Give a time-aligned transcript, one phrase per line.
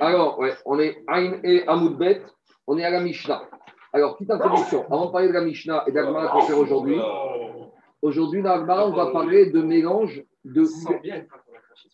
[0.00, 2.22] Alors, ouais, on est Aïn et Amoudbet,
[2.66, 3.48] on est à la Mishnah.
[3.92, 4.84] Alors, petite introduction.
[4.86, 6.98] Avant de parler de la Mishnah et d'Agmara qu'on fait aujourd'hui,
[8.02, 10.64] aujourd'hui, dans on va parler de mélange de.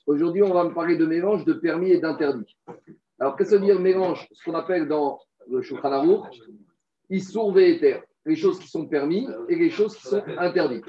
[0.07, 2.57] Aujourd'hui, on va parler de mélange de permis et d'interdits.
[3.19, 4.27] Alors, qu'est-ce que veut dire mélange?
[4.33, 6.41] Ce qu'on appelle dans le Shulchan Aruch,
[7.11, 10.87] Issour Ve'eter, les choses qui sont permis et les choses qui sont interdites.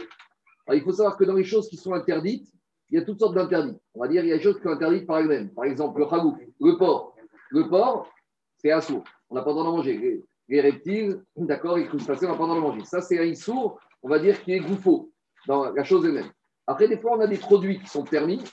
[0.71, 2.47] Il faut savoir que dans les choses qui sont interdites,
[2.91, 3.77] il y a toutes sortes d'interdits.
[3.93, 5.49] On va dire il y a des choses qui sont interdites par elles-mêmes.
[5.49, 7.15] Par exemple, le chagouf, le porc.
[7.49, 8.11] Le porc,
[8.57, 9.03] c'est assourd.
[9.29, 10.21] On n'a pas le droit d'en manger.
[10.49, 12.85] Les, reptiles, d'accord, les crustacés, on n'a pas le droit d'en manger.
[12.85, 15.09] Ça, c'est un issour, on va dire, qui est gouffo
[15.47, 16.31] dans la chose elle-même.
[16.67, 18.43] Après, des fois, on a des produits qui sont permis,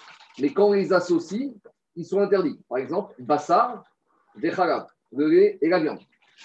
[0.41, 1.53] mais quand on les associe,
[1.97, 2.61] ils sont interdits.
[2.69, 3.83] Par exemple, bassar,
[4.37, 5.99] dechalab, le lait et la viande.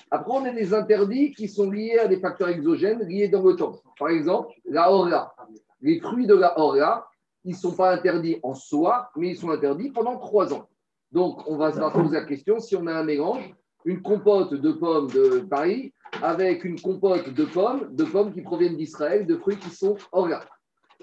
[0.09, 3.55] Après, on a des interdits qui sont liés à des facteurs exogènes liés dans le
[3.55, 3.79] temps.
[3.99, 5.33] Par exemple, la orla.
[5.81, 7.05] Les fruits de la orla,
[7.43, 10.67] ils ne sont pas interdits en soi, mais ils sont interdits pendant trois ans.
[11.11, 13.53] Donc, on va se poser la question si on a un mélange,
[13.85, 18.77] une compote de pommes de Paris avec une compote de pommes, de pommes qui proviennent
[18.77, 20.45] d'Israël, de fruits qui sont orga.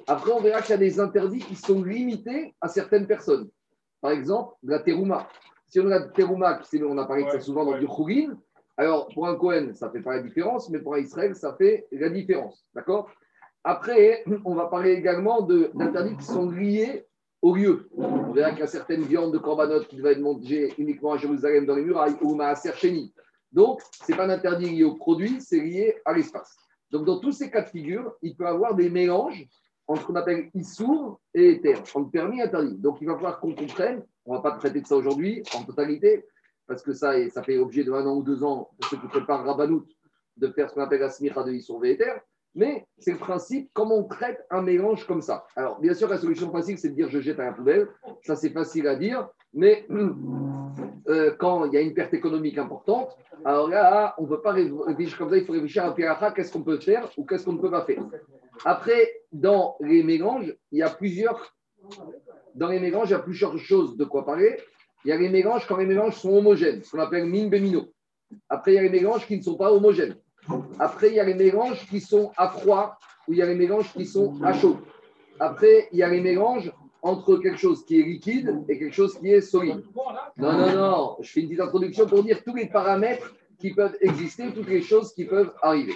[0.07, 3.49] Après, on verra qu'il y a des interdits qui sont limités à certaines personnes.
[4.01, 5.29] Par exemple, la terouma.
[5.69, 8.37] Si on a la terouma, on a parlé de ça souvent dans du chougin,
[8.77, 11.55] alors pour un Cohen, ça ne fait pas la différence, mais pour un Israël, ça
[11.55, 12.65] fait la différence.
[12.75, 13.11] D'accord?
[13.63, 17.07] Après, on va parler également d'interdits qui sont liés
[17.43, 17.89] au lieu.
[17.97, 21.19] On verra qu'il y a certaines viandes de corbanotes qui doivent être mangées uniquement à
[21.19, 23.13] Jérusalem dans les murailles ou à Sercheni.
[23.53, 26.57] Donc, ce n'est pas un interdit lié au produit, c'est lié à l'espace.
[26.91, 29.47] Donc, dans tous ces cas de figure, il peut y avoir des mélanges
[29.87, 32.79] entre ce qu'on appelle issour et éther, entre permis et interdit.
[32.79, 35.65] Donc, il va falloir qu'on comprenne, on ne va pas traiter de ça aujourd'hui en
[35.65, 36.25] totalité,
[36.67, 39.09] parce que ça, ça fait objet de un an ou deux ans pour ceux qui
[39.09, 39.87] préparent Rabanout
[40.37, 42.23] de faire ce qu'on appelle la smicha de issour et éther.
[42.55, 45.47] Mais c'est le principe, comment on traite un mélange comme ça.
[45.55, 47.89] Alors, bien sûr, la solution facile, c'est de dire je jette à la poubelle.
[48.25, 49.29] Ça, c'est facile à dire.
[49.55, 49.87] Mais
[51.09, 54.53] euh, quand il y a une perte économique importante, alors là, on ne peut pas
[54.53, 55.37] réfléchir comme ça.
[55.37, 57.85] Il faut réfléchir à Piracha, qu'est-ce qu'on peut faire ou qu'est-ce qu'on ne peut pas
[57.85, 58.03] faire.
[58.65, 61.55] Après, dans les mélanges, il y a plusieurs.
[62.55, 64.59] Dans les mélanges, il y a plusieurs choses de quoi parler.
[65.05, 67.87] Il y a les mélanges quand les mélanges sont homogènes, ce qu'on appelle mine bémino.
[68.49, 70.17] Après, il y a les mélanges qui ne sont pas homogènes.
[70.79, 72.97] Après, il y a les mélanges qui sont à froid
[73.29, 74.79] ou il y a les mélanges qui sont à chaud.
[75.39, 76.73] Après, il y a les mélanges
[77.03, 79.83] entre quelque chose qui est liquide et quelque chose qui est solide.
[80.37, 81.17] Non, non, non.
[81.21, 84.83] Je fais une petite introduction pour dire tous les paramètres qui peuvent exister, toutes les
[84.83, 85.95] choses qui peuvent arriver.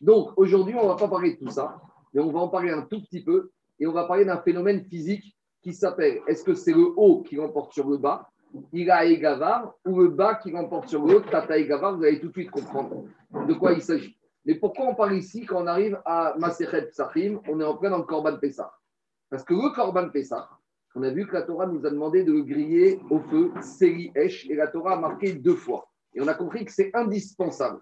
[0.00, 1.80] Donc, aujourd'hui, on ne va pas parler de tout ça,
[2.12, 4.84] mais on va en parler un tout petit peu et on va parler d'un phénomène
[4.84, 8.28] physique qui s'appelle est-ce que c'est le haut qui remporte sur le bas?
[8.72, 12.20] Ira et Gavar, ou le bas qui remporte sur l'autre, Tata et Gavar, vous allez
[12.20, 13.04] tout de suite comprendre
[13.46, 14.16] de quoi il s'agit.
[14.44, 17.90] Mais pourquoi on parle ici quand on arrive à Maserhet Psachim, on est en plein
[17.90, 18.72] dans le Korban Pessah
[19.30, 20.48] Parce que le Korban Pessah,
[20.94, 24.12] on a vu que la Torah nous a demandé de le griller au feu, Seri
[24.14, 25.88] Esh, et la Torah a marqué deux fois.
[26.14, 27.80] Et on a compris que c'est indispensable.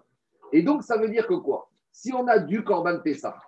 [0.53, 1.69] Et donc, ça veut dire que quoi?
[1.91, 3.39] Si on a du Korban Pessah,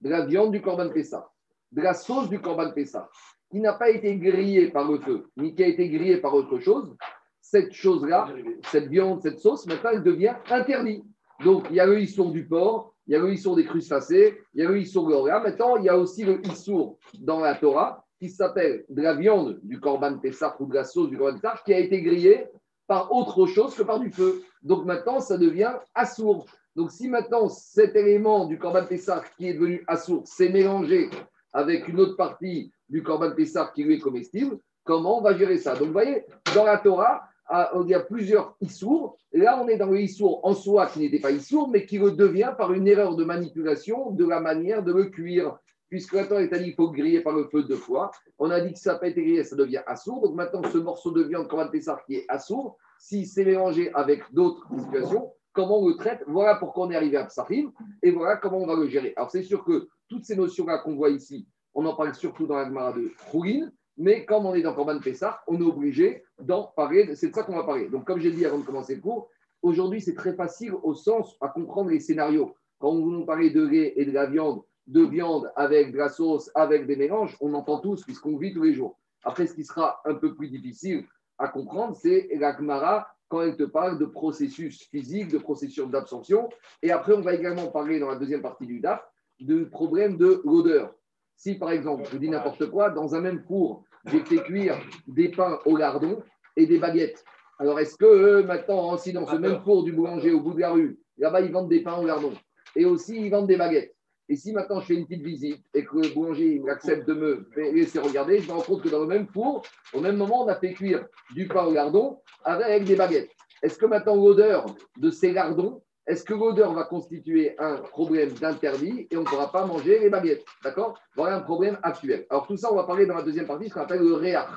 [0.00, 1.30] de la viande du Korban Pessah,
[1.72, 3.08] de la sauce du Korban Pessah,
[3.50, 6.58] qui n'a pas été grillé par le feu, ni qui a été grillé par autre
[6.58, 6.96] chose,
[7.40, 8.28] cette chose-là,
[8.70, 11.04] cette viande, cette sauce, maintenant, elle devient interdite.
[11.44, 14.36] Donc, il y a le issour du porc, il y a le issour des crustacés,
[14.54, 17.54] il y a le issour de Maintenant, il y a aussi le issour dans la
[17.54, 21.34] Torah qui s'appelle de la viande du korban Pessah ou de la sauce du korban
[21.34, 22.46] Pessah qui a été grillée
[22.86, 24.42] par autre chose que par du feu.
[24.62, 26.46] Donc maintenant, ça devient assour.
[26.74, 31.10] Donc si maintenant cet élément du korban Pessah qui est devenu assour s'est mélangé
[31.52, 35.58] avec une autre partie du Corban Pessar qui lui est comestible, comment on va gérer
[35.58, 35.74] ça?
[35.74, 36.24] Donc, vous voyez,
[36.54, 39.16] dans la Torah, ah, il y a plusieurs issours.
[39.32, 42.10] Là, on est dans le issour en soi qui n'était pas issour, mais qui le
[42.10, 45.58] devient par une erreur de manipulation de la manière de le cuire.
[45.88, 48.10] Puisque la Torah est dit qu'il faut griller par le feu deux fois.
[48.38, 50.20] On a dit que ça pas été grillé, ça devient assour.
[50.20, 54.22] Donc maintenant, ce morceau de viande Corban Pessar qui est assour, s'il s'est mélangé avec
[54.32, 56.24] d'autres situations, comment on le traite?
[56.26, 57.70] Voilà pourquoi on est arrivé à Psachim
[58.02, 59.12] et voilà comment on va le gérer.
[59.16, 62.56] Alors, c'est sûr que toutes ces notions-là qu'on voit ici, on en parle surtout dans
[62.56, 66.64] la Gemara de Khourin, mais comme on est dans Corban Pessah, on est obligé d'en
[66.74, 67.14] parler.
[67.14, 67.88] C'est de ça qu'on va parler.
[67.88, 69.28] Donc, comme j'ai dit avant de commencer le cours,
[69.60, 72.54] aujourd'hui, c'est très facile au sens à comprendre les scénarios.
[72.78, 76.08] Quand on nous parle de lait et de la viande, de viande avec de la
[76.08, 78.98] sauce, avec des mélanges, on entend tous puisqu'on vit tous les jours.
[79.24, 81.04] Après, ce qui sera un peu plus difficile
[81.38, 86.48] à comprendre, c'est la Gemara quand elle te parle de processus physique, de processus d'absorption.
[86.82, 89.06] Et après, on va également parler dans la deuxième partie du DAF
[89.40, 90.94] du problème de l'odeur.
[91.36, 95.28] Si par exemple, je dis n'importe quoi, dans un même four, j'ai fait cuire des
[95.28, 96.22] pains au lardon
[96.56, 97.24] et des baguettes.
[97.58, 100.60] Alors est-ce que euh, maintenant, si dans ce même four du boulanger au bout de
[100.60, 102.32] la rue, là-bas ils vendent des pains au lardon
[102.74, 103.94] et aussi ils vendent des baguettes.
[104.28, 107.48] Et si maintenant je fais une petite visite et que le boulanger accepte de me
[107.56, 109.62] laisser regarder, je me rends compte que dans le même four,
[109.94, 113.30] au même moment, on a fait cuire du pain au lardon avec des baguettes.
[113.62, 114.66] Est-ce que maintenant l'odeur
[114.98, 119.50] de ces lardons, est-ce que l'odeur va constituer un problème d'interdit et on ne pourra
[119.50, 120.98] pas manger les baguettes D'accord?
[121.16, 122.26] Voilà un problème actuel.
[122.30, 124.48] Alors tout ça, on va parler dans la deuxième partie, ce qu'on appelle le réach,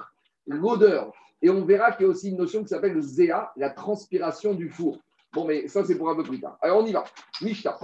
[0.46, 1.12] l'odeur.
[1.42, 4.54] Et on verra qu'il y a aussi une notion qui s'appelle le zéa, la transpiration
[4.54, 5.00] du four.
[5.34, 6.58] Bon, mais ça, c'est pour un peu plus tard.
[6.62, 7.04] Alors on y va.
[7.42, 7.80] Mishta.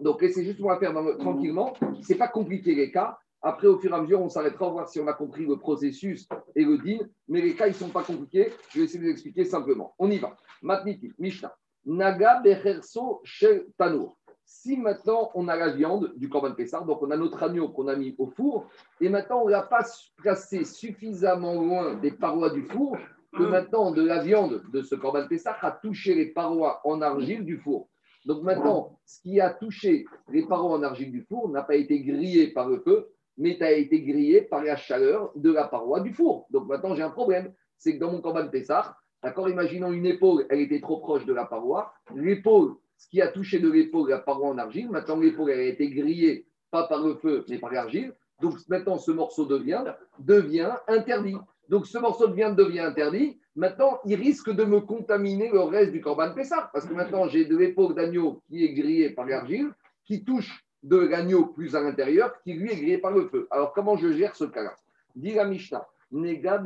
[0.00, 1.74] Donc, c'est juste, on va faire tranquillement.
[2.02, 3.18] Ce n'est pas compliqué les cas.
[3.42, 6.26] Après, au fur et à mesure, on s'arrêtera, voir si on a compris le processus
[6.56, 6.98] et le din.
[7.28, 8.52] Mais les cas, ils ne sont pas compliqués.
[8.70, 9.94] Je vais essayer de vous expliquer simplement.
[9.98, 10.36] On y va.
[10.62, 11.54] Matniti, Mishnah.
[11.86, 14.16] Naga becherso shel tanour.
[14.44, 17.88] Si maintenant on a la viande du Corban Pessar, donc on a notre agneau qu'on
[17.88, 18.66] a mis au four,
[19.00, 19.84] et maintenant on ne l'a pas
[20.16, 22.96] placé suffisamment loin des parois du four,
[23.32, 23.50] que mmh.
[23.50, 27.58] maintenant de la viande de ce Corban Pessar a touché les parois en argile du
[27.58, 27.88] four.
[28.24, 32.00] Donc maintenant, ce qui a touché les parois en argile du four n'a pas été
[32.00, 36.12] grillé par le feu, mais a été grillé par la chaleur de la paroi du
[36.12, 36.46] four.
[36.50, 37.52] Donc maintenant, j'ai un problème.
[37.76, 41.32] C'est que dans mon Corban Pessar, d'accord, imaginons une épaule, elle était trop proche de
[41.32, 41.92] la paroi.
[42.14, 45.64] L'épaule, ce qui a touché de l'épaule la paroi en argile, maintenant l'épaule, elle a
[45.64, 48.12] été grillée, pas par le feu, mais par l'argile.
[48.40, 51.36] Donc maintenant, ce morceau de viande devient interdit.
[51.68, 53.38] Donc ce morceau de viande devient interdit.
[53.56, 57.44] Maintenant, il risque de me contaminer le reste du Corban Pessah, parce que maintenant, j'ai
[57.46, 59.70] de l'épaule d'agneau qui est grillée par l'argile,
[60.04, 63.46] qui touche de l'agneau plus à l'intérieur, qui lui est grillé par le feu.
[63.50, 64.74] Alors, comment je gère ce cas-là?
[65.16, 66.58] Dit la Mishnah, Nega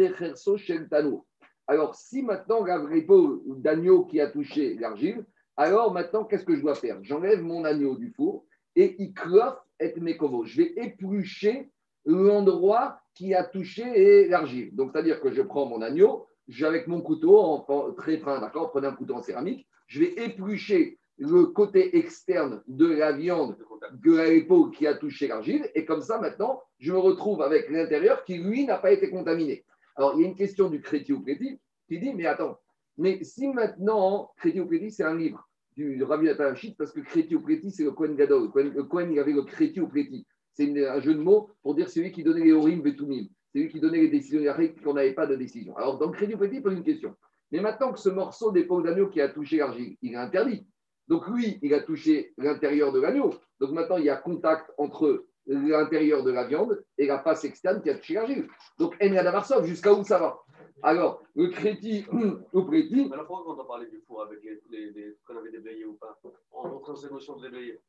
[1.68, 5.24] Alors, si maintenant l'épaule d'agneau qui a touché l'argile,
[5.56, 6.98] alors maintenant, qu'est-ce que je dois faire?
[7.02, 10.44] J'enlève mon agneau du four et il clofe et mekovo.
[10.46, 11.70] Je vais éplucher
[12.06, 14.74] l'endroit qui a touché l'argile.
[14.74, 16.26] Donc, c'est-à-dire que je prends mon agneau,
[16.62, 18.70] avec mon couteau en, très fin, d'accord?
[18.70, 23.56] Prenez un couteau en céramique, je vais éplucher le côté externe de la viande
[23.92, 28.24] de l'épaule qui a touché l'argile, et comme ça, maintenant, je me retrouve avec l'intérieur
[28.24, 29.64] qui, lui, n'a pas été contaminé.
[29.98, 32.60] Alors, il y a une question du créti ou qui dit, mais attends,
[32.96, 37.00] mais si maintenant, créti ou c'est un livre du Rabbi Atalachit, parce que
[37.34, 38.48] ou créti, c'est le Kohen Gadol.
[38.54, 40.26] Le Kohen, il avait le ou créti.
[40.52, 43.26] C'est un jeu de mots pour dire celui qui donnait les Orim Betumim.
[43.52, 44.42] C'est lui qui donnait les décisions
[44.84, 45.76] qu'on n'avait pas de décision.
[45.76, 47.16] Alors, dans crédit petit, il pose une question.
[47.50, 50.66] Mais maintenant que ce morceau d'épaule d'agneau qui a touché l'argile, il est interdit.
[51.08, 53.34] Donc, lui, il a touché l'intérieur de l'agneau.
[53.60, 57.82] Donc, maintenant, il y a contact entre l'intérieur de la viande et la face externe
[57.82, 58.48] qui a touché l'argile.
[58.78, 60.38] Donc, Enrad jusqu'à où ça va?
[60.82, 62.04] Alors, le créti
[62.52, 63.08] ou préti.
[63.12, 65.94] Alors pourquoi quand on parlait du four avec les, les, les qu'on avait déblayé ou
[65.94, 66.16] pas
[66.52, 67.80] On rentre dans ces notions de déblayer.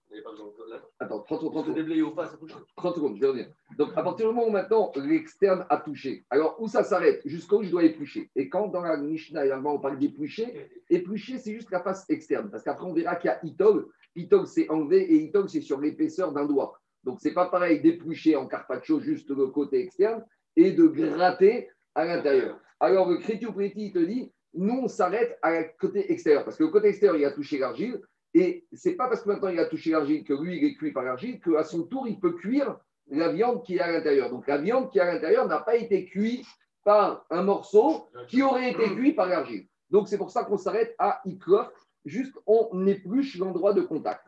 [0.99, 1.51] Attends, 30 secondes.
[1.53, 1.75] 30 secondes.
[1.75, 3.47] Déblayer ou pas, ça touche 30 secondes, je vais revenir.
[3.77, 7.21] Donc, à partir du moment où maintenant l'externe a touché, alors où ça s'arrête?
[7.25, 8.31] Jusqu'où je dois éplucher?
[8.35, 12.49] Et quand dans la Mishnah, on parle d'éplucher, éplucher, c'est juste la face externe.
[12.49, 13.87] Parce qu'après, on verra qu'il y a itog.
[14.15, 16.78] Itog, c'est enlevé et itog, c'est sur l'épaisseur d'un doigt.
[17.03, 20.23] Donc, c'est pas pareil d'éplucher en carpaccio juste le côté externe
[20.55, 22.59] et de gratter à l'intérieur.
[22.79, 26.43] Alors, le crétio il te dit, nous, on s'arrête à côté extérieur.
[26.43, 28.01] Parce que le côté extérieur, il a touché l'argile.
[28.33, 30.91] Et c'est pas parce que maintenant il a touché l'argile que lui, il est cuit
[30.91, 34.29] par l'argile, qu'à son tour, il peut cuire la viande qui est à l'intérieur.
[34.29, 36.45] Donc, la viande qui est à l'intérieur n'a pas été cuite
[36.83, 39.67] par un morceau qui aurait été cuit par l'argile.
[39.89, 41.71] Donc, c'est pour ça qu'on s'arrête à Iklof.
[42.05, 44.25] Juste, on épluche l'endroit de contact.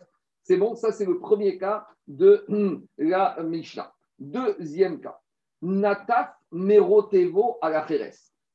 [0.51, 2.45] C'est bon, ça, c'est le premier cas de
[2.97, 3.93] la Mishnah.
[4.19, 5.17] Deuxième cas.
[5.61, 7.87] Nataf merotevo à la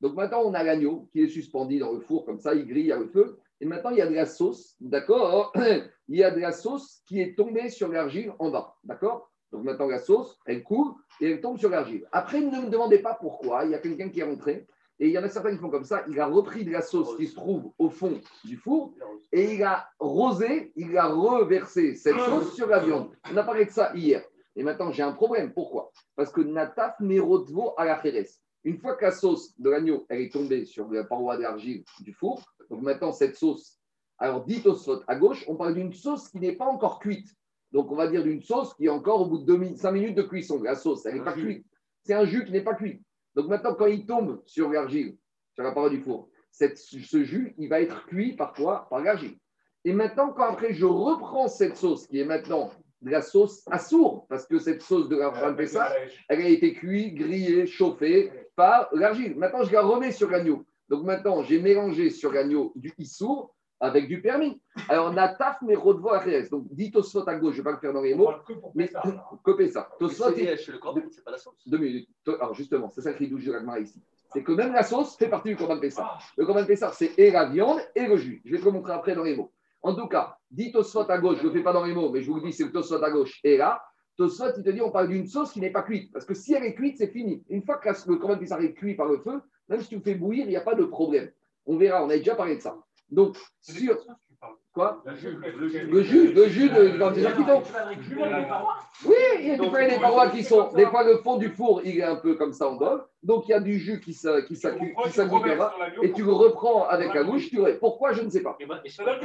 [0.02, 2.92] donc maintenant, on a l'agneau qui est suspendu dans le four, comme ça, il grille
[2.92, 3.38] à le feu.
[3.62, 5.54] Et maintenant, il y a de la sauce, d'accord
[6.08, 9.64] Il y a de la sauce qui est tombée sur l'argile en bas, d'accord Donc
[9.64, 12.06] maintenant, la sauce, elle coule et elle tombe sur l'argile.
[12.12, 13.64] Après, ne me demandez pas pourquoi.
[13.64, 14.66] Il y a quelqu'un qui est rentré
[14.98, 16.04] et il y en a certains qui font comme ça.
[16.08, 18.94] Il a repris de la sauce qui se trouve au fond du four
[19.30, 23.10] et il a rosé, il a reversé cette sauce sur la viande.
[23.30, 24.24] On a parlé de ça hier.
[24.54, 25.52] Et maintenant, j'ai un problème.
[25.52, 25.92] Pourquoi?
[26.14, 28.00] Parce que Nataf Merotvo à la.
[28.64, 32.12] Une fois que la sauce de l'agneau elle est tombée sur la paroi d'argile du
[32.12, 33.78] four, donc maintenant cette sauce,
[34.18, 34.74] alors dit au
[35.06, 37.28] à gauche, on parle d'une sauce qui n'est pas encore cuite.
[37.70, 40.22] Donc on va dire d'une sauce qui est encore au bout de 5 minutes de
[40.22, 40.62] cuisson.
[40.62, 41.66] La sauce, elle n'est pas cuite.
[42.02, 43.02] C'est un jus qui n'est pas cuit.
[43.36, 45.16] Donc maintenant, quand il tombe sur l'argile,
[45.54, 49.36] sur la paroi du four, ce jus, il va être cuit par quoi Par l'argile.
[49.84, 52.70] Et maintenant, quand après je reprends cette sauce qui est maintenant
[53.02, 55.92] de la sauce à sourd, parce que cette sauce de la Pessa,
[56.28, 59.36] elle a été cuite, grillée, chauffée par l'argile.
[59.36, 60.64] Maintenant, je la remets sur l'agneau.
[60.88, 64.60] Donc maintenant, j'ai mélangé sur l'agneau du issour avec du permis.
[64.88, 66.50] Alors, nataf mais rodvo RS.
[66.50, 68.32] Donc, dit Tosfot à gauche, je ne vais pas le faire dans les mots,
[68.74, 68.90] mais
[69.42, 69.88] copez ça.
[69.98, 71.54] Tosfot, c'est pas la sauce.
[71.66, 72.08] Deux minutes.
[72.26, 74.02] Alors, justement, c'est ça qui douche de ici.
[74.32, 76.18] C'est que même la sauce fait partie du Corban Pessah.
[76.36, 78.42] Le Corban Pessah, c'est et la viande et le jus.
[78.44, 79.52] Je vais te le montrer après dans les mots.
[79.82, 82.10] En tout cas, dit Tosfot à gauche, je ne le fais pas dans les mots,
[82.10, 83.40] mais je vous le dis, c'est le Tosfot à gauche.
[83.44, 83.82] Et là,
[84.16, 86.12] Tosfot, il te dit, on parle d'une sauce qui n'est pas cuite.
[86.12, 87.44] Parce que si elle est cuite, c'est fini.
[87.48, 90.00] Une fois que le corban Pessah est cuit par le feu, même si tu le
[90.00, 91.30] fais bouillir, il n'y a pas de problème.
[91.66, 92.76] On verra, on a déjà parlé de ça.
[93.10, 93.96] Donc, sur.
[94.72, 97.62] Quoi Le jus, le jus, le jus de, quand qui tombent.
[99.06, 100.70] Oui, il y a des parois qui sont.
[100.74, 103.02] Des fois, le fond du four, il est un peu comme ça en bol.
[103.22, 104.38] Donc, il y a du jus qui là
[106.02, 107.48] et tu le reprends avec la bouche.
[107.50, 107.58] Tu...
[107.80, 108.56] Pourquoi Je ne sais pas.
[108.86, 109.18] C'est pas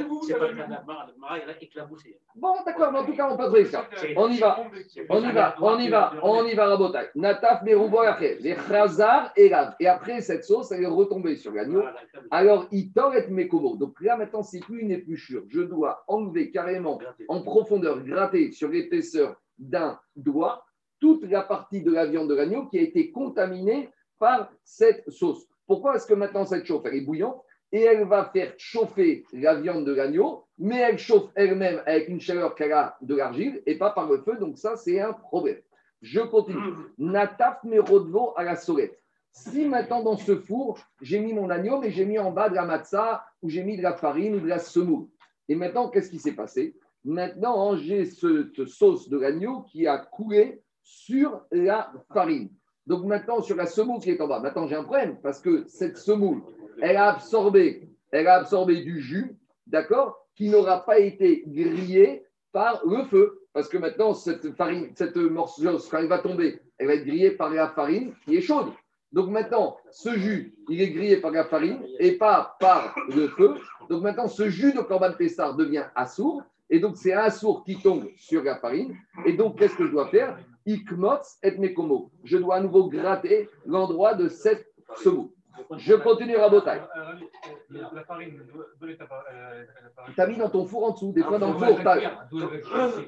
[2.34, 3.88] Bon, d'accord, mais en tout cas, on passe ça.
[4.16, 4.58] On y va.
[5.08, 7.10] On y va, on y va, on y va, Rabotai.
[7.14, 8.38] Nataf, Meroubo, après.
[8.40, 9.74] Les Khrazar et Lav.
[9.78, 11.84] Et après, cette sauce, elle est retombée sur l'agneau.
[12.30, 13.76] Alors, il et Mekomo.
[13.76, 15.44] Donc là, maintenant, c'est plus une épluchure.
[15.48, 20.64] Je dois enlever carrément en profondeur, gratter sur l'épaisseur d'un doigt
[21.02, 23.90] toute la partie de la viande de l'agneau qui a été contaminée
[24.20, 25.48] par cette sauce.
[25.66, 27.42] Pourquoi est-ce que maintenant cette chauffe, elle est bouillante?
[27.72, 32.20] Et elle va faire chauffer la viande de l'agneau, mais elle chauffe elle-même avec une
[32.20, 35.58] chaleur qu'elle a de l'argile et pas par le feu, donc ça c'est un problème.
[36.02, 36.72] Je continue.
[36.98, 38.96] Nataf merodvo à la solette.
[39.32, 42.54] Si maintenant dans ce four, j'ai mis mon agneau, mais j'ai mis en bas de
[42.54, 45.08] la matzah, ou j'ai mis de la farine ou de la semoule.
[45.48, 46.76] Et maintenant, qu'est-ce qui s'est passé?
[47.04, 52.50] Maintenant, j'ai cette sauce de l'agneau qui a coulé sur la farine.
[52.86, 55.64] Donc maintenant, sur la semoule qui est en bas, maintenant j'ai un problème parce que
[55.68, 56.42] cette semoule,
[56.80, 59.36] elle a absorbé, elle a absorbé du jus,
[59.66, 63.38] d'accord, qui n'aura pas été grillé par le feu.
[63.52, 67.32] Parce que maintenant, cette farine, cette morceau, quand elle va tomber, elle va être grillée
[67.32, 68.72] par la farine qui est chaude.
[69.12, 73.56] Donc maintenant, ce jus, il est grillé par la farine et pas par le feu.
[73.90, 76.42] Donc maintenant, ce jus de Corban Pessar devient assourd.
[76.70, 78.96] Et donc, c'est un assourd qui tombe sur la farine.
[79.26, 80.38] Et donc, qu'est-ce que je dois faire?
[80.66, 82.10] Ikmots et Mekomo.
[82.24, 84.66] Je dois à nouveau gratter l'endroit de cette
[85.02, 85.30] semoule.
[85.76, 86.80] Je continue à botaille.
[87.70, 88.40] La farine,
[90.14, 91.78] tu as mis dans ton four en dessous, des fois dans le four.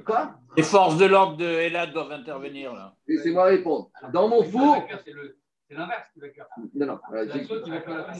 [0.04, 2.94] Quoi Les forces de l'ordre de Ella doivent intervenir là.
[3.06, 3.90] Laissez-moi répondre.
[4.12, 4.84] Dans mon four.
[5.68, 6.46] C'est l'inverse qui va faire.
[6.74, 6.98] Non, non.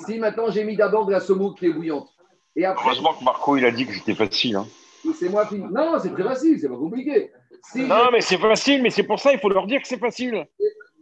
[0.06, 2.08] si maintenant j'ai mis d'abord de la semoule qui est bouillante.
[2.56, 4.56] Et après, Heureusement que Marco il a dit que c'était facile.
[4.56, 4.66] Hein.
[5.14, 5.58] C'est moi qui.
[5.58, 7.30] Non, c'est très facile, c'est pas compliqué.
[7.76, 10.47] Non, mais c'est facile, mais c'est pour ça il faut leur dire que c'est facile.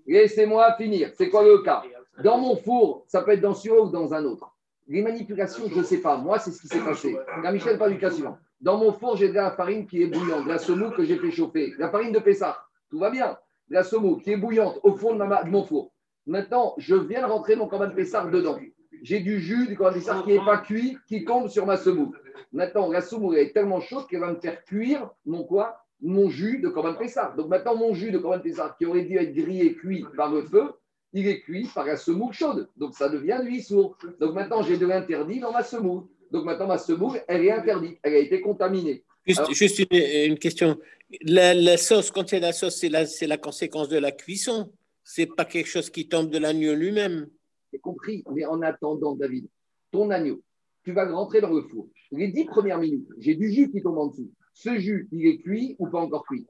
[0.06, 1.10] Laissez-moi finir.
[1.16, 1.82] C'est quoi le cas?
[2.22, 4.50] Dans mon four, ça peut être dans celui ou dans un autre.
[4.88, 6.16] Les manipulations, je ne sais pas.
[6.16, 7.16] Moi, c'est ce qui s'est passé.
[7.42, 8.38] La Michel, pas du cas suivant.
[8.60, 11.16] Dans mon four, j'ai de la farine qui est bouillante, de la semoule que j'ai
[11.16, 12.58] fait chauffer, la farine de Pessah.
[12.90, 13.36] Tout va bien.
[13.68, 15.92] De la semoule qui est bouillante au fond de, mon four.
[16.26, 18.58] Maintenant, je viens de rentrer mon corban Pessah dedans.
[19.02, 22.16] J'ai du jus du corban Pessah qui n'est pas cuit, qui tombe sur ma semoule.
[22.52, 25.81] Maintenant, la semoule est tellement chaude qu'elle va me faire cuire mon quoi?
[26.02, 27.32] Mon jus de Corban Pessah.
[27.36, 30.42] Donc maintenant, mon jus de Corban Pessah, qui aurait dû être grillé, cuit par le
[30.42, 30.72] feu,
[31.12, 32.68] il est cuit par la semoule chaude.
[32.76, 33.96] Donc ça devient lui sourd.
[34.20, 36.04] Donc maintenant, j'ai de l'interdit dans ma semoule.
[36.30, 37.98] Donc maintenant, ma semoule, elle est interdite.
[38.02, 39.04] Elle a été contaminée.
[39.26, 40.78] Juste, une, question.
[41.22, 44.72] La, sauce, quand c'est la sauce, c'est la, la conséquence de la cuisson.
[45.04, 47.28] C'est pas quelque chose qui tombe de l'agneau lui-même.
[47.72, 48.24] J'ai compris.
[48.32, 49.46] Mais en attendant, David,
[49.92, 50.42] ton agneau,
[50.84, 51.88] tu vas rentrer dans le four.
[52.10, 54.30] Les dix premières minutes, j'ai du jus qui tombe en dessous.
[54.52, 56.46] Ce jus, il est cuit ou pas encore cuit?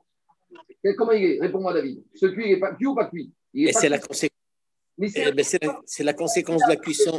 [0.97, 1.41] Comment il est?
[1.41, 2.03] Réponds-moi, David.
[2.15, 3.33] Ce cuit, il est pas cuit ou pas cuit?
[3.73, 4.39] C'est la, conséquence.
[5.87, 7.19] c'est la, conséquence de la cuisson.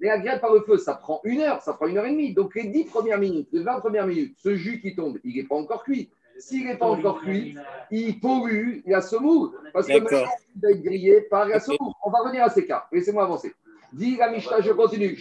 [0.00, 2.34] Les agréables par le feu, ça prend une heure, ça prend une heure et demie.
[2.34, 5.44] Donc les dix premières minutes, les 20 premières minutes, ce jus qui tombe, il n'est
[5.44, 6.10] pas encore cuit.
[6.38, 7.56] S'il n'est pas encore cuit,
[7.90, 9.50] il pollue la semoule.
[9.72, 10.24] Parce que maintenant,
[10.56, 11.92] il va être grillé par la semoule.
[12.04, 12.86] On va revenir à ces cas.
[12.90, 13.54] Laissez-moi avancer.
[13.92, 15.20] Dis la Mishnah, je continue.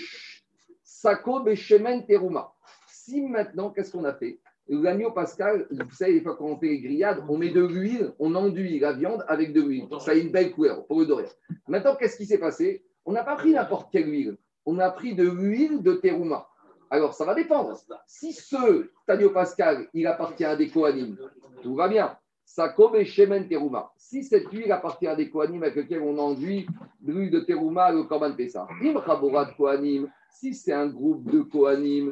[0.84, 2.53] Sako Beshemen Teruma.
[2.88, 4.39] Si maintenant, qu'est-ce qu'on a fait?
[4.68, 8.13] L'agneau pascal, vous savez, des fois quand on fait les grillades, on met de l'huile,
[8.20, 9.88] on enduit la viande avec de l'huile.
[10.00, 11.27] Ça a une belle couleur pour le dorer.
[11.68, 12.84] Maintenant, qu'est-ce qui s'est passé?
[13.06, 14.38] On n'a pas pris n'importe quelle huile.
[14.65, 16.48] On a pris de l'huile de terouma.
[16.89, 17.77] Alors, ça va dépendre.
[18.06, 21.18] Si ce agneau pascal, il appartient à des Kohanim,
[21.62, 22.18] tout va bien.
[22.46, 23.91] Sakom et Shemen Teruma.
[23.96, 26.65] Si cette huile appartient à des Kohanim avec lesquels on enduit
[27.00, 28.68] de l'huile de Teruma, le Korban Pessah.
[28.84, 29.01] Im
[29.58, 32.12] Kohanim, si c'est un groupe de Kohanim,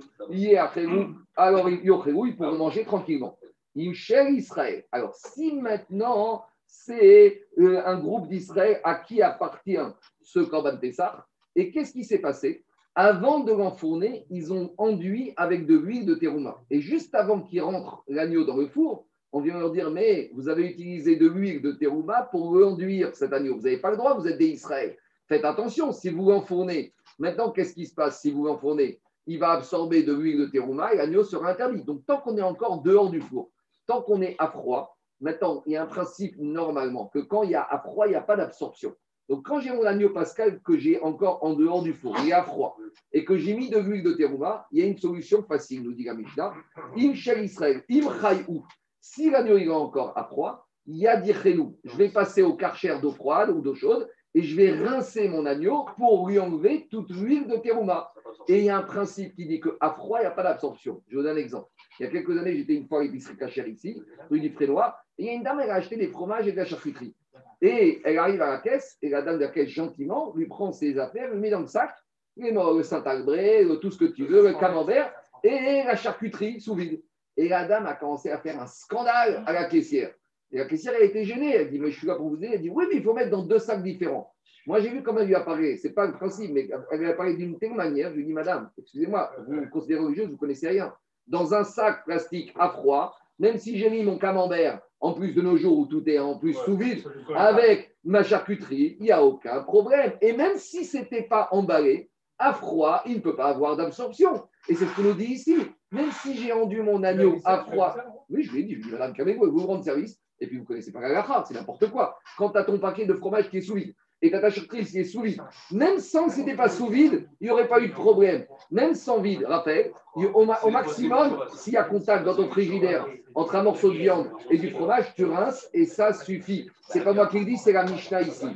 [1.36, 3.38] alors ils pourront manger tranquillement.
[3.78, 4.84] Imshel Israël.
[4.92, 9.78] Alors, si maintenant c'est euh, un groupe d'Israël à qui appartient
[10.22, 12.64] ce Korban Pessah, et qu'est-ce qui s'est passé?
[12.96, 16.62] Avant de l'enfourner, ils ont enduit avec de l'huile de terouma.
[16.70, 20.50] Et juste avant qu'ils rentrent l'agneau dans le four, on vient leur dire Mais vous
[20.50, 23.56] avez utilisé de l'huile de terouma pour enduire cet agneau.
[23.56, 24.98] Vous n'avez pas le droit, vous êtes des Israël.
[25.28, 29.52] Faites attention, si vous l'enfournez Maintenant, qu'est-ce qui se passe si vous l'enfournez Il va
[29.52, 31.84] absorber de l'huile de terouma et l'agneau sera interdit.
[31.84, 33.52] Donc, tant qu'on est encore dehors du four,
[33.86, 37.52] tant qu'on est à froid, maintenant, il y a un principe normalement que quand il
[37.52, 38.96] y a à froid, il n'y a pas d'absorption.
[39.28, 42.34] Donc, quand j'ai mon agneau pascal que j'ai encore en dehors du four, il est
[42.34, 42.78] à froid,
[43.12, 45.94] et que j'ai mis de l'huile de terouma, il y a une solution facile, nous
[45.94, 46.54] dit la Mishnah.
[46.98, 47.12] Im
[47.44, 48.66] Israël, im chayou.
[49.02, 51.78] Si l'agneau est encore à froid, il y a dirchelou.
[51.84, 55.46] Je vais passer au karcher d'eau froide ou d'eau chaude, et je vais rincer mon
[55.46, 58.12] agneau pour lui enlever toute l'huile de terouma.
[58.48, 61.02] Et il y a un principe qui dit qu'à froid, il n'y a pas d'absorption.
[61.08, 61.70] Je vous donne un exemple.
[62.00, 64.96] Il y a quelques années, j'étais une fois à l'épicerie cachère ici, rue du Frénois,
[65.18, 67.16] et il y a une dame, elle a acheté des fromages et de la charcuterie.
[67.62, 70.72] Et elle arrive à la caisse, et la dame de la caisse, gentiment, lui prend
[70.72, 71.94] ses affaires, lui met dans le sac,
[72.38, 75.12] les morts, le Saint-Albré, tout ce que tu veux, le camembert,
[75.44, 77.02] et la charcuterie sous vide.
[77.36, 80.14] Et la dame a commencé à faire un scandale à la caissière.
[80.52, 81.54] Et la caissière, elle était gênée.
[81.56, 82.52] Elle dit, mais je suis là pour vous aider.
[82.54, 84.34] Elle dit, oui, mais il faut mettre dans deux sacs différents.
[84.66, 85.78] Moi, j'ai vu comment elle lui apparaît.
[85.78, 88.12] Ce n'est pas le principe, mais elle lui apparaît d'une telle manière.
[88.12, 90.94] Je lui dis, madame, excusez-moi, vous me considérez religieuse, vous ne connaissez rien.
[91.28, 95.42] Dans un sac plastique à froid, même si j'ai mis mon camembert, en plus de
[95.42, 97.04] nos jours où tout est en plus sous vide,
[97.36, 100.14] avec ma charcuterie, il n'y a aucun problème.
[100.22, 104.44] Et même si ce n'était pas emballé, à froid, il ne peut pas avoir d'absorption.
[104.68, 105.58] Et c'est ce que nous dit ici.
[105.92, 107.96] Même si j'ai rendu mon agneau à froid,
[108.30, 110.20] oui, je lui ai dit, je lui ai dit, madame, calmez-vous, vous vous rendez service,
[110.42, 112.18] et puis vous ne connaissez pas la c'est n'importe quoi.
[112.38, 114.86] Quand tu as ton paquet de fromage qui est sous vide, et tu ta charcuterie
[114.86, 115.42] qui est sous vide,
[115.72, 118.46] même sans n'était pas sous vide, il n'y aurait pas eu de problème.
[118.70, 123.08] Même sans vide, rappel, au, ma- au maximum, s'il y a contact dans ton frigidaire
[123.34, 126.70] entre un morceau de viande et du fromage, tu rinces et ça suffit.
[126.90, 128.48] C'est pas moi qui le dis, c'est la Mishnah ici.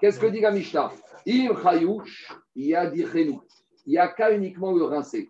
[0.00, 0.92] Qu'est-ce que dit la Mishnah?
[1.26, 2.90] Il y a.
[2.94, 5.28] Il n'y a qu'à uniquement le rincer.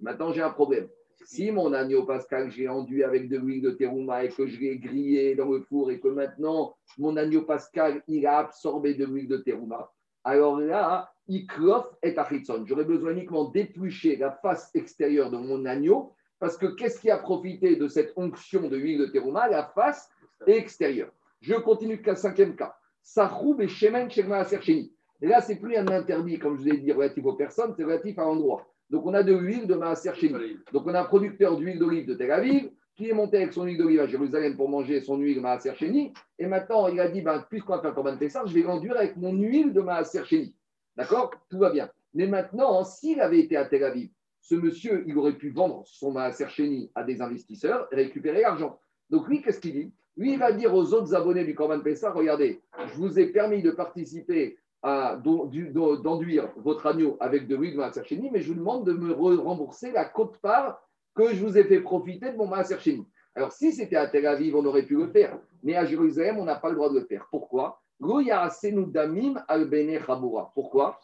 [0.00, 0.88] Maintenant, j'ai un problème.
[1.26, 4.78] Si mon agneau pascal, j'ai enduit avec de l'huile de terouma et que je l'ai
[4.78, 9.26] grillé dans le four et que maintenant, mon agneau pascal, il a absorbé de l'huile
[9.26, 9.90] de terouma,
[10.22, 12.64] alors là, iklof et achitson.
[12.64, 17.18] J'aurais besoin uniquement d'éplucher la face extérieure de mon agneau parce que qu'est-ce qui a
[17.18, 20.08] profité de cette onction de l'huile de terouma La face
[20.46, 21.10] extérieure.
[21.40, 22.76] Je continue qu'à cinquième cas.
[23.02, 24.92] Sachoub et shemen shegma asercheni.
[25.20, 28.16] Là, c'est plus un interdit, comme je vous ai dit, relatif aux personnes, c'est relatif
[28.20, 28.64] à l'endroit.
[28.90, 30.56] Donc, on a de l'huile de Maaser Sheni.
[30.72, 33.64] Donc, on a un producteur d'huile d'olive de Tel Aviv qui est monté avec son
[33.64, 36.12] huile d'olive à Jérusalem pour manger son huile Maaser Sheni.
[36.38, 39.16] Et maintenant, il a dit, ben, puisqu'on va faire Corban Pessah, je vais l'enduire avec
[39.16, 40.54] mon huile de Maaser Sheni.
[40.96, 41.30] D'accord?
[41.50, 41.90] Tout va bien.
[42.14, 46.12] Mais maintenant, s'il avait été à Tel Aviv, ce monsieur, il aurait pu vendre son
[46.12, 48.78] Maaser Sheni à des investisseurs et récupérer l'argent.
[49.10, 49.92] Donc, lui, qu'est-ce qu'il dit?
[50.16, 53.62] Lui, il va dire aux autres abonnés du Corban Pessah, regardez, je vous ai permis
[53.62, 54.56] de participer
[55.16, 59.12] d'enduire votre agneau avec de l'huile de Maaser Sheni, mais je vous demande de me
[59.12, 60.80] re- rembourser la cote-part
[61.14, 63.06] que je vous ai fait profiter de mon Maaser Sheni.
[63.34, 66.44] Alors, si c'était à Tel Aviv, on aurait pu le faire, mais à Jérusalem, on
[66.44, 67.26] n'a pas le droit de le faire.
[67.30, 67.82] Pourquoi?
[70.54, 70.98] Pourquoi?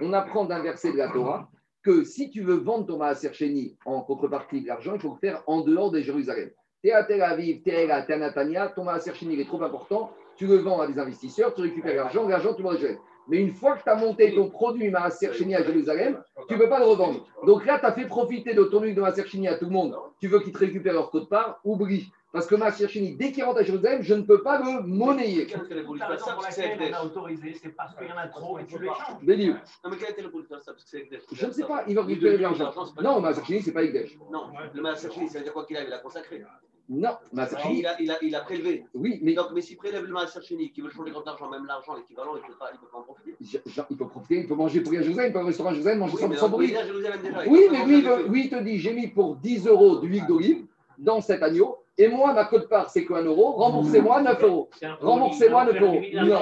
[0.00, 1.48] On apprend d'un verset de la Torah
[1.82, 5.18] que si tu veux vendre ton Maaser Sheni en contrepartie de l'argent, il faut le
[5.18, 6.50] faire en dehors de Jérusalem.
[6.82, 9.62] Tu es à Tel Aviv, tu es à Natania, ton Maaser Sheni il est trop
[9.62, 12.98] important, tu le vends à des investisseurs, tu récupères l'argent, l'argent, tu le rejette.
[13.26, 16.58] Mais une fois que tu as monté ton produit Maaser Sheni à Jérusalem, tu ne
[16.58, 17.26] peux pas le revendre.
[17.46, 19.70] Donc là, tu as fait profiter de ton huile de Maaser Sheni à tout le
[19.70, 19.96] monde.
[20.20, 22.10] Tu veux qu'ils te récupèrent leur code part, oublie.
[22.34, 25.46] Parce que Maaser Sheni, dès qu'il rentre à Jérusalem, je ne peux pas le monnayer.
[25.46, 28.74] Pour laquelle on a autorisé, c'est parce qu'il y en a trop et tu.
[28.74, 31.22] Non, mais quel était le bout de ça Parce que c'est Ekdesh.
[31.32, 32.72] Je ne sais pas, il va récupérer l'argent.
[33.00, 34.18] Non, du- Maaser Sheni, ce n'est pas Ekdesh.
[34.30, 36.42] Non, le Maaser Sheni, ça veut dire quoi qu'il a, il a consacré.
[36.88, 38.84] Non, Maaser Sheni, Il a, il, a, il a prélevé.
[38.94, 41.64] oui, mais Donc, mais s'il prélève le Maaser Sheni, qui veut changer contre l'argent, même
[41.66, 43.34] l'argent, l'équivalent, il ne peut, pas- il peut pas en profiter.
[43.66, 46.00] Jean- il peut profiter, il peut manger pour Jérusalem, il peut au restaurant à Jérusalem,
[46.00, 46.68] manger Oui, sans, bruit.
[46.68, 48.56] il est à Jérusalem déjà, il Oui, mais lui, il, manger veut- lui, il te
[48.62, 50.66] dit, j'ai mis pour 10 euros d'huile d'olive
[50.98, 54.68] dans cet agneau, et moi, ma cote part, c'est qu'un euro, remboursez-moi 9 euros.
[55.00, 56.00] Remboursez-moi 9 euros.
[56.12, 56.40] Non,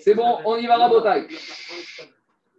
[0.00, 1.26] c'est bon, on y va, rabotaille.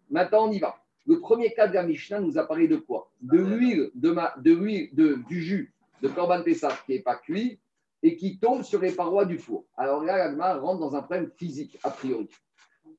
[0.09, 0.75] Maintenant, on y va.
[1.05, 3.09] Le premier cas de la Mishnah nous a parlé de quoi?
[3.21, 7.15] De l'huile, de ma, de l'huile, de, du jus de Corban Pessah qui n'est pas
[7.15, 7.59] cuit
[8.01, 9.65] et qui tombe sur les parois du four.
[9.75, 12.29] Alors là, l'agma rentre dans un problème physique, a priori.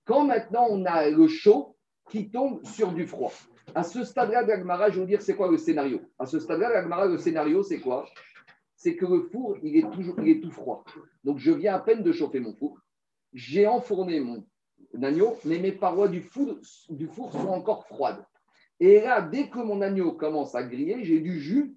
[0.05, 1.77] Quand maintenant on a le chaud
[2.11, 3.33] qui tombe sur du froid,
[3.75, 6.01] à ce stade-là de l'agmara, je vais vous dire c'est quoi le scénario?
[6.19, 8.07] À ce stade-là de l'agmara, le scénario, c'est quoi?
[8.75, 10.85] C'est que le four, il est, toujours, il est tout froid.
[11.23, 12.79] Donc je viens à peine de chauffer mon four.
[13.33, 14.45] J'ai enfourné mon
[15.03, 16.59] agneau, mais mes parois du four,
[16.89, 18.25] du four sont encore froides.
[18.81, 21.77] Et là, dès que mon agneau commence à griller, j'ai du jus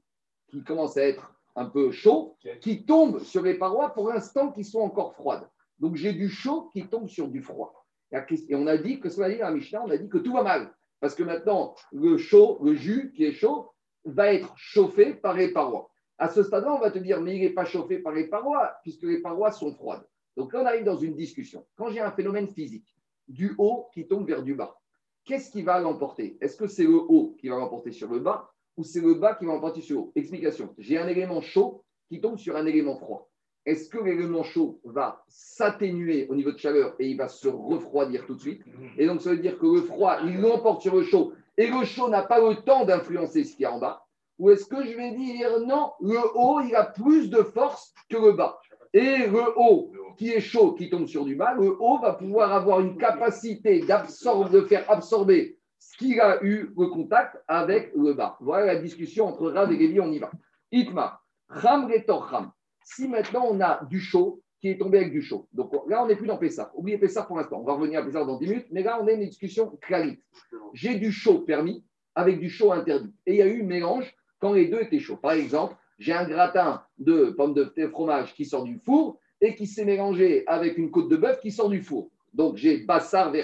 [0.54, 4.64] qui commence à être un peu chaud, qui tombe sur les parois pour l'instant qui
[4.64, 5.48] sont encore froides.
[5.80, 7.86] Donc j'ai du chaud qui tombe sur du froid.
[8.12, 10.44] Et on a dit que cela dit la Mishnah, on a dit que tout va
[10.44, 10.72] mal.
[11.00, 13.72] Parce que maintenant, le chaud, le jus qui est chaud,
[14.06, 15.90] va être chauffé par les parois.
[16.20, 18.76] À ce stade-là, on va te dire, mais il n'est pas chauffé par les parois,
[18.84, 20.08] puisque les parois sont froides.
[20.38, 21.66] Donc là, on arrive dans une discussion.
[21.76, 22.96] Quand j'ai un phénomène physique,
[23.28, 24.80] du haut qui tombe vers du bas,
[25.26, 26.38] qu'est-ce qui va l'emporter?
[26.40, 29.36] Est-ce que c'est le haut qui va l'emporter sur le bas ou c'est le bas
[29.36, 30.12] qui va l'emporter sur le haut.
[30.16, 30.74] Explication.
[30.78, 33.30] J'ai un élément chaud qui tombe sur un élément froid.
[33.66, 38.26] est-ce que l'élément chaud va s'atténuer au niveau de chaleur et il va se refroidir
[38.26, 38.62] tout de suite
[38.98, 41.34] Et donc, ça veut dire que le froid, il l'emporte sur le chaud.
[41.58, 44.06] Et le chaud n'a pas le temps d'influencer ce qu'il y a en bas.
[44.40, 48.18] Ou est-ce que je vais dire non, le haut, il a plus de force que
[48.18, 48.60] le bas.
[48.94, 52.52] Et le haut, qui est chaud, qui tombe sur du bas, le haut va pouvoir
[52.52, 55.58] avoir une capacité d'absorber, de faire absorber
[55.98, 58.38] qu'il a eu le contact avec le bas.
[58.40, 60.32] Voilà la discussion entre Rav et Lévi, on y va.
[60.72, 62.52] Itma, Ram Ram.
[62.84, 66.08] Si maintenant on a du chaud qui est tombé avec du chaud, donc là on
[66.08, 66.72] n'est plus dans Pessah.
[66.76, 69.08] Oubliez Pessah pour l'instant, on va revenir à Pessah dans 10 minutes, mais là on
[69.08, 70.22] a une discussion clarite.
[70.74, 73.14] J'ai du chaud permis avec du chaud interdit.
[73.26, 75.18] Et il y a eu mélange quand les deux étaient chauds.
[75.18, 79.68] Par exemple, j'ai un gratin de pommes de fromage qui sort du four et qui
[79.68, 82.10] s'est mélangé avec une côte de bœuf qui sort du four.
[82.34, 83.44] Donc j'ai bassar et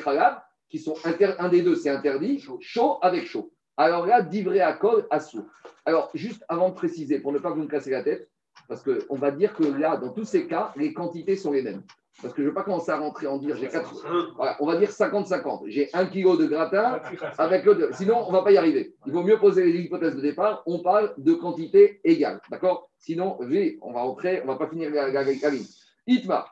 [0.69, 3.51] qui sont un des deux, c'est interdit, chaud avec chaud.
[3.77, 5.45] Alors là, divré à col à sourd.
[5.85, 8.29] Alors, juste avant de préciser, pour ne pas vous me casser la tête,
[8.67, 11.81] parce qu'on va dire que là, dans tous ces cas, les quantités sont les mêmes.
[12.21, 14.05] Parce que je ne vais pas commencer à rentrer en dire, j'ai quatre.
[14.35, 15.63] Voilà, on va dire 50-50.
[15.67, 16.99] J'ai un kilo de gratin
[17.37, 17.91] avec le.
[17.93, 18.93] Sinon, on ne va pas y arriver.
[19.05, 20.61] Il vaut mieux poser les hypothèses de départ.
[20.65, 22.41] On parle de quantité égale.
[22.51, 22.89] D'accord?
[22.97, 23.37] Sinon,
[23.81, 25.65] on va rentrer, on ne va pas finir la, la, ligne.
[26.05, 26.45] Itma,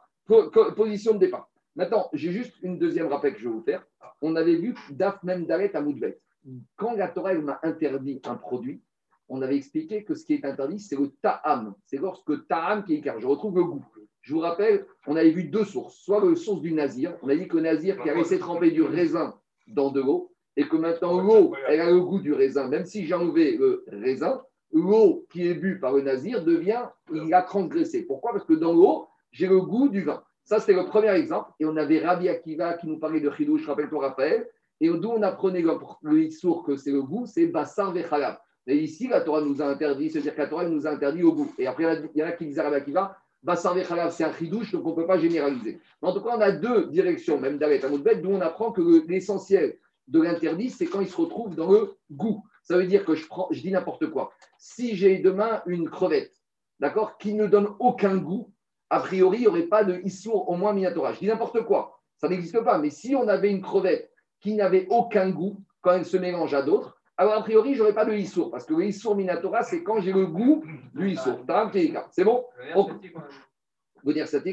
[0.76, 1.50] position de départ.
[1.78, 3.86] Maintenant, j'ai juste une deuxième rappel que je vais vous faire.
[4.22, 6.20] On avait vu Daf même Dalet à Moudbet.
[6.76, 8.82] Quand la Torah m'a interdit un produit,
[9.30, 11.76] on avait expliqué que ce qui est interdit, c'est le ta'am.
[11.86, 13.86] C'est lorsque ta'am qui est car je retrouve le goût.
[14.22, 15.98] Je vous rappelle, on avait vu deux sources.
[15.98, 18.72] Soit le source du nazir, on a dit que le nazir qui a laissé tremper
[18.72, 19.36] du raisin
[19.68, 22.68] dans de l'eau, et que maintenant l'eau, elle a le goût du raisin.
[22.70, 27.32] Même si j'ai enlevé le raisin, l'eau qui est bue par le nazir devient, il
[27.36, 28.08] a transgressé.
[28.08, 28.32] Pourquoi?
[28.32, 30.24] Parce que dans l'eau, j'ai le goût du vin.
[30.48, 31.52] Ça, c'était le premier exemple.
[31.60, 34.48] Et on avait Rabbi Akiva qui nous parlait de Chidou, je rappelle toi, Raphaël.
[34.80, 38.38] Et d'où on apprenait le, le que c'est le goût, c'est Bassar Vechalab.
[38.66, 41.34] Et ici, la Torah nous a interdit, c'est-à-dire que la Torah nous a interdit au
[41.34, 41.54] goût.
[41.58, 43.18] Et après, il y en a qui disent Rabbi Akiva,
[43.58, 45.82] c'est un chidouche, donc on ne peut pas généraliser.
[46.02, 49.06] Mais en tout cas, on a deux directions, même d'Alet bête, d'où on apprend que
[49.06, 52.42] l'essentiel de l'interdit, c'est quand il se retrouve dans le goût.
[52.64, 54.32] Ça veut dire que je dis n'importe quoi.
[54.58, 56.32] Si j'ai demain une crevette,
[56.80, 58.50] d'accord, qui ne donne aucun goût,
[58.90, 61.14] a priori, il n'y aurait pas de issour au moins minatora.
[61.14, 62.00] Je dis n'importe quoi.
[62.18, 62.78] Ça n'existe pas.
[62.78, 66.62] Mais si on avait une crevette qui n'avait aucun goût, quand elle se mélange à
[66.62, 69.82] d'autres, alors a priori, je n'aurais pas de issour, parce que le issour minatora, c'est
[69.84, 71.40] quand j'ai le goût du issour.
[72.12, 72.46] C'est bon?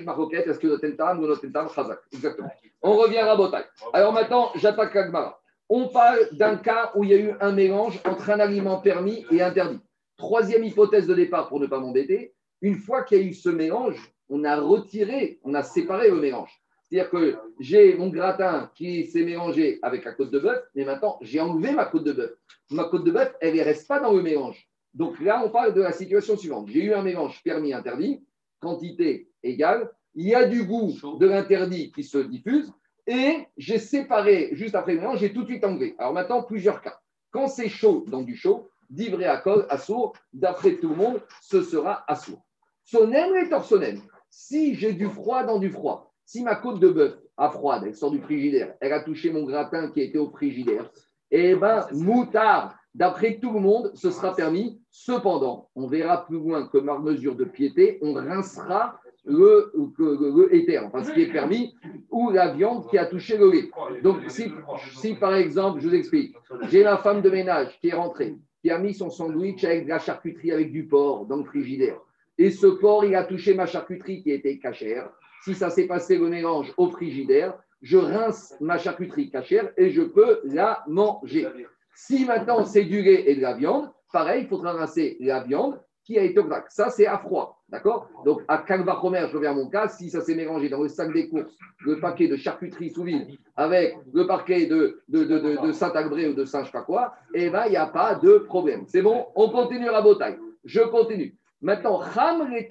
[0.05, 1.99] Maroquette, est-ce que ou chazak?
[2.13, 2.51] Exactement.
[2.83, 3.65] On revient à Rabotai.
[3.93, 5.41] Alors maintenant, j'attaque Agmara.
[5.69, 9.25] On parle d'un cas où il y a eu un mélange entre un aliment permis
[9.31, 9.81] et interdit.
[10.17, 12.35] Troisième hypothèse de départ pour ne pas m'embêter.
[12.63, 16.17] Une fois qu'il y a eu ce mélange, on a retiré, on a séparé le
[16.17, 16.51] mélange.
[16.83, 21.19] C'est-à-dire que j'ai mon gratin qui s'est mélangé avec la côte de bœuf, mais maintenant
[21.23, 22.33] j'ai enlevé ma côte de bœuf.
[22.71, 24.69] Ma côte de bœuf, elle ne reste pas dans le mélange.
[24.93, 26.69] Donc là, on parle de la situation suivante.
[26.69, 28.25] J'ai eu un mélange permis-interdit,
[28.61, 32.73] quantité égale, il y a du goût de l'interdit qui se diffuse,
[33.07, 35.95] et j'ai séparé, juste après le mélange, j'ai tout de suite enlevé.
[35.99, 37.01] Alors maintenant, plusieurs cas.
[37.31, 41.21] Quand c'est chaud dans du chaud, d'ivré à col, à sourd, d'après tout le monde,
[41.43, 42.43] ce sera à sourd.
[42.85, 44.01] Sonem et torsonem.
[44.37, 47.95] Si j'ai du froid dans du froid, si ma côte de bœuf a froide, elle
[47.95, 50.91] sort du frigidaire, elle a touché mon gratin qui était au frigidaire,
[51.31, 54.81] eh bien, moutard, d'après tout le monde, ce sera permis.
[54.91, 60.85] Cependant, on verra plus loin que par mesure de piété, on rincera le, le, éther,
[60.85, 61.73] enfin ce qui est permis,
[62.11, 63.71] ou la viande qui a touché le lait.
[64.03, 64.51] Donc, si,
[64.97, 66.35] si par exemple, je vous explique,
[66.71, 69.91] j'ai la femme de ménage qui est rentrée, qui a mis son sandwich avec de
[69.91, 72.01] la charcuterie avec du porc dans le frigidaire,
[72.39, 75.11] et ce porc, il a touché ma charcuterie qui était cachère,
[75.45, 80.03] si ça s'est passé le mélange au frigidaire, je rince ma charcuterie cachère et je
[80.03, 81.47] peux la manger.
[81.95, 85.81] Si maintenant c'est du lait et de la viande, pareil, il faudra rincer la viande
[86.05, 86.67] qui a été au vrac.
[86.69, 87.63] Ça, c'est à froid.
[87.69, 88.09] D'accord?
[88.25, 91.13] Donc, à Calvachomer, je reviens à mon cas, si ça s'est mélangé dans le sac
[91.13, 96.29] des courses, le paquet de charcuterie sous vide avec le paquet de, de, de, Saint-Agré
[96.29, 98.85] ou de Saint-Je sais pas quoi, eh bien, il n'y a pas de problème.
[98.87, 99.27] C'est bon?
[99.35, 100.37] On continue à bataille.
[100.65, 101.37] Je continue.
[101.65, 102.69] Maintenant, Ram les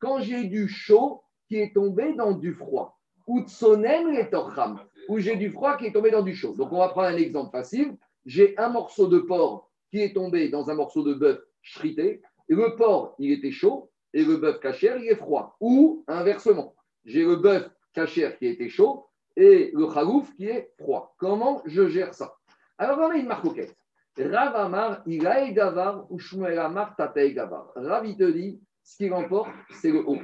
[0.00, 3.00] Quand j'ai du chaud, qui est tombé dans du froid.
[3.26, 4.78] Ou tsonem et torcham,
[5.08, 6.52] où j'ai du froid qui est tombé dans du chaud.
[6.52, 7.96] Donc on va prendre un exemple facile.
[8.26, 12.54] J'ai un morceau de porc qui est tombé dans un morceau de bœuf shrité, et
[12.54, 15.56] le porc, il était chaud, et le bœuf cachère, il est froid.
[15.60, 16.74] Ou inversement,
[17.06, 19.06] j'ai le bœuf cachère qui était chaud,
[19.36, 21.14] et le khalouf qui est froid.
[21.16, 22.36] Comment je gère ça?
[22.76, 23.74] Alors on a une marcoquette.
[24.18, 27.72] Rav Amar, il gavar, ou Shmuel Amar, gavar.
[27.76, 30.18] Rav, il te dit, ce qui l'emporte, c'est le haut.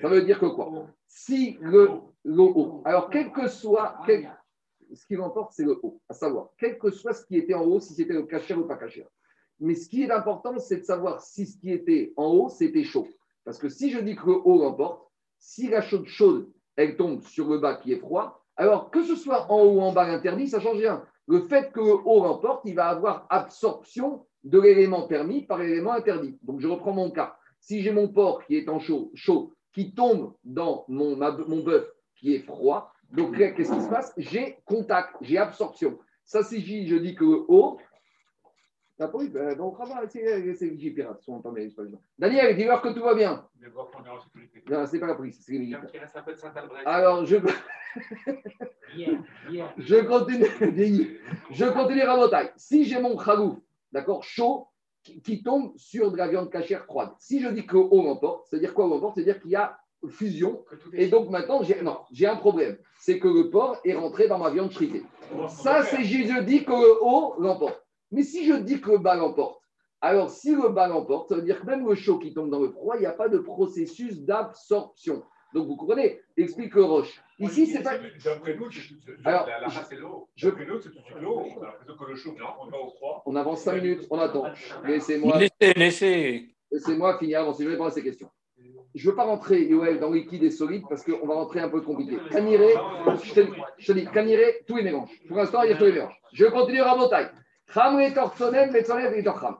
[0.00, 0.70] Ça veut dire que quoi?
[1.08, 1.90] Si le,
[2.24, 6.90] haut, alors quel que soit, ce qui l'emporte, c'est le haut, à savoir, quel que
[6.90, 9.06] soit ce qui était en haut, si c'était le cachère ou pas cachère.
[9.60, 12.84] Mais ce qui est important, c'est de savoir si ce qui était en haut, c'était
[12.84, 13.08] chaud.
[13.44, 17.22] Parce que si je dis que le haut l'emporte, si la chaude chaude, elle tombe
[17.22, 20.06] sur le bas qui est froid, alors que ce soit en haut ou en bas
[20.06, 21.04] l'interdit, ça change rien.
[21.26, 25.92] Le fait que le haut l'emporte, il va avoir absorption de l'élément permis par l'élément
[25.92, 26.38] interdit.
[26.42, 27.36] Donc je reprends mon cas.
[27.60, 31.86] Si j'ai mon porc qui est en chaud, chaud qui tombe dans mon, mon bœuf
[32.16, 34.12] qui est froid, donc qu'est-ce qui se passe?
[34.16, 35.98] J'ai contact, j'ai absorption.
[36.24, 37.78] Ça, si je dis que haut,
[39.00, 39.76] ah oui, ben, donc,
[40.08, 41.52] c'est les pirates, sont pas
[42.16, 43.44] Daniel, dis-leur que tout va bien.
[44.70, 45.90] Non, c'est pas la police, c'est les militaires.
[46.86, 47.36] Alors, je.
[48.96, 51.20] je continue.
[51.50, 52.52] je continue à.
[52.56, 53.58] Si j'ai mon khalouf,
[53.90, 54.68] d'accord, chaud,
[55.02, 58.74] qui, tombe sur de la viande cachère froide, si je dis que haut m'emporte, c'est-à-dire
[58.74, 59.76] quoi m'emporte C'est-à-dire qu'il y a
[60.08, 60.64] fusion.
[60.92, 61.62] Et donc maintenant,
[62.12, 62.78] j'ai un problème.
[63.00, 65.02] C'est que le porc est rentré dans ma viande shritée.
[65.48, 67.83] Ça, c'est je dis que le haut l'emporte.
[68.14, 69.60] Mais si je dis que le bas l'emporte,
[70.00, 72.60] alors si le bas l'emporte, ça veut dire que même le chaud qui tombe dans
[72.60, 75.24] le froid, il n'y a pas de processus d'absorption.
[75.52, 76.20] Donc vous comprenez?
[76.36, 77.20] Explique le roche.
[77.40, 77.98] Ici, c'est pas.
[78.24, 78.68] D'après nous,
[79.24, 80.28] alors, la, c'est l'eau.
[80.40, 81.40] D'après nous, c'est tout de suite l'eau.
[81.40, 83.22] On a l'impression que le chaud, on va au froid.
[83.26, 84.44] On avance 5 minutes, on attend.
[84.84, 85.38] Laissez-moi.
[85.38, 86.54] Laissez, laissez.
[86.70, 88.30] Laissez-moi finir avant, si je réponds à ces questions.
[88.94, 91.68] Je ne veux pas rentrer, Yoel, dans liquide et solide parce qu'on va rentrer un
[91.68, 92.16] peu compliqué.
[92.30, 92.74] Caniré,
[93.22, 95.10] je te, dis, caniré, tous les mélanges.
[95.26, 96.20] Pour l'instant, il y a tous les mélanges.
[96.32, 97.28] Je continue à mon taille.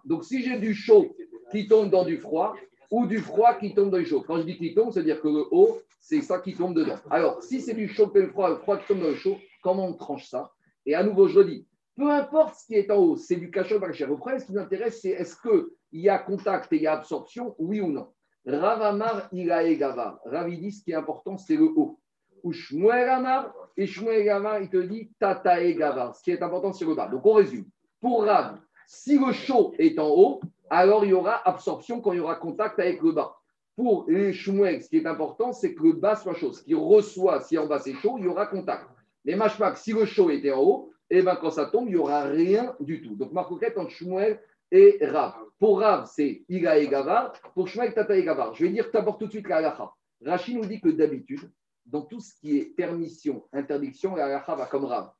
[0.04, 1.14] Donc, si j'ai du chaud
[1.50, 2.54] qui tombe dans du froid,
[2.90, 4.22] ou du froid qui tombe dans du chaud.
[4.26, 6.96] Quand je dis qui tombe, c'est-à-dire que le haut, c'est ça qui tombe dedans.
[7.10, 9.36] Alors, si c'est du chaud et le froid, le froid qui tombe dans le chaud,
[9.62, 10.52] comment on tranche ça?
[10.86, 13.80] Et à nouveau, je dis, peu importe ce qui est en haut, c'est du cachot
[13.80, 16.86] par le problème, ce qui m'intéresse, c'est est-ce qu'il y a contact et il y
[16.86, 18.08] a absorption, oui ou non?
[18.46, 20.20] Ravamar Ilae Gava.
[20.24, 21.98] Ravi dit, ce qui est important, c'est le haut.
[22.42, 26.12] Ou Shmuel Amar, et Shmuel Amar, il te dit Tatae Gava.
[26.12, 27.08] Ce qui est important, c'est le bas.
[27.08, 27.64] Donc, on résume.
[28.04, 32.18] Pour Rav, si le chaud est en haut, alors il y aura absorption quand il
[32.18, 33.34] y aura contact avec le bas.
[33.76, 36.52] Pour les Shmuel, ce qui est important, c'est que le bas soit chaud.
[36.52, 38.90] Ce qui reçoit, si en bas c'est chaud, il y aura contact.
[39.24, 41.96] Mais Mashmak, si le chaud était en haut, eh ben quand ça tombe, il n'y
[41.96, 43.14] aura rien du tout.
[43.14, 44.38] Donc, Marcoquette entre Shmuel
[44.70, 45.36] et Rav.
[45.58, 47.32] Pour Rav, c'est Iga et Gavar.
[47.54, 48.52] Pour Shmuel, Tata et Gavar.
[48.54, 49.90] Je vais dire d'abord tout de suite la halacha.
[50.22, 51.50] Rachid nous dit que d'habitude,
[51.86, 55.10] dans tout ce qui est permission, interdiction, la halacha va comme Rav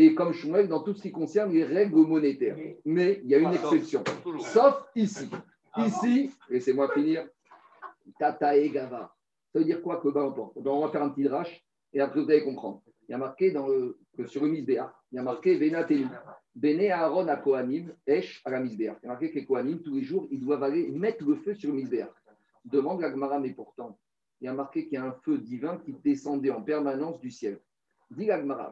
[0.00, 2.56] et comme Shmuel dans tout ce qui concerne les règles monétaires.
[2.86, 4.02] Mais il y a une exception,
[4.38, 5.28] sauf ici.
[5.76, 7.28] Ici, laissez-moi finir,
[8.18, 9.14] Tata et Gava.
[9.52, 12.30] Ça veut dire quoi que importe On va faire un petit drache et après vous
[12.30, 12.82] allez comprendre.
[13.08, 16.06] Il y a marqué dans le, que sur le Misbéa, il y a marqué Benatelu.
[16.54, 18.96] Bene Aaron à Kohanim, Esh à la Misbéa.
[19.02, 21.36] Il y a marqué que les Kohanim, tous les jours, ils doivent aller mettre le
[21.36, 22.08] feu sur le Misbéa.
[22.64, 23.98] Demande la Gemara, mais pourtant,
[24.40, 27.30] il y a marqué qu'il y a un feu divin qui descendait en permanence du
[27.30, 27.60] ciel
[28.10, 28.28] dit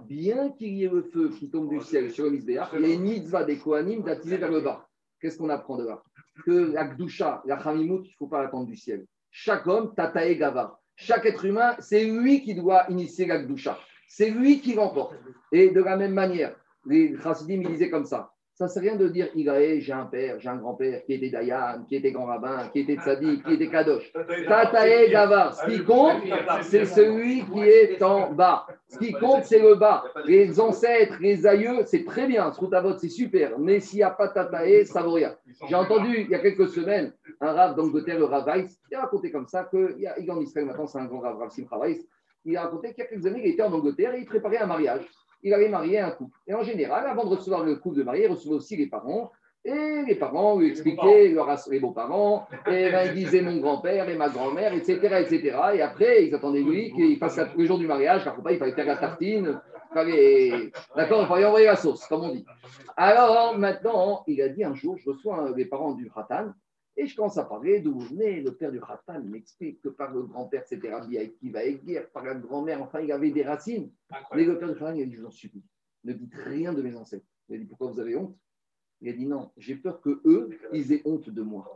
[0.07, 2.91] bien qu'il y ait le feu qui tombe du ciel sur le misbéach, il y
[2.91, 4.89] a une mitzvah des Kohanim d'attiser vers le bas.
[5.21, 6.03] Qu'est-ce qu'on apprend de là?
[6.45, 9.07] Que la Gdusha, la Hamimout, il ne faut pas attendre du ciel.
[9.31, 10.81] Chaque homme, Tatae Gava.
[10.97, 13.79] Chaque être humain, c'est lui qui doit initier la Gdusha.
[14.09, 15.15] C'est lui qui l'emporte.
[15.53, 18.97] Et de la même manière, les Chassidim, ils disaient comme ça ça ne sert rien
[18.97, 22.69] de dire j'ai un père, j'ai un grand-père qui était Dayan, qui était grand rabbin,
[22.73, 24.13] qui était Tzadik, qui était Kadosh.
[24.13, 25.55] Tatae Gavar.
[25.55, 26.17] Ce qui compte,
[26.63, 28.67] c'est celui qui est en bas.
[28.89, 30.03] Ce qui compte, c'est le bas.
[30.25, 32.51] Les ancêtres, les aïeux, c'est très bien.
[32.51, 32.61] Ce
[32.99, 33.61] c'est super.
[33.61, 35.37] Mais s'il n'y a pas Tatae, ça ne vaut rien.
[35.69, 39.03] J'ai entendu il y a quelques semaines un rave d'Angleterre, le Rav Weiss, il a
[39.03, 41.77] raconté comme ça qu'il est en Israël maintenant, c'est un grand rave, Rav Simcha.
[42.45, 44.59] Il a raconté qu'il y a quelques années, il était en Angleterre et il préparait
[44.59, 45.09] un mariage
[45.43, 46.37] il avait marié un couple.
[46.47, 49.31] Et en général, avant de recevoir le couple de marié, il recevait aussi les parents.
[49.65, 51.35] Et les parents lui expliquaient
[51.71, 55.59] les beaux-parents, et ben, ils disaient mon grand-père et ma grand-mère, etc., etc.
[55.75, 58.87] Et après, ils attendaient lui qu'il passe le jour du mariage, car il fallait faire
[58.87, 59.61] la tartine,
[59.95, 62.47] d'accord, il fallait envoyer la sauce, comme on dit.
[62.97, 66.53] Alors maintenant, il a dit un jour, je reçois les parents du Ratan,
[66.99, 70.23] et je commence à parler d'où venait le père du Khatan, m'explique que par le
[70.23, 73.93] grand-père, c'était Rabbi Akiva guerre par la grand-mère, enfin, il avait des racines.
[74.35, 75.63] Mais le père du Khatan, il a dit, je vous en supplie,
[76.03, 77.25] ne dites rien de mes ancêtres.
[77.49, 78.37] Il a dit, pourquoi vous avez honte?
[79.01, 81.73] Il a dit, non, j'ai peur que eux, ils aient honte de moi.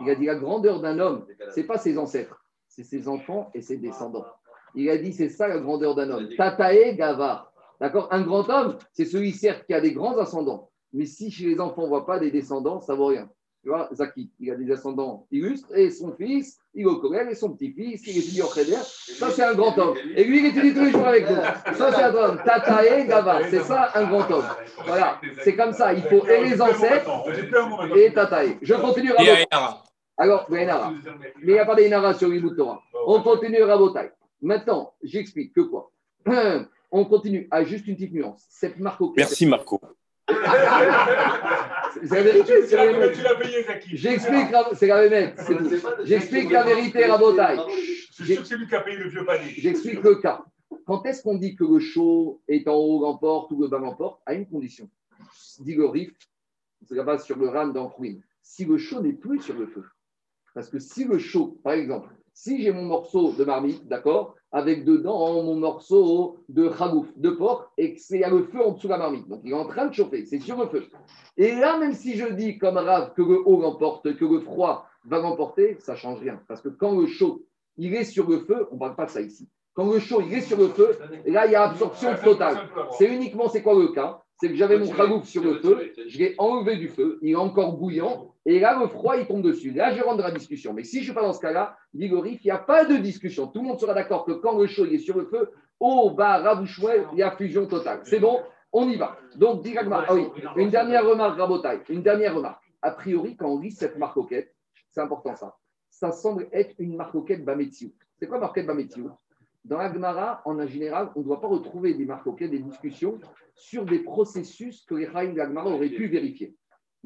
[0.00, 3.62] Il a dit, la grandeur d'un homme, c'est pas ses ancêtres, c'est ses enfants et
[3.62, 4.26] ses descendants.
[4.74, 6.28] Il a dit, c'est ça la grandeur d'un homme.
[6.36, 7.50] Tatae Gavar.
[7.80, 8.08] D'accord?
[8.12, 10.70] Un grand homme, c'est celui, certes, qui a des grands ascendants.
[10.92, 13.30] Mais si chez les enfants, on ne voit pas des descendants, ça ne vaut rien.
[13.66, 17.32] Tu vois, Zaki, il a des descendants illustres, et son fils, il est au collège,
[17.32, 18.76] et son petit-fils, il étudie au Kheder.
[19.18, 19.96] Ça, c'est un grand homme.
[20.14, 21.34] Et lui, il étudie tous les jours avec nous.
[21.74, 22.40] Ça, c'est un grand homme.
[22.44, 24.44] Tatae Gava, c'est ça, un grand homme.
[24.86, 25.92] Voilà, c'est comme ça.
[25.92, 27.10] Il faut et les ancêtres
[27.96, 28.56] et Tatae.
[28.62, 29.12] Je continue.
[30.16, 30.68] Alors, Mais
[31.42, 32.80] il n'y a pas d'Inara sur Torah.
[33.04, 34.12] On continue Rabotai.
[34.42, 35.90] Maintenant, j'explique que quoi
[36.92, 38.44] On continue à juste une petite nuance.
[38.48, 39.12] Cette Marco.
[39.16, 39.80] Merci, Marco.
[40.28, 43.16] C'est la vérité, c'est la vérité.
[43.16, 43.96] Tu l'as payé, Zaki.
[43.96, 47.56] J'explique, c'est la pas- J'explique la vérité, Rabotai.
[48.18, 49.52] Je suis sûr que c'est lui qui a payé le vieux panier.
[49.56, 50.42] J'explique le cas.
[50.86, 54.20] Quand est-ce qu'on dit que le chaud est en haut l'emporte ou le bas l'emporte
[54.26, 54.88] À une condition.
[55.60, 56.12] Dit le Rif,
[56.86, 58.14] c'est la base sur le ram dans Khouin.
[58.42, 59.84] Si le chaud n'est plus sur le feu.
[60.54, 64.86] Parce que si le chaud, par exemple, si j'ai mon morceau de marmite, d'accord, avec
[64.86, 68.86] dedans mon morceau de chagouf, de porc, et que c'est à le feu en dessous
[68.86, 70.84] de la marmite, donc il est en train de chauffer, c'est sur le feu.
[71.36, 74.86] Et là, même si je dis comme Rav que le haut l'emporte, que le froid
[75.04, 76.40] va l'emporter, ça ne change rien.
[76.48, 77.42] Parce que quand le chaud,
[77.76, 79.46] il est sur le feu, on ne parle pas de ça ici.
[79.74, 82.56] Quand le chaud, il est sur le feu, et là, il y a absorption totale.
[82.96, 84.22] C'est uniquement, c'est quoi le cas?
[84.38, 87.34] C'est que j'avais mon chagouf sur le feu, je l'ai enlevé du feu, il est
[87.34, 89.72] encore bouillant, et là, le froid, il tombe dessus.
[89.72, 90.72] Là, je rentre dans la discussion.
[90.72, 92.58] Mais si je ne suis pas dans ce cas-là, dit le Rif, il n'y a
[92.58, 93.48] pas de discussion.
[93.48, 96.38] Tout le monde sera d'accord que quand le chaud est sur le feu, au bas,
[96.38, 98.02] rabouchouet, il y a fusion totale.
[98.04, 98.40] C'est bon
[98.72, 99.16] On y va.
[99.34, 102.62] Donc, dit Ragmar- ah oui, une dernière remarque, Rabotai, une dernière remarque.
[102.82, 104.54] A priori, quand on lit cette marcoquette,
[104.90, 105.56] c'est important ça,
[105.90, 107.92] ça semble être une marcoquette Bametsiout.
[108.16, 109.10] C'est quoi marcoquette Bametsiout
[109.64, 113.18] Dans la Gemara, en général, on ne doit pas retrouver des marcoquettes, des discussions
[113.56, 116.54] sur des processus que les Chaim de auraient pu vérifier.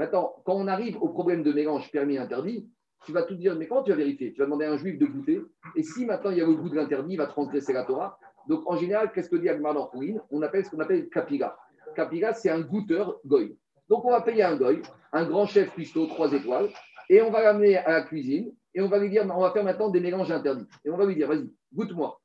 [0.01, 2.67] Maintenant, quand on arrive au problème de mélange permis-interdit,
[3.05, 4.33] tu vas tout dire, mais comment tu vas vérifier?
[4.33, 5.43] Tu vas demander à un juif de goûter,
[5.77, 8.19] et si maintenant il y a le goût de l'interdit, il va transgresser la Torah.
[8.49, 9.91] Donc en général, qu'est-ce que dit Agmar dans
[10.31, 11.55] On appelle ce qu'on appelle Kapira.
[11.95, 13.59] Kapira, c'est un goûteur goy.
[13.91, 14.81] Donc on va payer un goy,
[15.13, 16.71] un grand chef cuistot, trois étoiles,
[17.11, 19.65] et on va l'amener à la cuisine, et on va lui dire, on va faire
[19.65, 20.67] maintenant des mélanges interdits.
[20.83, 22.19] Et on va lui dire, vas-y, goûte-moi.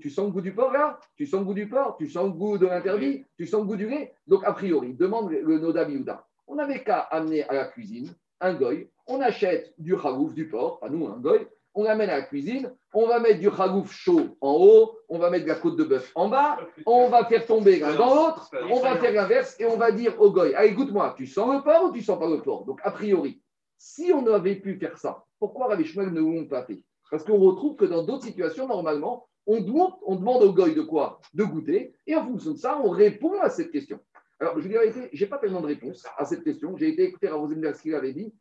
[0.00, 0.98] Tu sens le goût du porc là?
[1.14, 1.96] Tu sens le goût du porc?
[1.98, 3.24] Tu sens le goût de l'interdit?
[3.36, 4.14] Tu sens le goût du lait?
[4.26, 6.27] Donc a priori, demande le Noda Biouda.
[6.48, 10.80] On n'avait qu'à amener à la cuisine un goy, on achète du ragouf, du porc,
[10.80, 14.36] pas nous, un goy, on l'amène à la cuisine, on va mettre du ragouf chaud
[14.40, 17.44] en haut, on va mettre de la côte de bœuf en bas, on va faire
[17.46, 20.72] tomber l'un dans l'autre, on va faire l'inverse et on va dire au goy, allez,
[20.72, 22.64] goûte-moi, tu sens le porc ou tu sens pas le porc?
[22.64, 23.42] Donc a priori,
[23.76, 26.82] si on avait pu faire ça, pourquoi Rabbi Shmuel ne l'ont pas fait?
[27.10, 31.20] Parce qu'on retrouve que dans d'autres situations, normalement, on demande au goy de quoi?
[31.32, 33.98] De goûter, et en fonction de ça, on répond à cette question.
[34.40, 36.76] Alors, je vous dis la vérité, je n'ai pas tellement de réponse à cette question.
[36.76, 38.32] J'ai été écouter à Rosenberg ce qu'il avait dit.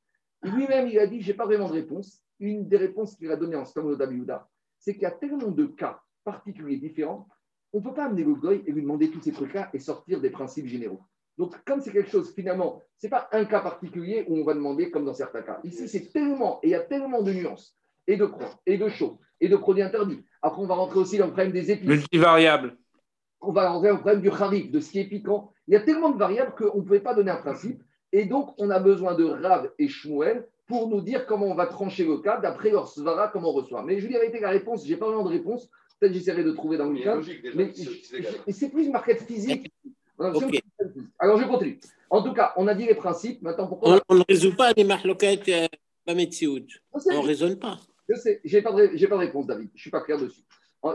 [0.43, 2.21] Lui-même, il a dit, je n'ai pas vraiment de réponse.
[2.39, 5.65] Une des réponses qu'il a données en Stam Dabiouda, c'est qu'il y a tellement de
[5.65, 7.27] cas particuliers différents,
[7.73, 10.21] on ne peut pas amener le goy et lui demander tous ces trucs-là et sortir
[10.21, 11.01] des principes généraux.
[11.37, 14.53] Donc, comme c'est quelque chose, finalement, ce n'est pas un cas particulier où on va
[14.53, 15.59] demander comme dans certains cas.
[15.63, 18.89] Ici, c'est tellement, et il y a tellement de nuances, et de croix, et de
[18.89, 20.25] chaud, et de produits interdits.
[20.41, 22.77] Après, on va rentrer aussi dans le problème des épices Multivariable.
[23.41, 25.53] on va rentrer au problème du harif, de ce qui est piquant.
[25.67, 27.81] Il y a tellement de variables qu'on ne pouvait pas donner un principe.
[28.13, 31.65] Et donc, on a besoin de Rav et Shmuel pour nous dire comment on va
[31.67, 33.83] trancher le cas, d'après leur svara, comment on reçoit.
[33.83, 35.69] Mais je vous dis la vérité, la réponse, je n'ai pas vraiment de réponse.
[35.99, 37.15] Peut-être j'essaierai de trouver dans le déjà.
[37.55, 39.71] Mais c'est- je- je- plus une marquette physique.
[40.19, 40.59] Alors, je-.
[41.19, 41.79] Alors, je continue.
[42.09, 43.41] En tout cas, on a dit les principes.
[43.41, 45.67] Maintenant, pourquoi On, ne résout pas les marloquettes euh.
[46.07, 46.13] Je
[46.93, 47.77] On ne raisonne pas.
[48.07, 49.69] Je sais, j'ai pas, de ré- j'ai pas de réponse, David.
[49.73, 50.41] Je ne suis pas clair dessus.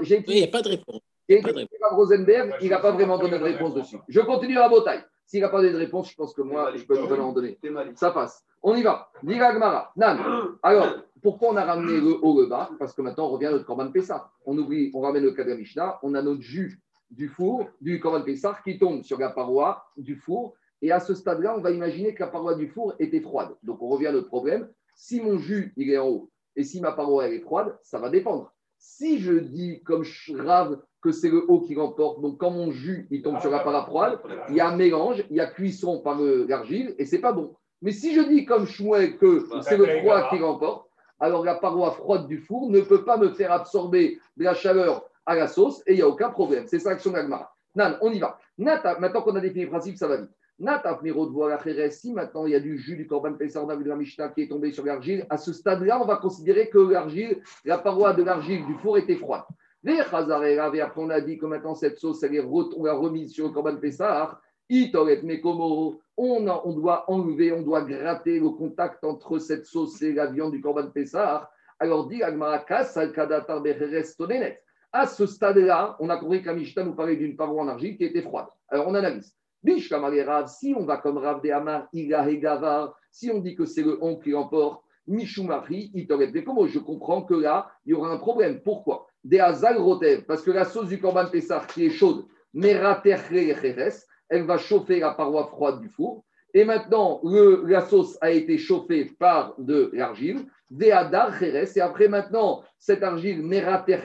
[0.09, 1.01] Il n'y a pas de réponse.
[1.33, 1.43] Et
[1.91, 3.99] Rosenberg, il n'a pas vraiment donné de réponse dessus.
[4.09, 5.01] Je continue à Botaï.
[5.27, 7.59] S'il n'a pas donné de réponse, je pense que moi, je peux nous en donner.
[7.95, 8.45] Ça passe.
[8.63, 9.11] On y va.
[9.25, 9.93] Gmara.
[9.97, 10.19] Nan.
[10.63, 12.71] Alors, pourquoi on a ramené le haut, le bas?
[12.79, 14.31] Parce que maintenant, on revient à notre Korban Pessah.
[14.45, 15.99] On oublie, on ramène le la Mishnah.
[16.03, 20.17] On a notre jus du four, du Korban Pessah, qui tombe sur la paroi du
[20.17, 20.55] four.
[20.83, 23.51] Et à ce stade-là, on va imaginer que la paroi du four était froide.
[23.63, 24.69] Donc, on revient à notre problème.
[24.97, 27.99] Si mon jus, il est en haut, et si ma paroi, elle est froide, ça
[27.99, 28.53] va dépendre.
[28.85, 32.73] Si je dis, comme je rave, que c'est le haut qui remporte, donc quand mon
[32.73, 34.19] jus, il tombe sur la paroi froide,
[34.49, 37.33] il y a un mélange, il y a cuisson par le- l'argile, et c'est pas
[37.33, 37.55] bon.
[37.81, 40.89] Mais si je dis comme Chouet que c'est le froid qui remporte,
[41.21, 45.05] alors la paroi froide du four ne peut pas me faire absorber de la chaleur
[45.27, 46.65] à la sauce, et il n'y a aucun problème.
[46.67, 47.55] C'est ça l'action d'Agmara.
[47.77, 48.37] Nan, on y va.
[48.59, 50.31] Nata, maintenant qu'on a défini le principe, ça va vite.
[50.59, 53.97] Si maintenant il y a du jus du Corban Pessar, on a vu de la
[53.97, 57.79] Mishnah qui est tombé sur l'argile, à ce stade-là, on va considérer que l'argile, la
[57.79, 59.45] paroi de l'argile du four était froide.
[59.85, 63.77] Les après on a dit que maintenant cette sauce, on l'a remise sur le Corban
[63.77, 64.41] Pessar.
[64.69, 70.13] Itoret Mekomo, on, on doit enlever, on doit gratter le contact entre cette sauce et
[70.13, 71.51] la viande du Corban Pessar.
[71.81, 74.61] Alors dit Agmarakas, Alkadatar Becheres Tonenet.
[74.93, 78.23] À ce stade-là, on a compris qu'Amishta nous parlait d'une paroi en argile qui était
[78.23, 78.47] froide.
[78.69, 79.35] Alors on analyse.
[79.65, 83.83] Rav, si on va comme Rav de Amar, Iga Hegavar, si on dit que c'est
[83.83, 88.19] le on qui l'emporte, Mishumari, Itoret Mekomo, je comprends que là, il y aura un
[88.19, 88.61] problème.
[88.63, 89.07] Pourquoi?
[89.25, 92.25] Des Hazal Rotev, parce que la sauce du Corban Pessar qui est chaude,
[92.55, 96.25] elle va chauffer la paroi froide du four.
[96.55, 102.63] Et maintenant, la sauce a été chauffée par de l'argile, Veadar Cheres, et après maintenant,
[102.79, 104.01] cette argile Merater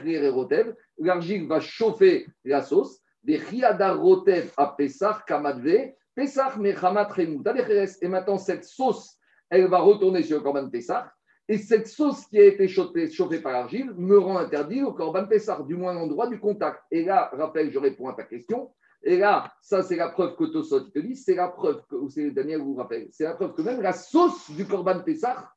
[0.98, 7.44] l'argile va chauffer la sauce, Rotev à Pessar, Kamadve, Pesach Mechama Tremou,
[8.02, 9.18] et maintenant cette sauce,
[9.50, 11.12] elle va retourner sur le Corban Pessah.
[11.50, 15.26] Et cette sauce qui a été chauffée, chauffée par l'argile me rend interdit au Corban
[15.26, 16.82] Pessah, du moins l'endroit du contact.
[16.92, 18.72] Et là, rappelle, je réponds à ta question.
[19.04, 22.10] Et là, ça, c'est la preuve que Tosot te dit, c'est la preuve que, ou
[22.10, 25.50] c'est Daniel vous rappelle, c'est la preuve que même la sauce du Corban Pessah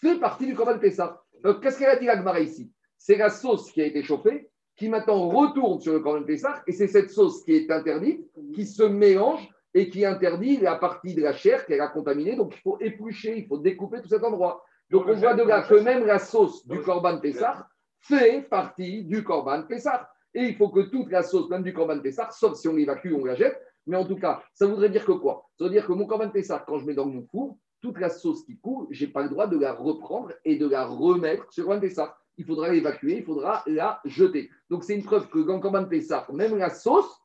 [0.00, 1.22] fait partie du Corban Pessah.
[1.42, 2.70] Donc, qu'est-ce qu'elle a dit Agmara ici?
[2.98, 4.49] C'est la sauce qui a été chauffée,
[4.80, 8.64] qui maintenant retourne sur le Corban Pessah, et c'est cette sauce qui est interdite, qui
[8.64, 12.34] se mélange et qui interdit la partie de la chair qu'elle a contaminée.
[12.34, 14.64] Donc, il faut éplucher, il faut découper tout cet endroit.
[14.90, 17.68] Donc, on voit de là que même la sauce du Corban Pessah
[18.00, 20.08] fait partie du Corban Pessah.
[20.32, 23.12] Et il faut que toute la sauce, même du Corban Pessah, sauf si on l'évacue,
[23.12, 23.60] on la jette.
[23.86, 25.44] Mais en tout cas, ça voudrait dire que quoi?
[25.58, 28.08] Ça veut dire que mon Corban Pessah, quand je mets dans mon four, toute la
[28.08, 31.52] sauce qui coule, je n'ai pas le droit de la reprendre et de la remettre
[31.52, 32.16] sur le Corban Pessah.
[32.40, 34.48] Il faudra l'évacuer, il faudra la jeter.
[34.70, 37.20] Donc, c'est une preuve que dans Corban Pessah, même la sauce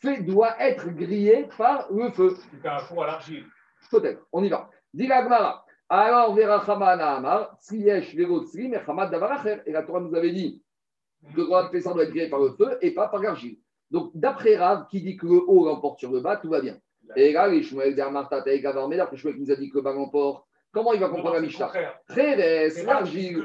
[0.00, 2.36] fait, doit être grillée par le feu.
[2.50, 3.44] C'est un four à l'argile.
[3.92, 4.26] Peut-être.
[4.32, 4.68] On y va.
[4.92, 5.64] Gemara.
[5.88, 6.34] Alors,
[9.08, 9.62] Davaracher.
[9.66, 10.60] Et la Torah nous avait dit
[11.32, 13.58] que le Corban Pessah doit être grillé par le feu et pas par l'argile.
[13.92, 16.76] Donc, d'après Rav, qui dit que le haut l'emporte sur le bas, tout va bien.
[17.14, 19.82] Et là, les Shmuel d'Armartat et Gavarmé, d'après Shmuel qui nous a dit que le
[19.82, 20.44] bas l'emporte,
[20.76, 23.42] comment il va comprendre la Mishnah Treves, C'est l'argile.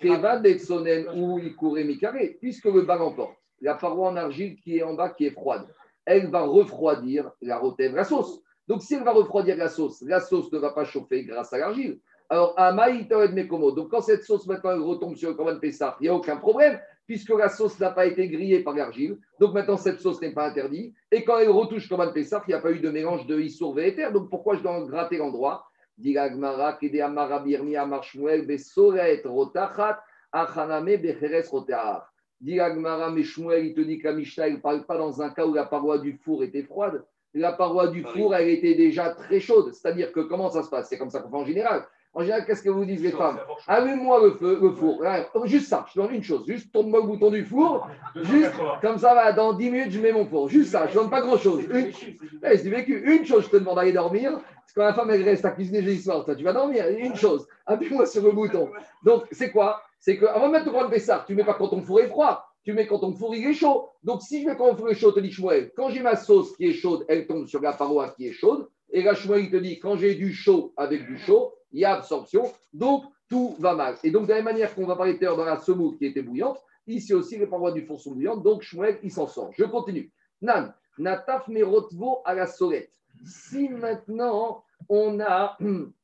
[0.00, 3.34] Kevan Detsonen ou Ikure Mikare, puisque le bas l'emporte.
[3.60, 5.66] La paroi en argile qui est en bas, qui est froide,
[6.04, 8.40] elle va refroidir la rotève, la sauce.
[8.68, 11.58] Donc, si elle va refroidir la sauce, la sauce ne va pas chauffer grâce à
[11.58, 11.98] l'argile.
[12.28, 13.72] Alors, Amaïtoed Mekomo.
[13.72, 16.36] Donc, quand cette sauce maintenant elle retombe sur le Corban Pessah, il n'y a aucun
[16.36, 19.18] problème, puisque la sauce n'a pas été grillée par l'argile.
[19.40, 20.94] Donc, maintenant, cette sauce n'est pas interdite.
[21.10, 23.40] Et quand elle retouche le Corban Pessah, il n'y a pas eu de mélange de
[23.40, 24.12] Issour et éther.
[24.12, 25.67] Donc, pourquoi je dois gratter l'endroit?
[25.98, 30.00] Dit Agmara, Kede Amara Birmi Amar Shmuel, Besoret Rotachat,
[30.32, 32.12] Achaname Becheres Rotahar.
[32.40, 35.30] Dit Agmara, mais Shmuel, il te dit que Mishnah, il ne parle pas dans un
[35.30, 37.04] cas où la paroi du four était froide.
[37.34, 39.74] La paroi du four, elle était déjà très chaude.
[39.74, 40.88] C'est-à-dire que comment ça se passe?
[40.88, 41.84] C'est comme ça qu'on fait en général.
[42.14, 45.02] En général, qu'est-ce que vous disent les femmes Allume-moi le feu, le four.
[45.44, 46.44] Juste ça, je donne une chose.
[46.46, 47.86] Juste tourne-moi le bouton du four.
[48.16, 48.78] Juste 280.
[48.80, 50.48] comme ça, va, dans 10 minutes, je mets mon four.
[50.48, 51.62] Juste ça, je ne donne pas grand-chose.
[51.70, 53.02] Une, du vécu.
[53.04, 54.32] Une chose, je te demande d'aller dormir.
[54.32, 56.86] Parce que quand la femme, elle reste à cuisiner jeudi soir, toi, tu vas dormir.
[56.88, 58.70] Une chose, appuie-moi sur le bouton.
[59.04, 59.82] Donc, c'est quoi?
[60.00, 62.44] C'est qu'avant de mettre le Pessard, tu ne mets pas quand ton four est froid.
[62.64, 63.88] Tu mets quand ton four il est chaud.
[64.02, 66.16] Donc, si je mets quand mon four est chaud, te dit Shmuel, quand j'ai ma
[66.16, 68.68] sauce qui est chaude, elle tombe sur la paroi qui est chaude.
[68.90, 71.84] Et là, Shmuel, il te dit, quand j'ai du chaud avec du chaud, il y
[71.84, 72.52] a absorption.
[72.72, 73.96] Donc, tout va mal.
[74.02, 75.96] Et donc, de la même manière qu'on va parler tout à l'heure dans la semoule
[75.98, 78.42] qui était bouillante, ici aussi, les parois du four sont bouillantes.
[78.42, 79.50] Donc, Shmuel, il s'en sort.
[79.56, 80.10] Je continue.
[80.40, 82.92] Nan, nataf merotvo à la solette.
[83.24, 85.58] Si maintenant, on a,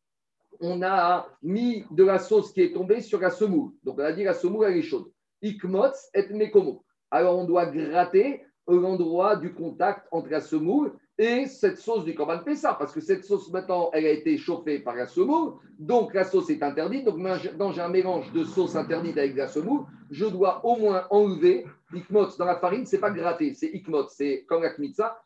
[0.61, 4.13] on a mis de la sauce qui est tombée sur la semoule, donc on a
[4.13, 5.11] dit la semoule, elle est chaude.
[5.43, 6.85] Ikmotz et mekomo.
[7.11, 12.41] Alors, on doit gratter l'endroit du contact entre la semoule et cette sauce du Corban
[12.41, 16.25] Pessah, parce que cette sauce maintenant, elle a été chauffée par la semoule, donc la
[16.25, 17.05] sauce est interdite.
[17.05, 17.25] Donc
[17.59, 21.67] quand j'ai un mélange de sauce interdite avec la semoule, je dois au moins enlever
[21.93, 24.65] ikmot dans la farine, c'est pas gratter, c'est ikmot, c'est comme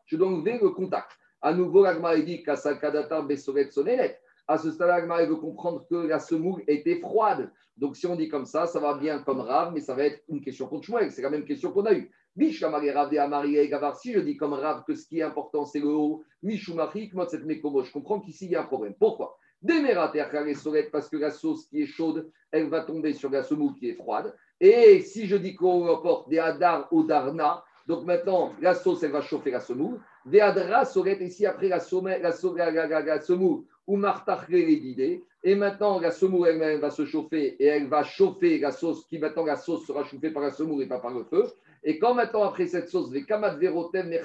[0.07, 1.13] je dois enlever le contact.
[1.41, 4.19] À nouveau, l'agma dit kasakadata besoret sonelet.
[4.47, 7.51] À ce stade, l'agma veut comprendre que la semoule était froide.
[7.77, 10.23] Donc si on dit comme ça, ça va bien comme Rav, mais ça va être
[10.29, 12.11] une question contre Shmuel, c'est la même question qu'on a eue.
[12.41, 18.21] Si je dis comme Rav que ce qui est important c'est le haut, je comprends
[18.21, 18.95] qu'ici il y a un problème.
[18.99, 19.37] Pourquoi?
[20.93, 23.95] Parce que la sauce qui est chaude, elle va tomber sur la semoule qui est
[23.95, 24.33] froide.
[24.61, 29.11] Et si je dis qu'on apporte des Hadar ou Darna, donc maintenant la sauce elle
[29.11, 35.25] va chauffer la semoule, des Hadra Solet, ici après la semoule, ou Martachre l'idée.
[35.43, 39.19] Et maintenant, la semoule elle-même va se chauffer et elle va chauffer la sauce, qui
[39.19, 41.47] maintenant la sauce sera chauffée par la semoule et pas par le feu.
[41.83, 44.21] Et quand maintenant, après cette sauce, les kamat verotem, les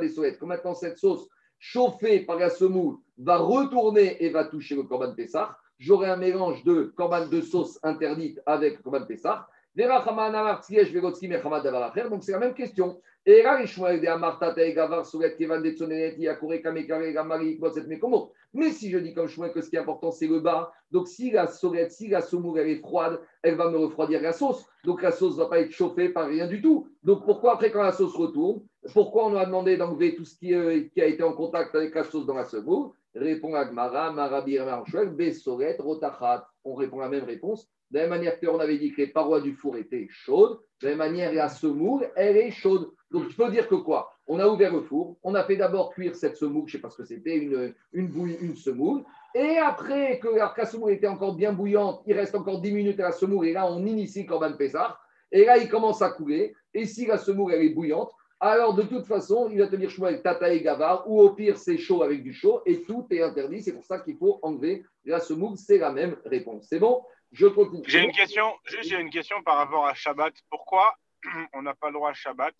[0.00, 1.28] des solettes, quand maintenant cette sauce
[1.58, 6.62] chauffée par la semoule va retourner et va toucher le korban Pessah, j'aurai un mélange
[6.64, 9.48] de korban de sauce interdite avec le korban Pessah.
[9.74, 13.00] Donc c'est la même question.
[13.24, 17.52] Et là, les shmuel de amartat et gavar solet kevan de tsonenet yakure kamekare gamari
[17.52, 18.32] ikmot mekomo.
[18.54, 21.08] Mais si je dis comme Shmuel que ce qui est important, c'est le bas, donc
[21.08, 24.66] si la solette, si la semoule elle est froide, elle va me refroidir la sauce.
[24.84, 26.86] Donc la sauce ne va pas être chauffée par rien du tout.
[27.02, 28.60] Donc pourquoi après quand la sauce retourne,
[28.92, 31.94] pourquoi on a demandé d'enlever tout ce qui, euh, qui a été en contact avec
[31.94, 32.90] la sauce dans la semoule?
[33.14, 36.46] Répond Agmara, Marabi, Shmuel, Besoret, Rotachat.
[36.64, 37.68] On répond la même réponse.
[37.90, 40.88] De la même manière qu'on avait dit que les parois du four étaient chaudes, de
[40.88, 42.90] la même manière la semoule, elle est chaude.
[43.12, 44.16] Donc il faut dire que quoi?
[44.26, 46.82] On a ouvert le four, on a fait d'abord cuire cette semoule, je ne sais
[46.82, 49.04] pas ce que c'était, une, une, bouille, une semoule.
[49.34, 53.04] Et après que la semoule était encore bien bouillante, il reste encore 10 minutes à
[53.04, 54.98] la semoule, et là on initie Corban Pessah.
[55.30, 56.54] Et là il commence à couler.
[56.72, 58.12] Et si la semoule elle est bouillante,
[58.44, 61.56] alors de toute façon, il va te dire Shmuel, Tata et Gavar, ou au pire,
[61.56, 63.62] c'est chaud avec du chaud, et tout est interdit.
[63.62, 65.56] C'est pour ça qu'il faut enlever la semoule.
[65.56, 66.66] C'est la même réponse.
[66.68, 67.04] C'est bon?
[67.30, 67.84] Je continue.
[67.86, 70.34] J'ai une question, j'ai une question par rapport à Shabbat.
[70.50, 70.92] Pourquoi
[71.54, 72.54] on n'a pas le droit à Shabbat?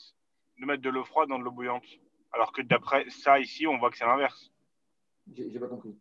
[0.62, 1.84] De mettre de l'eau froide dans de l'eau bouillante
[2.32, 4.50] Alors que d'après ça, ici, on voit que c'est l'inverse.
[5.34, 5.94] J'ai pas compris.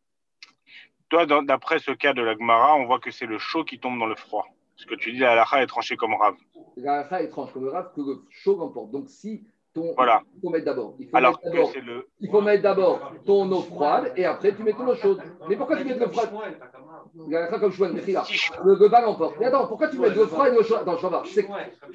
[1.10, 4.00] Toi, d'après ce cas de la Gemara, on voit que c'est le chaud qui tombe
[4.00, 4.48] dans le froid.
[4.76, 6.36] Ce que tu dis, la halakha est tranché comme rave.
[6.78, 8.92] La halakha est tranche comme rave que le chaud l'emporte.
[8.92, 9.44] Donc si
[9.74, 9.94] ton.
[9.96, 10.24] Voilà.
[10.36, 10.96] Il faut mettre d'abord.
[11.00, 11.72] Il faut Alors mettre que d'abord.
[11.74, 12.08] c'est le.
[12.20, 15.22] Il faut mettre d'abord ton eau froide et après tu mets ton eau chaude.
[15.50, 16.32] Mais pourquoi tu mets de l'eau froide?
[17.28, 18.24] La halakha comme Shmuel, mais là.
[18.64, 19.38] Le, le bal emporte.
[19.40, 20.80] Mais attends, pourquoi tu mets de l'eau froide et de l'eau chaude?
[20.80, 21.46] Attends, je vais C'est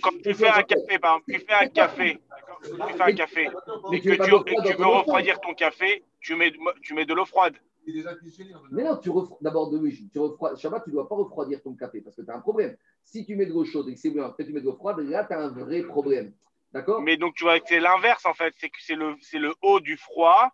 [0.02, 2.20] Quand tu fais un café, par exemple, tu fais un café,
[2.62, 3.48] tu fais un café,
[3.90, 6.52] Mais et tu que pas tu, et tu veux refroidir ton café, tu mets,
[6.82, 7.56] tu mets de l'eau froide.
[8.72, 9.88] Mais non, tu refroides d'abord de l'eau.
[10.12, 10.56] Tu refroides.
[10.56, 12.76] Shabbat, tu ne dois pas refroidir ton café parce que tu as un problème.
[13.04, 14.74] Si tu mets de l'eau chaude et que c'est bien, après tu mets de l'eau
[14.74, 16.32] froide, là, tu as un vrai problème.
[16.72, 17.00] D'accord?
[17.00, 18.52] Mais donc, tu vois, que c'est l'inverse, en fait.
[18.58, 20.50] C'est que c'est le, c'est le haut du froid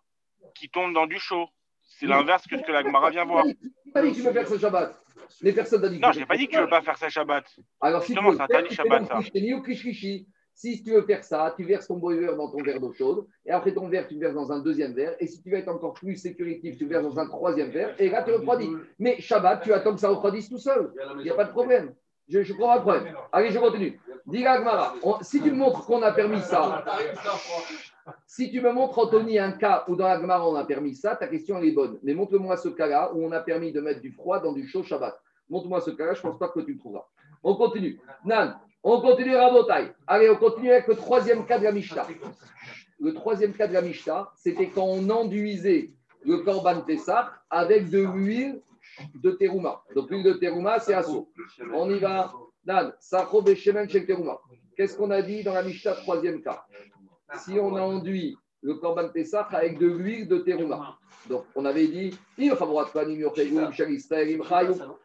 [0.53, 1.47] qui tombe dans du chaud.
[1.81, 3.45] C'est l'inverse que ce que la Gemara vient voir.
[3.45, 5.01] Qui t'a dit que tu veux faire ce Shabbat
[5.41, 6.81] Les personnes t'ont dit que Non, tu je n'ai pas dit que tu veux pas
[6.81, 7.45] faire ça Shabbat.
[7.81, 9.19] Alors, si Justement, tu veux c'est interdit tu Shabbat, ça.
[10.53, 13.51] Si tu veux faire ça, tu verses ton boiler dans ton verre d'eau chaude, et
[13.51, 15.69] après ton verre, tu le verses dans un deuxième verre, et si tu veux être
[15.69, 18.69] encore plus sécuritatif, tu le verses dans un troisième verre, et là, tu refroidis.
[18.99, 20.91] Mais Shabbat, tu attends que ça refroidisse tout seul.
[21.17, 21.93] Il n'y a pas de problème.
[22.29, 23.15] Je, je pas le problème.
[23.31, 23.99] Allez, je continue.
[24.25, 26.85] Dis Gmara, si tu me montres qu'on a permis ça,
[28.25, 31.15] si tu me montres, Anthony, un cas où dans la Gemara on a permis ça,
[31.15, 31.99] ta question elle est bonne.
[32.03, 34.83] Mais montre-moi ce cas-là où on a permis de mettre du froid dans du chaud
[34.83, 35.19] Shabbat.
[35.49, 37.05] Montre-moi ce cas-là, je ne pense pas que tu le trouveras.
[37.43, 37.99] On continue.
[38.23, 39.93] Nan, on continue Rabotai.
[40.05, 42.05] Allez, on continue avec le troisième cas de la Mishnah.
[42.99, 45.91] Le troisième cas de la Mishnah, c'était quand on enduisait
[46.25, 48.61] le Korban Pessah avec de l'huile
[49.15, 49.83] de terouma.
[49.95, 51.29] Donc l'huile de terouma, c'est assaut.
[51.73, 52.33] On y va.
[52.65, 54.39] Dan, Sacho Shel Terouma.
[54.77, 56.65] Qu'est-ce qu'on a dit dans la Mishnah, troisième cas?
[57.39, 60.97] Si on a enduit le Korban Pessah avec de l'huile de terouma.
[61.29, 62.53] Donc on avait dit, il.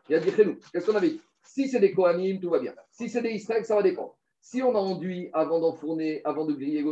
[0.09, 0.33] Il a dit.
[0.73, 1.21] Qu'est-ce qu'on avait dit?
[1.49, 2.75] Si c'est des Kohanim, tout va bien.
[2.91, 4.19] Si c'est des Israël, ça va dépendre.
[4.39, 6.85] Si on a enduit avant d'enfourner, avant de griller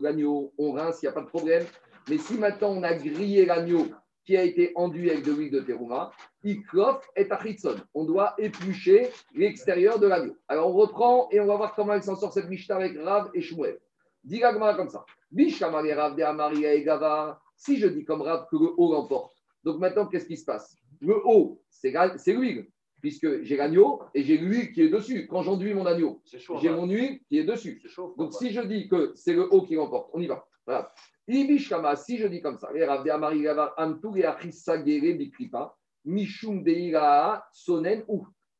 [0.00, 1.64] l'agneau, on rince, il n'y a pas de problème.
[2.08, 3.86] Mais si maintenant on a grillé l'agneau
[4.24, 6.12] qui a été enduit avec de l'huile de terouma,
[6.44, 7.74] Iklof et Achitson.
[7.94, 10.36] On doit éplucher l'extérieur de l'agneau.
[10.46, 13.30] Alors on reprend et on va voir comment elle s'en sort cette Mishnah avec Rav
[13.34, 13.80] et Shmuel.
[14.22, 15.04] Dis comme ça.
[15.36, 17.32] Rav de.
[17.56, 20.76] Si je dis comme Rav que le haut l'emporte, donc maintenant qu'est-ce qui se passe?
[21.00, 21.92] Le haut, c'est
[22.32, 22.68] l'huile,
[23.04, 25.26] puisque j'ai l'agneau et j'ai l'huile qui est dessus.
[25.26, 26.76] Quand j'enduis mon agneau, j'ai hein.
[26.76, 27.82] mon huile qui est dessus.
[27.84, 28.14] Chaud.
[28.16, 30.48] Donc, si je dis que c'est le haut qui l'emporte, on y va.
[30.66, 30.90] Voilà.
[31.28, 32.70] Si je dis comme ça.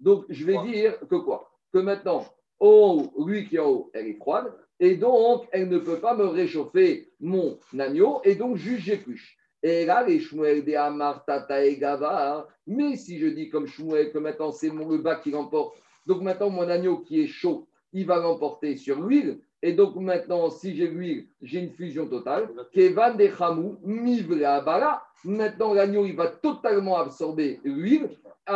[0.01, 1.51] Donc, je vais dire que quoi?
[1.73, 2.27] Que maintenant,
[2.61, 6.01] en haut, lui qui est en haut, elle est froide, et donc elle ne peut
[6.01, 9.39] pas me réchauffer mon agneau, et donc juste j'épluche.
[9.67, 14.19] Et là, les de Amar, Tata et Gavar, mais si je dis comme Shmuel que
[14.19, 18.05] maintenant c'est mon le bas qui l'emporte, donc maintenant mon agneau qui est chaud, il
[18.05, 22.49] va l'emporter sur l'huile, et donc maintenant, si j'ai l'huile, j'ai une fusion totale.
[22.49, 22.67] De.
[25.25, 28.11] Maintenant, l'agneau, il va totalement absorber l'huile.
[28.47, 28.53] Et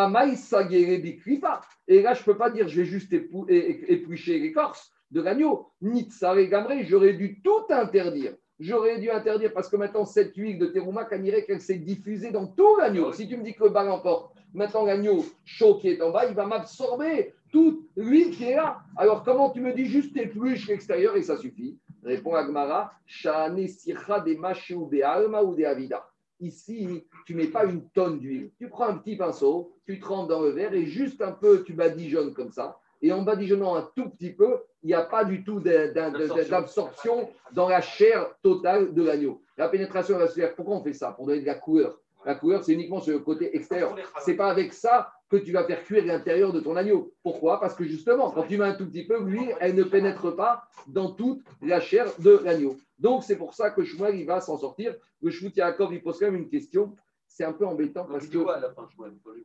[2.03, 5.69] là, je ne peux pas dire, je vais juste éplucher l'écorce de l'agneau.
[5.81, 8.35] Nitzare Gamre, j'aurais dû tout interdire.
[8.61, 12.47] J'aurais dû interdire parce que maintenant, cette huile de terouma, Kanire, qu'elle s'est diffusée dans
[12.47, 13.13] tout l'agneau.
[13.13, 16.27] Si tu me dis que le bal emporte, maintenant l'agneau chaud qui est en bas,
[16.27, 18.81] il va m'absorber toute l'huile qui est là.
[18.97, 21.79] Alors, comment tu me dis juste épluche l'extérieur et ça suffit?
[22.03, 26.09] Répond Agmara, de Machu de Alma ou de Avida.
[26.41, 28.51] Ici, tu mets pas une tonne d'huile.
[28.59, 31.73] Tu prends un petit pinceau, tu trempes dans le verre et juste un peu, tu
[31.73, 32.79] badigeonnes comme ça.
[33.03, 37.29] Et en badigeonnant un tout petit peu, il n'y a pas du tout D'absorption.
[37.53, 39.43] dans la chair totale de l'agneau.
[39.57, 40.55] La pénétration va se faire.
[40.55, 41.13] Pourquoi on fait ça?
[41.13, 41.99] Pour donner de la couleur.
[42.25, 43.97] La couleur, c'est uniquement sur le côté extérieur.
[44.21, 47.13] C'est pas avec ça que tu vas faire cuire l'intérieur de ton agneau.
[47.23, 47.61] Pourquoi?
[47.61, 50.65] Parce que justement, quand tu mets un tout petit peu, l'huile, elle ne pénètre pas
[50.87, 52.77] dans toute la chair de l'agneau.
[52.99, 54.95] Donc, c'est pour ça que Shmuel, il va s'en sortir.
[55.23, 56.97] Le Yaakov, il pose quand même une question.
[57.27, 58.33] C'est un peu embêtant parce que.
[58.33, 59.45] Shmuel lui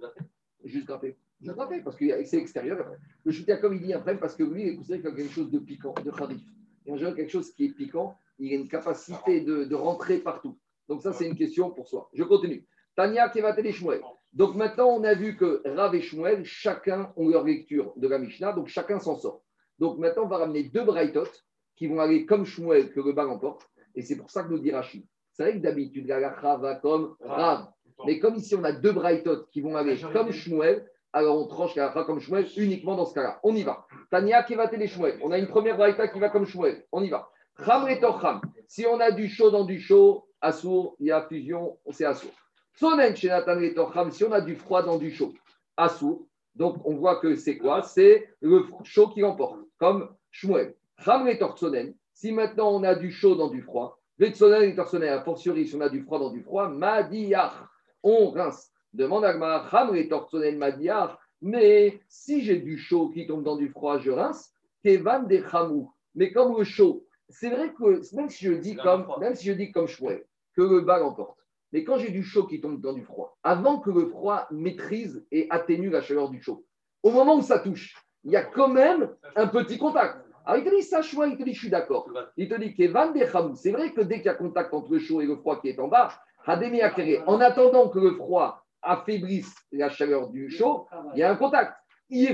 [0.66, 1.18] Juste gratté.
[1.44, 2.86] Juste gratté, parce que c'est extérieur.
[3.26, 5.52] Le Shmut Yaakov, il dit après, parce que lui, il est considéré comme quelque chose
[5.52, 6.42] de piquant, de kharif.
[6.86, 10.20] Et en général, quelque chose qui est piquant, il a une capacité de, de rentrer
[10.20, 10.58] partout.
[10.88, 12.10] Donc, ça, c'est une question pour soi.
[12.14, 12.66] Je continue.
[12.96, 14.02] Tania Kevat et Shmuel.
[14.34, 18.18] Donc maintenant, on a vu que Rav et Shmuel, chacun ont leur lecture de la
[18.18, 19.44] Mishnah, donc chacun s'en sort.
[19.80, 21.30] Donc maintenant, on va ramener deux Braithot
[21.76, 23.70] qui vont aller comme Shmuel, que le bal emporte.
[23.96, 25.06] Et c'est pour ça que nous dit Rachid.
[25.32, 27.68] C'est vrai que d'habitude, la va comme Rav.
[28.06, 31.76] Mais comme ici, on a deux Braithot qui vont aller comme Shmuel, alors on tranche
[31.76, 33.40] la comme Shmuel uniquement dans ce cas-là.
[33.44, 33.86] On y va.
[34.10, 35.20] Tania Kevat et Shmuel?
[35.22, 36.86] On a une première Braïta qui va comme Shmuel.
[36.92, 37.30] On y va.
[37.64, 38.42] Cham.
[38.68, 42.32] Si on a du chaud dans du chaud, Assour, il y a fusion, c'est Assour.
[42.74, 44.12] Sonen chez Nathan et Torcham.
[44.12, 45.34] Si on a du froid dans du chaud,
[45.78, 46.26] Assour.
[46.56, 47.84] Donc on voit que c'est quoi?
[47.84, 50.76] C'est le chaud qui l'emporte, comme Shmuel.
[50.98, 51.30] Cham.
[52.14, 55.76] Si maintenant on a du chaud dans du froid, Vetsonen et Torsonen, a fortiori, si
[55.76, 57.54] on a du froid dans du froid, Madiyach.
[58.02, 58.73] On rince.
[58.94, 61.18] Demande à Cham et Torsonen Madiyach.
[61.42, 64.54] Mais si j'ai du chaud qui tombe dans du froid, je rince.
[64.84, 65.92] Kevan des Chamou.
[66.16, 69.54] Mais comme le chaud, c'est vrai que même si je dis comme, même si je
[69.54, 70.24] dis comme Shmuel,
[70.56, 71.38] que le bas l'emporte,
[71.72, 75.26] mais quand j'ai du chaud qui tombe dans du froid, avant que le froid maîtrise
[75.32, 76.66] et atténue la chaleur du chaud,
[77.02, 80.18] au moment où ça touche, il y a quand même un petit contact.
[80.46, 82.10] Alors il te dit ça, Shmuel, il te dit je suis d'accord.
[82.38, 83.14] Il te dit Kevan.
[83.56, 85.70] C'est vrai que dès qu'il y a contact entre le chaud et le froid qui
[85.70, 86.12] est en bas,
[86.46, 91.36] Akere, en attendant que le froid affaiblisse la chaleur du chaud, il y a un
[91.36, 91.74] contact.
[92.10, 92.30] Il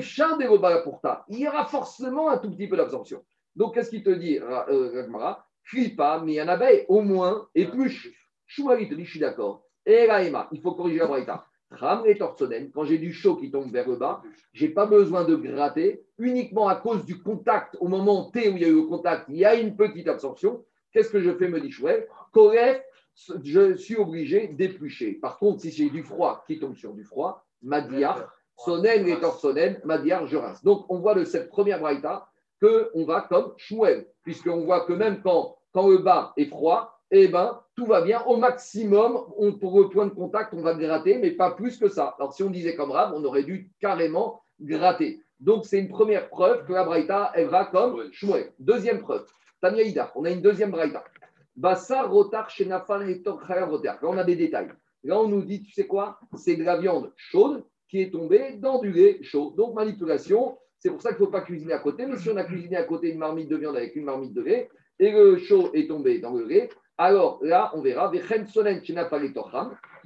[1.29, 3.23] y aura forcément un tout petit peu d'absorption.
[3.55, 7.01] Donc, qu'est-ce qu'il te dit, euh, Ragmara Crie pas, mais il y en a au
[7.01, 8.09] moins, épluche.
[8.47, 9.63] Chouari te dit, je suis d'accord.
[9.85, 11.45] Et Emma, il faut corriger la braïta.
[11.71, 14.23] Ram et Torsonen, quand j'ai du chaud qui tombe vers le bas,
[14.53, 18.55] je n'ai pas besoin de gratter, uniquement à cause du contact, au moment T où
[18.55, 20.65] il y a eu le contact, il y a une petite absorption.
[20.91, 22.83] Qu'est-ce que je fais, me dit Chouet Correct,
[23.43, 25.13] je suis obligé d'éplucher.
[25.13, 29.79] Par contre, si j'ai du froid qui tombe sur du froid, Madiar, Sonen et Torsonen,
[29.83, 30.63] Madiar, je rince.
[30.63, 32.27] Donc, on voit de cette première braïta
[32.61, 37.27] qu'on va comme Shmuel, puisqu'on voit que même quand, quand le bas est froid, eh
[37.27, 38.21] ben, tout va bien.
[38.23, 41.89] Au maximum, on, pour le point de contact, on va gratter, mais pas plus que
[41.89, 42.15] ça.
[42.19, 45.21] Alors, si on disait comme Rab, on aurait dû carrément gratter.
[45.39, 48.51] Donc, c'est une première preuve que la Braïta, elle va comme Shmuel.
[48.59, 49.25] Deuxième preuve,
[49.61, 51.03] Tania on a une deuxième Braïta.
[51.59, 53.99] Bassa, Rotar, Shenafan et Rotar.
[54.01, 54.71] Là, on a des détails.
[55.03, 56.17] Là, on nous dit, tu sais quoi?
[56.37, 59.53] C'est de la viande chaude qui est tombée dans du lait chaud.
[59.57, 62.05] Donc, manipulation, c'est pour ça qu'il ne faut pas cuisiner à côté.
[62.05, 64.41] Mais si on a cuisiné à côté une marmite de viande avec une marmite de
[64.41, 68.07] lait et le chaud est tombé dans le lait, alors là, on verra.
[68.09, 68.19] De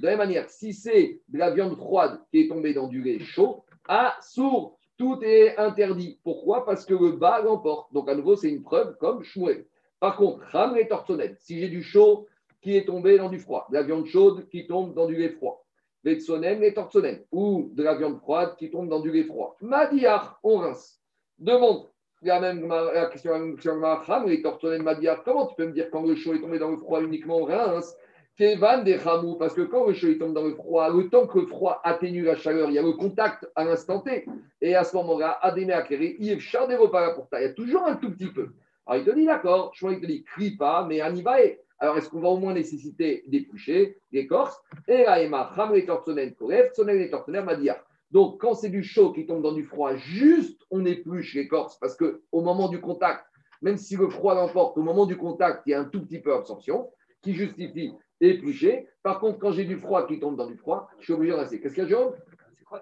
[0.00, 3.20] la même manière, si c'est de la viande froide qui est tombée dans du lait
[3.20, 6.18] chaud, à sourd, tout est interdit.
[6.24, 6.64] Pourquoi?
[6.66, 7.92] Parce que le bas l'emporte.
[7.92, 9.66] Donc à nouveau, c'est une preuve comme Shmuel.
[10.04, 12.26] Par contre, ram et tortonnette, si j'ai du chaud
[12.60, 15.30] qui est tombé dans du froid, de la viande chaude qui tombe dans du lait
[15.30, 15.64] froid,
[16.04, 19.56] Vetsonen et Tortsonen, ou de la viande froide qui tombe dans du lait froid.
[19.62, 21.00] Madiar, on rince.
[21.38, 21.88] Demande
[22.20, 23.32] la même la question
[23.76, 26.70] Maham et Tortsonen Madiar, comment tu peux me dire quand le chaud est tombé dans
[26.70, 27.96] le froid uniquement on rince?
[28.36, 31.26] Kevan des Ramou, parce que quand le chaud est tombe dans le froid, le temps
[31.26, 34.26] que le froid atténue la chaleur, il y a le contact à l'instant T.
[34.60, 37.26] Et à ce moment-là, Adémé Akéré, il char des repas pour.
[37.32, 38.50] Il y a toujours un tout petit peu.
[38.86, 41.58] Alors il te dit d'accord, je qu'il te dit crie pas, mais Anibae.
[41.78, 46.72] Alors, est-ce qu'on va au moins nécessiter d'éplucher l'écorce Et là, Emma, et Tortonen, Koref,
[46.72, 47.82] Tsonen et Tortonen, Madia.
[48.10, 51.96] Donc, quand c'est du chaud qui tombe dans du froid, juste on épluche l'écorce parce
[51.96, 53.26] qu'au moment du contact,
[53.60, 56.20] même si le froid l'emporte, au moment du contact, il y a un tout petit
[56.20, 56.90] peu d'absorption
[57.22, 58.86] qui justifie éplucher.
[59.02, 61.38] Par contre, quand j'ai du froid qui tombe dans du froid, je suis obligé de
[61.38, 61.60] rester.
[61.60, 62.14] Qu'est-ce qu'il y a, Jérôme?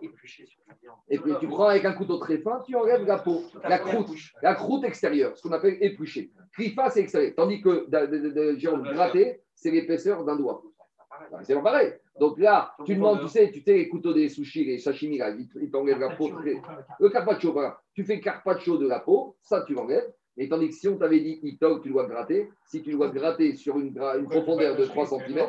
[0.00, 3.18] Sur la viande Et puis tu prends avec un couteau très fin, tu enlèves la
[3.18, 4.10] peau, la croûte,
[4.42, 6.30] la croûte extérieure, ce qu'on appelle éplucher.
[6.52, 7.32] Crifa, c'est extérieur.
[7.36, 10.62] Tandis que de, Jérôme, gratter, c'est l'épaisseur d'un doigt.
[11.42, 11.92] C'est pas pareil.
[12.18, 15.30] Donc là, tu demandes, tu sais, tu sais, les couteaux des sushis, les sashimi, là,
[15.30, 16.30] ils t'enlèvent la peau.
[17.00, 17.80] Le carpaccio, voilà.
[17.94, 20.12] Tu fais carpaccio de la peau, ça, tu l'enlèves.
[20.38, 23.54] Et tandis que si on t'avait dit itog, tu dois gratter, si tu dois gratter
[23.54, 25.46] sur une, une profondeur de 3 cm,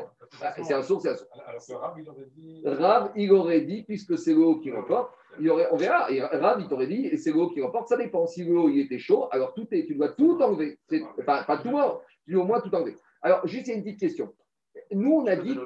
[0.64, 1.84] c'est un sourd, c'est un sourd.
[1.84, 2.64] Alors il aurait dit.
[2.66, 6.60] Rab, il aurait dit, puisque c'est l'eau qui remporte, il aurait, on verra, et Rab,
[6.60, 8.26] il t'aurait dit, et c'est l'eau qui remporte, ça dépend.
[8.28, 10.80] Si l'eau il était chaud, alors tout est, tu dois tout enlever.
[11.26, 12.96] Pas, pas tout mort, tu dois au moins tout enlever.
[13.22, 14.34] Alors, juste une petite question.
[14.92, 15.58] Nous, on a dit,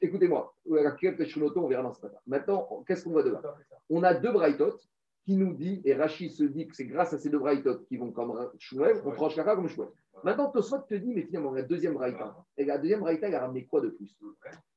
[0.00, 2.18] écoutez-moi, on verra dans ce matin.
[2.26, 3.42] Maintenant, qu'est-ce qu'on voit de là?
[3.90, 4.88] On a deux braïtotes
[5.24, 7.96] qui nous dit, et Rachid se dit que c'est grâce à ces deux braïtotes qui
[7.96, 9.88] vont comme Shmuel, on prend Shkaka comme Shmuel.
[10.22, 13.40] Maintenant, Tosfot te dit, mais finalement, la deuxième braïta, et la deuxième braïta, elle a
[13.40, 14.16] ramené quoi de plus?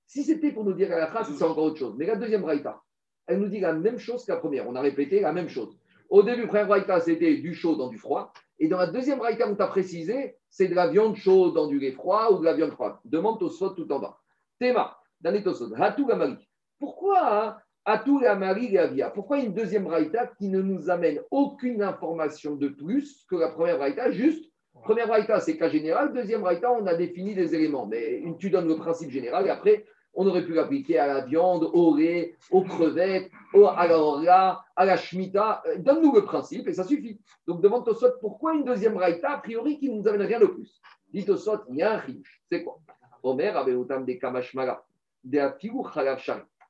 [0.06, 1.96] Si c'était pour nous dire à la phrase, c'est encore autre chose.
[1.98, 2.82] Mais la deuxième braïta,
[3.28, 4.68] elle nous dit la même chose que la première.
[4.68, 5.78] On a répété la même chose.
[6.10, 8.32] Au début, première braïta, c'était du chaud dans du froid.
[8.60, 11.78] Et dans la deuxième braïta, on t'a précisé, c'est de la viande chaude dans du
[11.78, 12.96] lait froid ou de la viande froide.
[13.04, 14.18] Demande Tosfot tout en bas.
[14.60, 16.38] Théma, dans Tosfot, Hatou Gamari.
[16.80, 17.60] Pourquoi
[17.90, 19.10] Atou la Marie Gavia.
[19.10, 23.78] Pourquoi une deuxième braïta qui ne nous amène aucune information de plus que la première
[23.78, 24.52] braïta Juste,
[24.84, 26.12] première braïta, c'est cas général.
[26.12, 27.86] Deuxième braïta, on a défini des éléments.
[27.86, 31.64] Mais tu donnes le principe général et après, on aurait pu l'appliquer à la viande,
[31.72, 35.64] au lait, aux crevettes, à la à la shmita.
[35.68, 37.22] Euh, donne-nous le principe et ça suffit.
[37.48, 40.48] Donc demande Tosot pourquoi une deuxième braïta, a priori, qui ne nous amène rien de
[40.48, 40.82] plus?
[41.14, 42.42] Dit Tosot, il y a un riche.
[42.52, 42.80] C'est quoi?
[43.24, 44.84] Omer avait autant des kamashmala,
[45.24, 45.48] des
[45.94, 46.20] khalav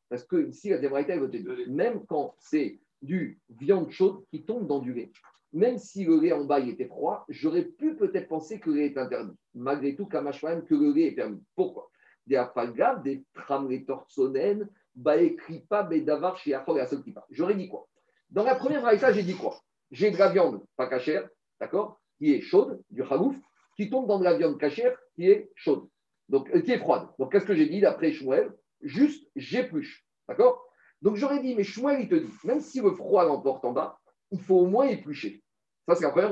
[0.09, 4.67] parce que ici, la veut te dire, même quand c'est du viande chaude qui tombe
[4.67, 5.11] dans du lait,
[5.53, 8.85] même si le lait en bas était froid, j'aurais pu peut-être penser que le lait
[8.87, 9.35] est interdit.
[9.53, 11.41] Malgré tout, Kamashwan, que le lait est permis.
[11.55, 11.89] Pourquoi?
[12.25, 17.25] Des afalgav, des tramles tortsonen, baekripa, bedavar, chez Achol et Asolkipa.
[17.29, 17.87] J'aurais dit quoi?
[18.29, 19.61] Dans la première braïta, j'ai dit quoi?
[19.91, 21.29] J'ai de la viande, pas cachère,
[21.61, 23.35] d'accord Qui est chaude, du halouf,
[23.77, 25.87] qui tombe dans de la viande cachère, qui est chaude,
[26.27, 27.07] donc euh, qui est froide.
[27.19, 28.51] Donc qu'est-ce que j'ai dit d'après Shmuel?
[28.81, 30.63] Juste, j'épluche, d'accord?
[31.01, 33.99] Donc j'aurais dit, mais Shmuel, il te dit, même si le froid l'emporte en bas,
[34.31, 35.43] il faut au moins éplucher.
[35.87, 36.31] Ça, c'est la première.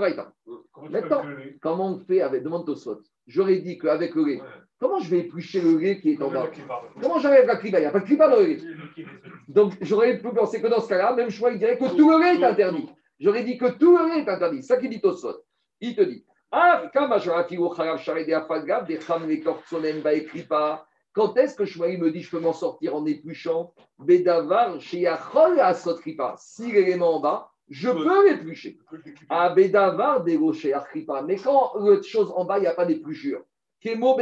[0.71, 1.23] Comment tu Maintenant,
[1.61, 4.47] Comment on fait avec demande Tosfot J'aurais dit qu'avec le lait, Ouais.
[4.79, 6.49] comment je vais éplucher le lait qui est en bas?
[7.01, 8.59] Comment j'enlève la clipa Il n'y a pas de clipa dans le lait.
[9.47, 12.19] Donc j'aurais pu penser que dans ce cas-là, même choix, il dirait que tout le
[12.21, 12.89] lait est interdit.
[13.19, 14.61] J'aurais dit que tout le lait est interdit.
[14.61, 15.35] Ça qu'il dit Tosfot.
[15.79, 16.83] Il te dit Ah,
[21.15, 25.61] Quand est-ce que Shmuel me dit je peux m'en sortir en épluchant Bedavar chez Achol
[25.61, 26.35] asot kripa.
[26.37, 28.77] Si l'élément en bas, je peux l'éplucher.
[29.55, 31.21] Bedavar des rochers Achripa.
[31.21, 33.41] Mais quand l'autre chose en bas, il n'y a pas d'épluchure.
[33.79, 34.17] Kemo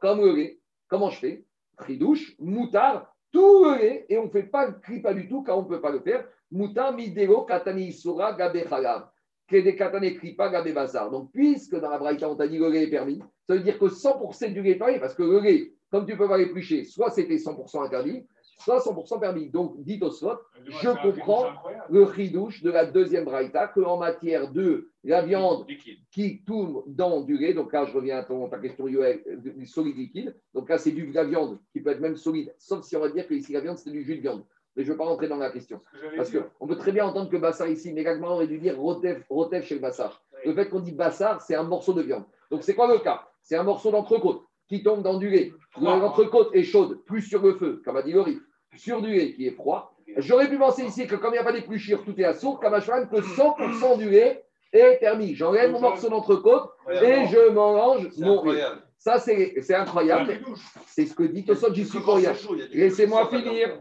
[0.00, 1.44] comme le lait, comment je fais?
[1.76, 5.56] Tridouche, moutard, tout le lait, et on ne fait pas le kripa du tout car
[5.56, 6.26] on ne peut pas le faire.
[6.50, 9.08] Moutar midero katani isura gabe chalav.
[9.48, 11.10] Kede katane kripa gabe bazar.
[11.10, 13.78] Donc, puisque dans la braïta, on t'a dit le lait est permis, ça veut dire
[13.78, 16.84] que 100% du lait est permis, parce que le lait, comme tu peux pas l'éplucher,
[16.84, 18.26] soit c'était 100% interdit,
[18.58, 19.50] soit 100% permis.
[19.50, 21.52] Donc, dit au slot, je comprends
[21.90, 25.66] le chidouche de la deuxième braïta, qu'en matière de la viande
[26.10, 29.96] qui tourne dans du lait, donc là je reviens à ton, ta question du solide
[29.96, 32.96] liquide, donc là c'est du de la viande qui peut être même solide, sauf si
[32.96, 34.44] on va dire que ici la viande c'est du jus de viande.
[34.74, 35.82] Mais je ne veux pas rentrer dans la question.
[36.16, 39.22] Parce qu'on peut très bien entendre que Bassar ici, mais Gagmar aurait dû dire Rotef,
[39.28, 40.24] Rotef chez le Bassar.
[40.46, 42.24] Le fait qu'on dit Bassar, c'est un morceau de viande.
[42.50, 43.28] Donc c'est quoi le cas?
[43.42, 45.52] C'est un morceau d'entrecôte qui tombe dans du lait.
[45.78, 48.38] L'entrecôte est chaude, plus sur le feu, comme a dit Lori,
[48.74, 49.94] sur du lait qui est froid.
[50.16, 52.58] J'aurais pu penser ici que comme il n'y a pas d'épluchure, tout est à sourd,
[52.58, 55.34] comme à cheval, que 100% du lait est permis.
[55.34, 58.64] J'enlève mon morceau d'entrecôte et je mange mon lait.
[58.96, 60.40] Ça, c'est incroyable.
[60.86, 62.32] C'est ce que dit Tosot, j'y suis pour rien.
[62.72, 63.78] Laissez-moi finir.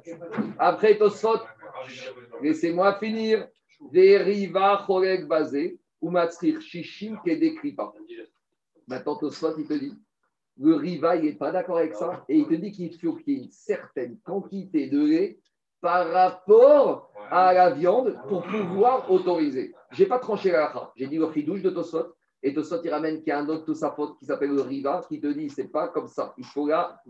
[0.60, 1.40] Après Tosot,
[2.42, 3.48] laissez-moi finir.
[3.94, 7.92] Deriva chorek basé, ou matzrir shishim kedekripa.
[8.88, 9.94] Maintenant, Tosot, il te dit,
[10.62, 13.34] le Riva, il n'est pas d'accord avec ça, et il te dit qu'il faut qu'il
[13.34, 15.40] y ait une certaine quantité de lait
[15.82, 19.74] par rapport à la viande pour pouvoir autoriser.
[19.92, 20.92] Je n'ai pas tranché la lacha.
[20.96, 23.66] J'ai dit le chidouche de Tosot, et Tosot, il ramène qu'il y a un autre
[23.66, 26.34] Tosafot qui s'appelle le Riva, qui te dit, c'est pas comme ça.
[26.38, 27.02] Il faut là,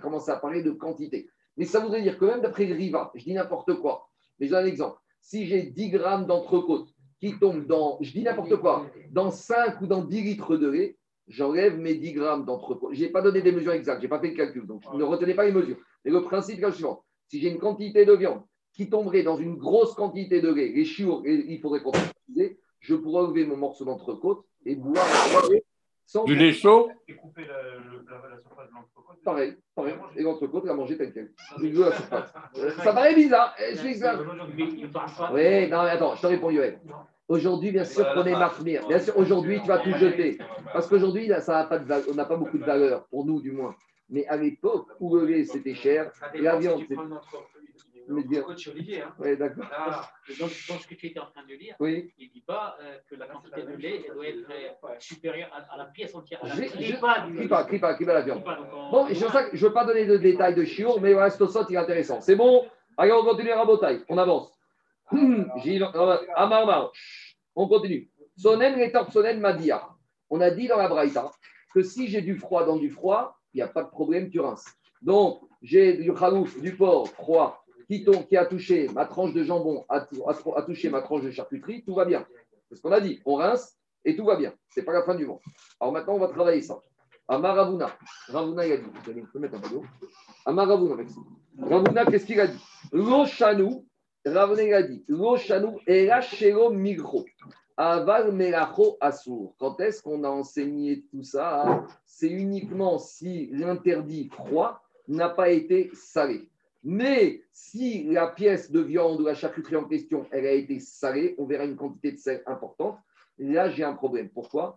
[0.00, 1.28] commencer à parler de quantité.
[1.56, 4.08] Mais ça voudrait dire que même d'après le Riva, je dis n'importe quoi,
[4.38, 4.98] mais j'ai un exemple.
[5.20, 6.88] Si j'ai 10 grammes d'entrecôte
[7.20, 10.96] qui tombent dans, je dis n'importe quoi, dans 5 ou dans 10 litres de lait,
[11.30, 12.92] j'enlève mes 10 grammes d'entrecôte.
[12.94, 15.02] Je n'ai pas donné des mesures exactes, je n'ai pas fait le calcul, donc ne
[15.04, 15.78] retenez pas les mesures.
[16.04, 17.02] Mais le principe est le suivant.
[17.28, 18.42] Si j'ai une quantité de viande
[18.74, 22.56] qui tomberait dans une grosse quantité de lait, les chiots, et il faudrait qu'on utilise,
[22.80, 25.06] je pourrais enlever mon morceau d'entrecôte et boire
[26.06, 29.22] sans Du lait chaud Et couper la, le- la- la surface de l'entrecôte.
[29.24, 29.94] Pareil, pareil.
[30.16, 31.30] Et l'entrecôte, la manger tel quel.
[31.62, 32.32] Il veut la surface.
[32.58, 33.54] Euh, Ça paraît bizarre.
[33.60, 34.18] eh, Je suis bizarre.
[35.32, 36.80] Oui, non, mais attends, je te réponds, Yoël.
[37.30, 38.86] Aujourd'hui, bien sûr qu'on est marmire.
[38.88, 40.36] Bien sûr, aujourd'hui, tu vas tout jeter.
[40.72, 42.06] Parce qu'aujourd'hui, là, ça n'a pas de valeur.
[42.10, 43.74] On n'a pas beaucoup de valeur, pour nous du moins.
[44.08, 46.96] Mais à l'époque où le lait, c'était cher, la viande, c'était.
[48.08, 48.42] Mais bien.
[48.42, 49.14] Coach Olivier, hein.
[49.20, 49.64] Oui, d'accord.
[50.40, 52.12] Dans, dans ce que tu étais en train de lire, Oui.
[52.18, 55.72] il ne dit pas euh, que la quantité de lait doit être euh, supérieure à,
[55.74, 56.40] à la pièce entière.
[56.42, 58.42] à la clipa du- Clipa, clipa, clipa la viande.
[58.90, 61.12] Bon, c'est pour ça que je ne veux pas donner de détails de chiour, mais
[61.12, 62.20] voilà, ce sot, il est intéressant.
[62.20, 62.64] C'est bon?
[62.96, 64.00] Allez, on continue à Rabotaille.
[64.08, 64.50] On avance.
[67.54, 68.10] On continue.
[68.36, 69.88] Sonen et Sonen Madia.
[70.30, 71.30] On a dit dans la Braïta
[71.74, 74.40] que si j'ai du froid dans du froid, il n'y a pas de problème, tu
[74.40, 74.66] rinces.
[75.02, 80.06] Donc, j'ai du khalouf, du porc froid, qui, a touché ma tranche de jambon, a,
[80.62, 82.24] touché ma tranche de charcuterie, tout va bien.
[82.68, 83.20] C'est ce qu'on a dit.
[83.24, 84.52] On rince et tout va bien.
[84.68, 85.40] C'est pas la fin du monde.
[85.80, 86.80] Alors maintenant, on va travailler ça.
[87.26, 87.90] Amar Ravuna.
[88.28, 88.82] Il a dit.
[89.04, 89.82] Vous allez- mettre un.
[90.46, 91.02] Amar Ravuna.
[91.58, 92.64] Ravuna, qu'est-ce qu'il a dit?
[92.92, 93.26] Lo
[94.26, 95.36] Il a dit Lo
[96.70, 97.24] Migro.
[97.76, 99.54] Aval Melacho Assour.
[99.58, 101.86] Quand est-ce qu'on a enseigné tout ça?
[102.04, 106.50] C'est uniquement si l'interdit froid n'a pas été salé.
[106.84, 111.34] Mais si la pièce de viande ou la charcuterie en question, elle a été salée,
[111.38, 112.98] on verra une quantité de sel importante.
[113.38, 114.28] Là, j'ai un problème.
[114.28, 114.76] Pourquoi?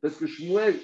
[0.00, 0.74] Parce que Shmuel,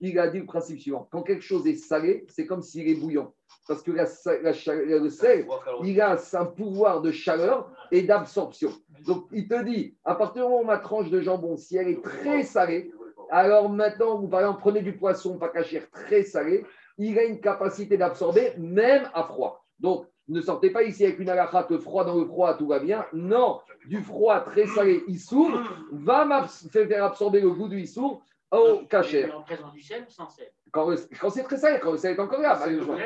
[0.00, 1.08] il a dit le principe suivant.
[1.10, 3.34] Quand quelque chose est salé, c'est comme s'il est bouillant.
[3.66, 5.46] Parce que la, le sel,
[5.84, 8.70] il a un pouvoir de chaleur et d'absorption.
[9.06, 11.88] Donc, il te dit, à partir du moment où ma tranche de jambon, si elle
[11.88, 12.90] est très salée,
[13.30, 16.64] alors maintenant, vous par prenez du poisson pas cachère très salé,
[16.96, 19.64] il a une capacité d'absorber même à froid.
[19.78, 22.78] Donc, Ne sortez pas ici avec une halakha que froid dans le froid, tout va
[22.80, 23.06] bien.
[23.14, 25.50] Non, du froid très salé, Issour,
[25.90, 29.36] va m'ab- faire absorber le goût du Issour au cachère.
[29.36, 30.50] En présence du sel ou sans sel?
[30.70, 32.96] Quand, quand c'est très salé, quand le sel est encore là, malheureusement.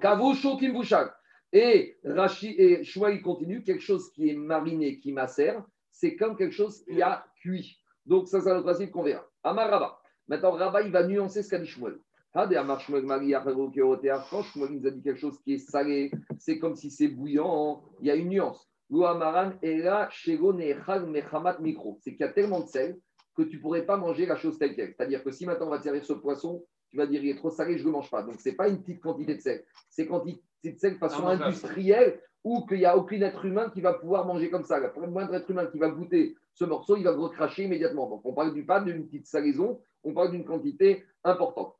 [0.00, 1.14] Kavushu Kimbouchak.
[1.52, 5.62] Et Rashi et il continue, quelque chose qui est mariné, qui macère,
[5.92, 7.78] c'est comme quelque chose qui a cuit.
[8.04, 9.24] Donc, ça, c'est le principe qu'on verra.
[9.44, 9.98] Amar Rabba.
[10.26, 11.98] Maintenant, Rabba, il va nuancer ce qu'a dit Shmuel.
[12.34, 14.26] Keotea.
[14.28, 17.84] Quand Shmuel nous a dit quelque chose qui est salé, c'est comme si c'est bouillant,
[18.00, 18.68] il y a une nuance.
[18.90, 21.98] Lo Amaran Ela Shego Nechal Mechamat Mikro.
[22.00, 22.98] C'est qu'il y a tellement de sel
[23.34, 24.94] que tu ne pourrais pas manger la chose telle quelle.
[24.96, 27.36] C'est-à-dire que si maintenant on va te servir ce poisson, tu vas dire il est
[27.36, 28.22] trop salé, je ne le mange pas.
[28.22, 29.64] Donc, ce n'est pas une petite quantité de sel.
[29.90, 33.70] C'est quantité de sel de façon Ah, industrielle ou qu'il n'y a aucun être humain
[33.70, 34.78] qui va pouvoir manger comme ça.
[34.78, 38.08] Le moindre être humain qui va goûter ce morceau, il va le recracher immédiatement.
[38.08, 41.74] Donc, on parle du pas d'une petite salaison, on parle d'une quantité importante.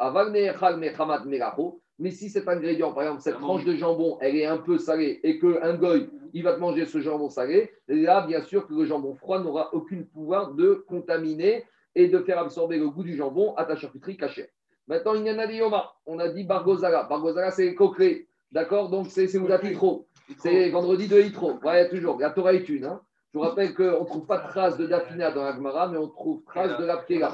[1.98, 5.20] Mais si cet ingrédient, par exemple, cette tranche de jambon, elle est un peu salée
[5.22, 8.84] et qu'un goy, il va te manger ce jambon salé, là, bien sûr que le
[8.84, 11.64] jambon froid n'aura aucun pouvoir de contaminer
[11.94, 14.50] et de faire absorber le goût du jambon à ta charcuterie cachée.
[14.88, 15.92] Maintenant, il y en a des yoma.
[16.04, 17.04] On a dit Bargozala.
[17.04, 18.26] Bargozala, c'est les coquerets.
[18.50, 18.90] D'accord?
[18.90, 20.06] Donc, c'est c'est Oudat Hitro.
[20.38, 21.54] C'est vendredi de Hitro.
[21.64, 22.18] Ouais, toujours.
[22.18, 22.84] La Torah est une.
[22.84, 23.00] hein.
[23.32, 25.96] Je vous rappelle qu'on ne trouve pas de trace de Dafina dans la Gemara, mais
[25.98, 27.32] on trouve trace de la Pkela.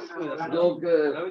[0.53, 1.29] Donc, euh,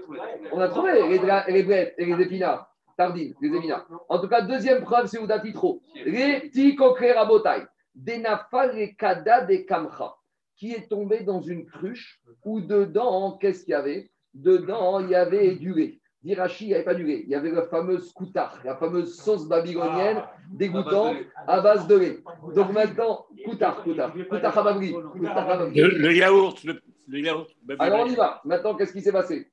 [0.51, 1.19] on a trouvé les,
[1.53, 2.69] les blettes et les épinards.
[2.99, 3.87] Tardine, les épinards.
[4.09, 5.81] En tout cas, deuxième preuve, c'est Oudat Hitro.
[6.05, 7.63] Les petits coquerets rabotai.
[7.95, 10.15] Denafal et Kada de Kamcha,
[10.57, 14.11] qui est tombé dans une cruche où dedans, qu'est-ce qu'il y avait?
[14.33, 16.01] Dedans, il y avait du lait.
[16.23, 17.21] D'Irachi, il n'y avait pas du lait.
[17.23, 20.21] Il y avait la fameuse koutar, la fameuse sauce babylonienne
[20.51, 21.15] dégoûtante
[21.47, 22.19] à base de lait.
[22.53, 25.79] Donc maintenant, koutar, koutar, koutar hababri, koutar hababri.
[25.79, 27.49] Le, le yaourt, le, le yaourt.
[27.79, 28.41] Alors on y va.
[28.43, 29.49] Maintenant, qu'est-ce qui s'est passé?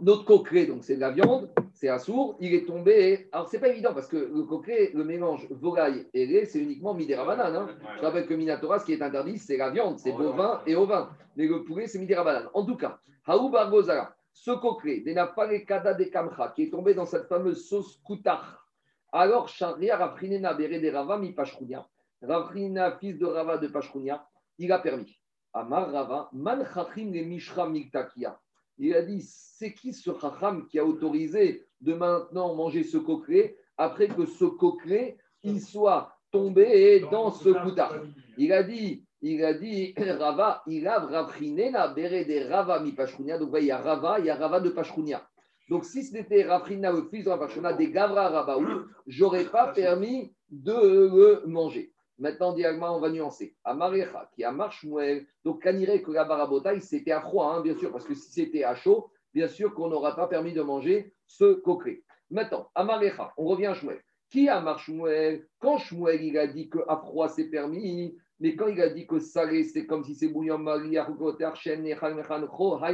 [0.00, 3.28] Notre coqueret, donc c'est de la viande, c'est un sourd, il est tombé.
[3.30, 6.94] Alors c'est pas évident parce que le coqueret, le mélange volaille et lait, c'est uniquement
[6.94, 7.54] midérabanan.
[7.54, 7.68] Hein.
[7.98, 11.10] Je rappelle que Minatora, ce qui est interdit, c'est la viande, c'est bovin et ovin.
[11.36, 12.48] Mais le poulet, c'est midérabanan.
[12.54, 18.00] En tout cas, Bargozara, ce coqueret, des Kamcha, qui est tombé dans cette fameuse sauce
[18.04, 18.66] koutar.
[19.12, 21.86] Alors, Sharia Rafrinena Bere de Rava mi Pashkounia.
[22.22, 24.26] Rafrinena, fils de Rava de Pashkounia,
[24.58, 25.20] il a permis.
[25.52, 28.40] Amar Rava, Man Chachim le Mishra Miktakia.
[28.84, 33.56] Il a dit c'est qui ce Chacham qui a autorisé de maintenant manger ce coqueret
[33.78, 37.94] après que ce coqueret il soit tombé dans ce koutar
[38.36, 43.38] Il a dit il a dit Rava, il a Rafrinena Bere de Rava mi Pashkounia.
[43.38, 45.22] Donc, il y a Rava, il y a Rava de Pashkounia.
[45.68, 50.34] Donc, si ce n'était Rafrina, le fils de Rafashona, des Gavra Rabaou, j'aurais pas permis
[50.50, 51.92] de le manger.
[52.18, 53.56] Maintenant, on va nuancer.
[53.64, 57.90] Amarecha, qui a Marshmuel, donc Kanire que la barabotaille, c'était à froid, hein, bien sûr,
[57.90, 61.54] parce que si c'était à chaud, bien sûr qu'on n'aura pas permis de manger ce
[61.54, 62.02] coqueret.
[62.30, 64.00] Maintenant, Amarecha, on revient à Shmuel.
[64.30, 68.80] Qui a Marshmuel Quand Shmuel, il a dit qu'à froid, c'est permis, mais quand il
[68.80, 71.06] a dit que salé, c'est comme si c'est bouillant, Maria,
[71.54, 72.48] Shen, Nechal, Mechan,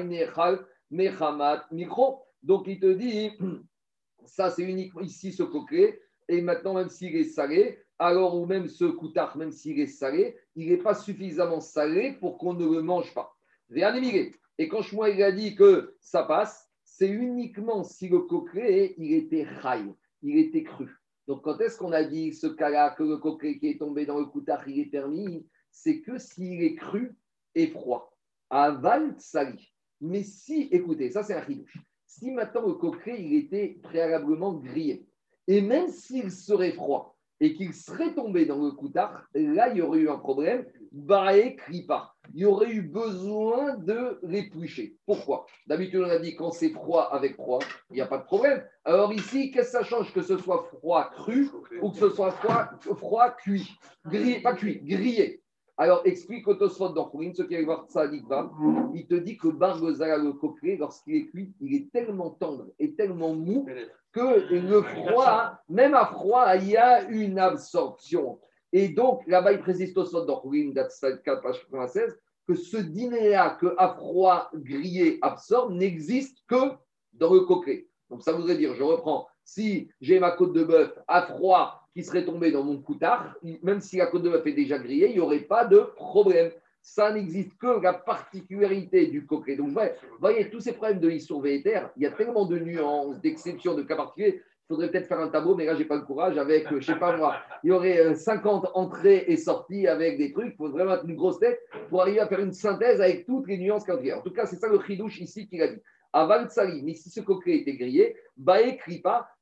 [0.05, 2.23] Nechal, Mechamat, Micro.
[2.43, 3.31] Donc, il te dit,
[4.27, 6.03] ça, c'est uniquement ici ce coquet.
[6.29, 10.37] Et maintenant, même s'il est salé, alors, ou même ce coutard, même s'il est salé,
[10.55, 13.35] il n'est pas suffisamment salé pour qu'on ne le mange pas.
[13.71, 19.13] Et quand moi il a dit que ça passe, c'est uniquement si le coquet, il
[19.15, 20.89] était rail, il était cru.
[21.27, 24.19] Donc, quand est-ce qu'on a dit ce cas-là, que le coquet qui est tombé dans
[24.19, 27.17] le coutard, il est permis C'est que s'il est cru
[27.55, 28.17] et froid.
[28.49, 29.73] Aval sali.
[30.01, 31.77] Mais si, écoutez, ça c'est un ridouche.
[32.07, 35.08] Si maintenant le coquet, il était préalablement grillé,
[35.49, 39.83] et même s'il serait froid et qu'il serait tombé dans le coutard, là, il y
[39.83, 40.67] aurait eu un problème.
[40.91, 42.13] Bae kripa.
[42.35, 44.97] Il y aurait eu besoin de l'éplucher.
[45.07, 45.47] Pourquoi?
[45.67, 48.63] D'habitude, on a dit quand c'est froid avec froid, il n'y a pas de problème.
[48.85, 50.13] Alors ici, qu'est-ce que ça change?
[50.13, 51.49] Que ce soit froid cru
[51.81, 53.71] ou que ce soit froid, froid cuit
[54.05, 55.43] Grillé, pas cuit, grillé.
[55.81, 59.47] Alors, explique au Tosfot dans Kourin, ceux qui allaient voir ça, il te dit que
[59.47, 63.65] Bargozala, le coqueret, lorsqu'il est cuit, il est tellement tendre et tellement mou
[64.11, 68.41] que le froid, même à froid, il y a une absorption.
[68.73, 72.19] Et donc, là-bas, il précise Tosfot 4, page 96,
[72.49, 76.73] que ce dîner-là, que à froid grillé absorbe, n'existe que
[77.13, 77.87] dans le coqueret.
[78.11, 82.05] Donc, ça voudrait dire, je reprends, si j'ai ma côte de bœuf à froid qui
[82.05, 83.35] serait tombée dans mon coutard,
[83.65, 86.53] même si la côte de bœuf est déjà grillée, il n'y aurait pas de problème.
[86.81, 89.57] Ça n'existe que la particularité du coquet.
[89.57, 89.81] Donc, vous
[90.21, 93.83] voyez, tous ces problèmes de l'histoire vétéraire, il y a tellement de nuances, d'exceptions, de
[93.83, 94.41] cas particuliers.
[94.41, 96.39] Il faudrait peut-être faire un tableau, mais là, je n'ai pas le courage.
[96.39, 97.35] Avec, euh, je ne sais pas moi,
[97.65, 100.53] il y aurait euh, 50 entrées et sorties avec des trucs.
[100.53, 101.59] Il faut vraiment une grosse tête
[101.91, 104.19] pour arriver à faire une synthèse avec toutes les nuances qu'il y a.
[104.19, 105.81] En tout cas, c'est ça le chidouche ici qu'il a dit.
[106.13, 108.79] Aval Tsali, mais si ce coquet était grillé, bah il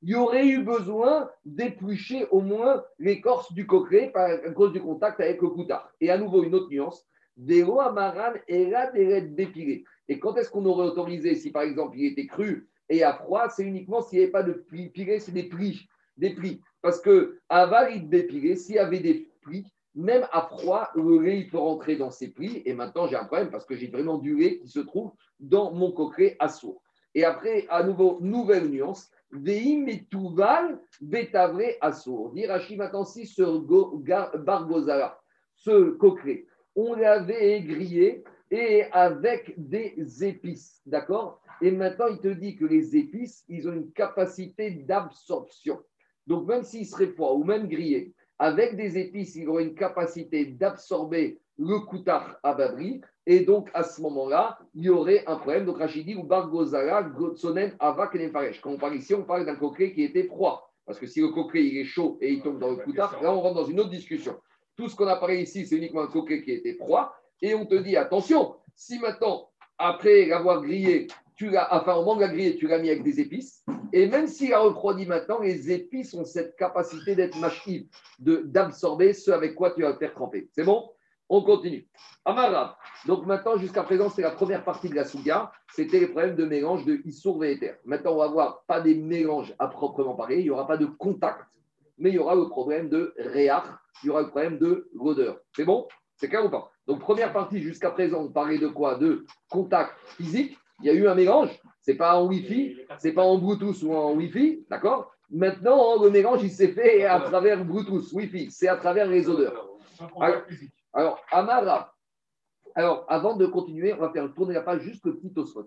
[0.03, 5.21] y aurait eu besoin d'éplucher au moins l'écorce du coquet par- à cause du contact
[5.21, 5.93] avec le coutard.
[6.01, 7.07] Et à nouveau, une autre nuance,
[7.37, 8.91] des lois amaran et là
[9.21, 9.85] dépilées.
[10.09, 13.49] Et quand est-ce qu'on aurait autorisé, si par exemple il était cru et à froid,
[13.49, 16.61] c'est uniquement s'il n'y avait pas de pilé, c'est des plis, des plis.
[16.83, 19.67] Parce que aval, il dépilé, s'il y avait des plis,
[19.97, 22.63] même à froid, le lait il peut rentrer dans ces plis.
[22.67, 25.73] Et maintenant, j'ai un problème parce que j'ai vraiment du lait qui se trouve dans
[25.73, 26.83] mon coquet à sourd.
[27.15, 29.11] Et après, à nouveau, nouvelle nuance.
[29.33, 32.33] Veim et Touval, Bétavré à sourd.
[32.33, 33.67] Dire Rachid maintenant, si sur
[35.57, 40.81] ce coquet, on l'avait grillé et avec des épices.
[40.85, 41.41] D'accord?
[41.63, 45.83] Et maintenant, il te dit que les épices, ils ont une capacité d'absorption.
[46.27, 50.45] Donc, même s'il serait froid ou même grillé, avec des épices, ils auraient une capacité
[50.47, 53.01] d'absorber le coutard à babri.
[53.27, 55.65] Et donc, à ce moment-là, il y aurait un problème.
[55.65, 58.61] Donc, Rachidi ou Bargozala, Gotsonen, Avak et Nefaresh.
[58.61, 60.71] Quand on parle ici, on parle d'un coquet qui était froid.
[60.85, 63.33] Parce que si le coquet il est chaud et il tombe dans le coutard, là,
[63.33, 64.37] on rentre dans une autre discussion.
[64.77, 67.13] Tout ce qu'on a parlé ici, c'est uniquement un coquet qui était froid.
[67.43, 72.21] Et on te dit, attention, si maintenant, après l'avoir grillé, tu l'as, enfin, au moment
[72.21, 76.15] de tu l'as mis avec des épices, et même s'il a refroidi maintenant, les épices
[76.15, 77.87] ont cette capacité d'être machive,
[78.19, 80.49] d'absorber ce avec quoi tu vas le faire tremper.
[80.53, 80.91] C'est bon?
[81.29, 81.89] On continue.
[82.25, 82.79] Amara.
[83.07, 85.51] Donc maintenant, jusqu'à présent, c'est la première partie de la Souga.
[85.75, 87.77] C'était les problèmes de mélange de Issour Éther.
[87.85, 90.87] Maintenant, on va voir pas des mélanges à proprement parler, il n'y aura pas de
[90.87, 91.45] contact,
[91.99, 93.65] mais il y aura le problème de réach,
[94.03, 95.39] il y aura le problème de l'odeur.
[95.55, 95.87] C'est bon?
[96.17, 96.71] C'est clair ou pas?
[96.87, 98.95] Donc, première partie, jusqu'à présent, on parlait de quoi?
[98.95, 100.57] De contact physique.
[100.81, 101.51] Il y a eu un mélange.
[101.81, 105.13] C'est pas en Wi-Fi, c'est pas en Bluetooth ou en Wi-Fi, d'accord?
[105.31, 109.69] Maintenant, le mélange, il s'est fait à travers Bluetooth, Wi-Fi, c'est à travers les odeurs.
[110.21, 110.43] Alors,
[110.93, 111.93] alors, Amara.
[112.75, 115.67] Alors, avant de continuer, on va faire tourner la page juste le petit Tosfot.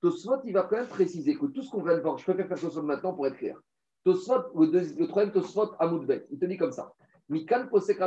[0.00, 2.48] Tosfot, il va quand même préciser que tout ce qu'on vient de voir, je préfère
[2.48, 3.58] faire Tosfot maintenant pour être clair.
[4.04, 6.92] Tosfot, le, deuxi- le troisième Tosfot, Amoudbet, il te dit comme ça.
[7.28, 7.98] Mikan posek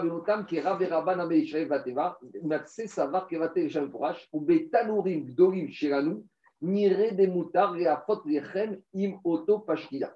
[0.47, 6.23] ki ame vateva, matse savar kevate yishem porash, ou betanurim gdorim shiranu,
[6.62, 10.16] nire de mutar reafot lechem im auto pashkila.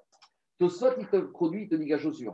[0.58, 2.26] Tosfot, il te produit, il te dit.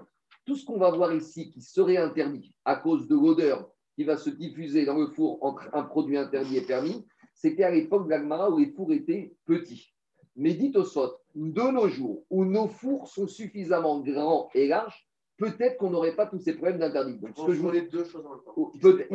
[0.44, 4.16] Tout ce qu'on va voir ici qui serait interdit à cause de l'odeur qui va
[4.16, 8.10] se diffuser dans le four entre un produit interdit et permis, c'était à l'époque de
[8.10, 9.94] l'Agmara où les fours étaient petits.
[10.36, 15.08] Mais dit au sot, de nos jours, où nos fours sont suffisamment grands et larges,
[15.40, 17.18] peut-être qu'on n'aurait pas tous ces problèmes d'interdit.
[17.18, 18.52] Donc, ce que je voulais deux choses en même temps.
[18.56, 19.06] Oh, peut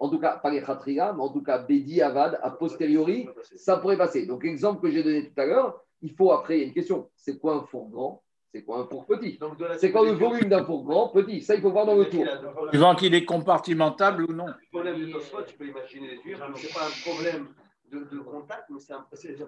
[0.00, 3.76] en tout cas, pas les khatriya, mais en tout cas, Bedi Avad, a posteriori, ça
[3.76, 4.26] pourrait passer.
[4.26, 6.74] Donc, l'exemple que j'ai donné tout à l'heure, il faut après, il y a une
[6.74, 8.22] question c'est quoi un four grand?
[8.52, 9.38] C'est quoi un four petit?
[9.78, 11.40] C'est quoi le volume d'un four grand Petit?
[11.40, 12.26] Ça, il faut voir dans le tour.
[12.70, 14.46] Suivant qu'il est compartimentable ou non?
[14.46, 17.46] Le problème de Tosfot, tu peux imaginer les tuiles, ce n'est pas un problème
[17.90, 18.78] de, de contact, mais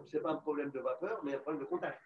[0.06, 1.98] c'est pas un problème de vapeur, mais un problème de contact.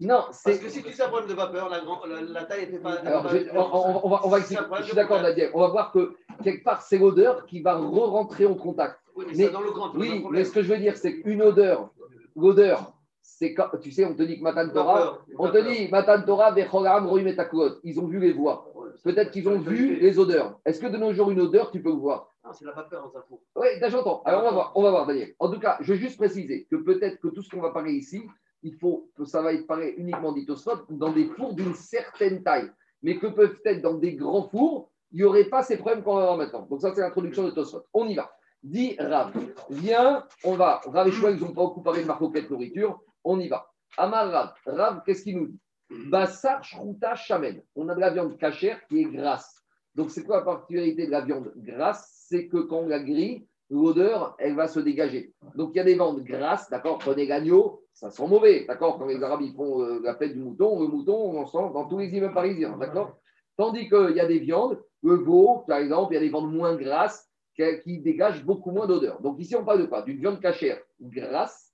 [0.00, 0.58] Non, Parce c'est.
[0.58, 2.94] que si tu dis un problème de vapeur, la, grand- la, la taille n'était pas.
[2.94, 4.76] Alors, je- on, va, on va Si expliquer.
[4.80, 5.22] Je suis d'accord.
[5.22, 5.48] Nadia.
[5.54, 8.98] On va voir que quelque part, c'est l'odeur qui va re-rentrer en contact.
[9.14, 9.92] Oui, mais, Mais- dans le grand.
[9.94, 11.90] Oui, mais ce que je veux dire, c'est qu'une odeur,
[12.34, 16.22] l'odeur, c'est quand, tu sais, on te dit que Matan Torah, on te dit Matan
[16.22, 16.52] Torah.
[16.56, 18.72] Ils ont vu les voix.
[19.04, 20.58] Peut-être qu'ils ont vu les odeurs.
[20.64, 22.28] Est-ce que de nos jours, une odeur, tu peux le voir?
[22.44, 23.40] Non, c'est la vapeur dans un four.
[23.56, 24.22] Oui, j'entends.
[24.24, 25.34] Alors, on va voir, on va voir, Daniel.
[25.38, 27.92] En tout cas, je veux juste préciser que peut-être que tout ce qu'on va parler
[27.92, 28.22] ici,
[28.62, 32.70] il faut que ça va être parlé uniquement d'itosphot dans des fours d'une certaine taille,
[33.02, 36.22] mais que peut-être dans des grands fours, il n'y aurait pas ces problèmes qu'on va
[36.22, 36.66] voir maintenant.
[36.70, 37.84] Donc, ça, c'est l'introduction de Tosfot.
[37.92, 38.32] On y va.
[38.62, 39.32] Dis Rav,
[39.68, 40.80] viens, on va.
[40.86, 43.00] Rav et Shmuel, ils ont pas beaucoup parlé de marcoquette nourriture.
[43.24, 43.66] On y va.
[43.98, 45.60] Amar Rav, Rav, qu'est-ce qu'il nous dit?
[46.08, 47.62] Bassar Shruta Shamen.
[47.76, 49.62] On a de la viande cachère qui est grasse.
[49.94, 52.24] Donc, c'est quoi la particularité de la viande grasse?
[52.28, 55.34] C'est que quand on la grille, l'odeur, elle va se dégager.
[55.54, 56.98] Donc, il y a des viandes grasses, d'accord?
[56.98, 60.40] Prenez l'agneau, ça sent mauvais, d'accord Quand les Arabes ils font euh, la fête du
[60.40, 63.16] mouton, le mouton, on en sent dans tous les immeubles parisiens, d'accord
[63.56, 66.52] Tandis qu'il y a des viandes, le veau, par exemple, il y a des viandes
[66.52, 69.20] moins grasses qui, dégagent beaucoup moins d'odeur.
[69.20, 70.02] Donc, ici, on parle de quoi?
[70.02, 71.72] D'une viande cachère grasse.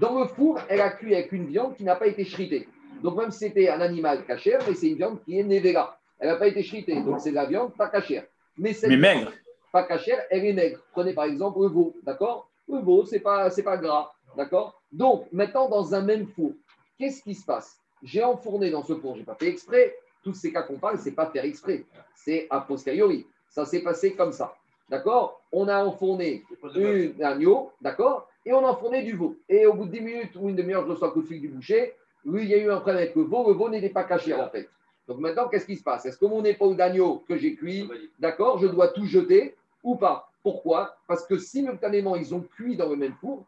[0.00, 2.68] Dans le four, elle a cuit avec une viande qui n'a pas été shritée.
[3.02, 5.98] Donc, même si c'était un animal cachère, mais c'est une viande qui est nevera.
[6.18, 7.00] Elle n'a pas été shritée.
[7.02, 8.24] Donc, c'est de la viande pas cachère.
[8.58, 9.32] Mais, Mais maigre.
[9.72, 10.80] Pas cachère, elle est maigre.
[10.92, 12.48] Prenez par exemple le veau, d'accord?
[12.68, 14.80] Le veau, c'est pas, c'est pas gras, d'accord?
[14.92, 16.52] Donc, maintenant, dans un même four,
[16.98, 17.78] qu'est-ce qui se passe?
[18.02, 19.96] J'ai enfourné dans ce four, j'ai pas fait exprès.
[20.22, 21.84] Tous ces cas qu'on parle, c'est pas faire exprès.
[22.14, 23.26] C'est a posteriori.
[23.48, 24.54] Ça s'est passé comme ça.
[24.88, 25.40] D'accord?
[25.52, 26.44] On a enfourné
[26.74, 28.28] une agneau, d'accord?
[28.44, 29.36] Et on a enfourné du veau.
[29.48, 31.40] Et au bout de 10 minutes ou une demi-heure, je reçois un coup de fil
[31.40, 31.94] du boucher.
[32.24, 33.46] Lui, il y a eu un problème avec le veau.
[33.46, 34.68] Le veau n'était pas caché, en fait.
[35.06, 36.06] Donc maintenant, qu'est-ce qui se passe?
[36.06, 40.30] Est-ce que mon épaule d'agneau que j'ai cuit, d'accord, je dois tout jeter ou pas
[40.42, 40.96] Pourquoi?
[41.06, 43.44] Parce que simultanément, ils ont cuit dans le même four.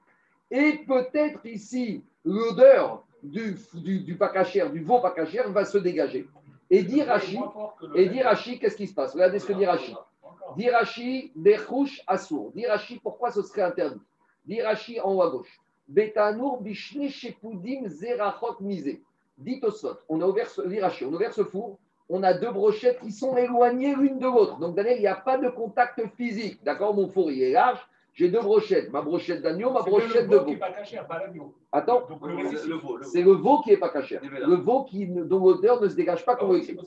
[0.50, 6.28] Et peut-être ici, l'odeur du, du, du du veau pakachère, va se dégager.
[6.70, 7.38] Et dit Rashi,
[7.94, 9.12] et dit Rashi, qu'est-ce qui se passe?
[9.12, 9.94] Regardez ce que dit Rashi.
[10.56, 12.52] Dit Rashi, Bechouch Assour.
[12.54, 14.00] Dit Rashi, pourquoi ce serait interdit?
[14.46, 15.60] Dit Rashi en haut à gauche.
[15.88, 18.98] Betanour Bishne Shepudim Zerachot Mise.
[19.38, 21.78] Dit Tosfot, on a ouvert ce, on a ouvert ce four,
[22.08, 24.58] on a deux brochettes qui sont éloignées l'une de l'autre.
[24.58, 26.62] Donc, Daniel, il n'y a pas de contact physique.
[26.64, 27.80] D'accord Mon four, il est large.
[28.14, 28.90] J'ai deux brochettes.
[28.90, 30.44] Ma brochette d'agneau, ma brochette de veau.
[30.44, 32.08] Veau.
[33.02, 34.20] c'est le veau qui n'est pas caché.
[34.22, 36.78] Le veau qui, dont l'odeur ne se dégage pas comme on écrit.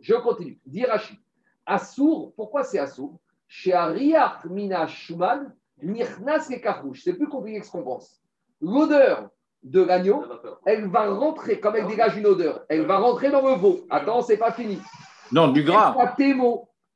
[0.00, 0.58] Je continue.
[0.66, 1.18] Dirachi.
[1.64, 3.20] Assour, pourquoi c'est Assour?
[3.46, 6.60] Chez Ariach Mina Shuman, Nirnas et.
[6.94, 8.20] C'est plus compliqué que ce qu'on pense.
[8.60, 9.30] L'odeur
[9.62, 10.24] de l'agneau,
[10.66, 13.86] elle va rentrer, comme elle dégage une odeur, elle va rentrer dans le veau.
[13.90, 14.78] Attends, c'est pas fini.
[15.30, 15.96] Non, du gras.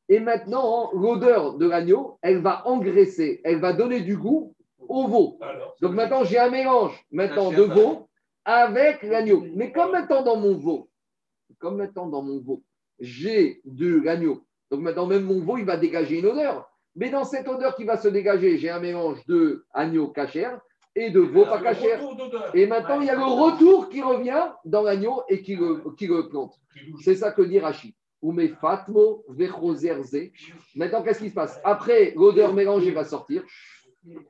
[0.08, 4.54] Et maintenant, l'odeur de l'agneau, elle va engraisser, elle va donner du goût
[4.88, 5.38] au veau.
[5.80, 8.08] Donc maintenant, j'ai un mélange maintenant de veau
[8.44, 9.44] avec l'agneau.
[9.54, 10.88] Mais comme maintenant dans mon veau,
[11.58, 12.62] comme maintenant dans mon veau,
[13.00, 14.44] j'ai de l'agneau.
[14.70, 16.70] Donc maintenant, même mon veau, il va dégager une odeur.
[16.94, 20.60] Mais dans cette odeur qui va se dégager, j'ai un mélange de agneau cachère
[20.96, 22.00] et de veau pas cachère.
[22.54, 26.06] Et maintenant, il y a le retour qui revient dans l'agneau et qui le, qui
[26.06, 26.54] le plante.
[27.04, 27.92] C'est ça que dit Rachid.
[28.22, 30.16] Ou mes fatmo vechozerze.
[30.74, 33.44] Maintenant, qu'est-ce qui se passe Après, l'odeur mélangée va sortir.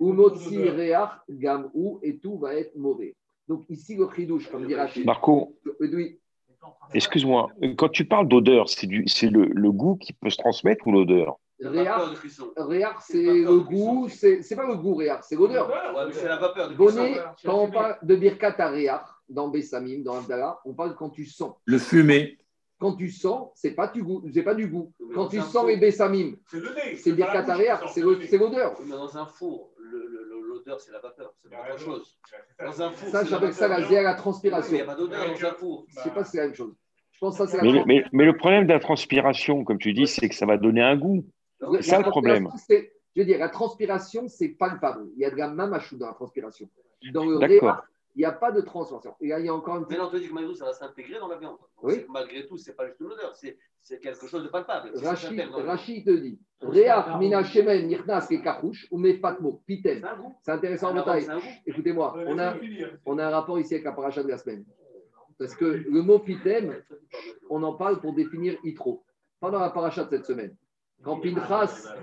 [0.01, 3.15] Ou motzi reach gam ou et tout va être mauvais.
[3.49, 5.07] Donc ici, le chidouche, comme dit Rachid.
[5.07, 6.19] Marco, Oui,
[6.95, 10.87] excuse-moi, quand tu parles d'odeur, c'est du- c'est le, le goût qui peut se transmettre
[10.89, 11.37] ou l'odeur?
[11.61, 12.13] Réar.
[12.57, 15.71] Réar, c'est le goût, c'est c'est pas le goût, Réar, c'est l'odeur.
[16.13, 16.71] C'est la vapeur.
[16.75, 21.11] Bonnet, quand on parle de Birkat à Réar, dans Bessamim, dans Abdallah, on parle quand
[21.11, 21.55] tu sens.
[21.65, 22.39] Le fumé.
[22.79, 24.93] Quand tu sens, c'est pas du goût, c'est pas du goût.
[25.01, 26.97] Mais Quand tu sens les Bessamim, C'est le nez.
[26.97, 28.77] c'est Birkat à Réar, c'est l'odeur.
[28.87, 31.33] Dans un four, l'odeur, c'est la vapeur.
[31.43, 32.19] C'est pas autre chose.
[32.63, 34.75] Dans un four, Ça, c'est j'appelle ça la mais Il transpiration.
[34.75, 35.87] n'y a pas d'odeur dans un four.
[35.89, 36.75] Je sais pas si c'est la même chose.
[37.13, 38.09] Je pense que ça, c'est la mais, le- transpiration.
[38.13, 40.83] mais, mais le problème de la transpiration, comme tu dis, c'est que ça va donner
[40.83, 41.25] un goût.
[41.61, 42.49] C'est ça le problème.
[42.69, 45.07] Je veux dire, la transpiration, c'est palpable.
[45.17, 46.69] Il y a de la mamachou dans la transpiration.
[47.15, 47.49] Dans le D'accord.
[47.63, 47.85] réa,
[48.15, 49.15] il n'y a pas de transpiration.
[49.23, 50.67] Et là, il y a encore une Mais non, tu dis que malgré tout, ça
[50.67, 51.57] va s'intégrer dans la viande.
[51.83, 51.95] Oui.
[51.95, 54.91] c'est- Malgré tout, c'est pas juste une odeur, c'est c'est quelque chose de palpable.
[55.03, 55.63] Rachid, dans.
[55.65, 60.05] Rachid te dit Réach mina shemen nirnas ke karouche ou mefatmo pitem.
[60.43, 61.41] C'est intéressant en Un arôme, détail.
[61.67, 62.55] Écoutez-moi, on a,
[63.07, 64.65] on a un rapport ici avec la paracha de la semaine.
[65.39, 66.75] Parce que le mot pitem,
[67.49, 69.05] on en parle pour définir Itro.
[69.39, 70.57] Pendant la paracha de cette semaine.
[71.03, 71.95] Quand Pinchas,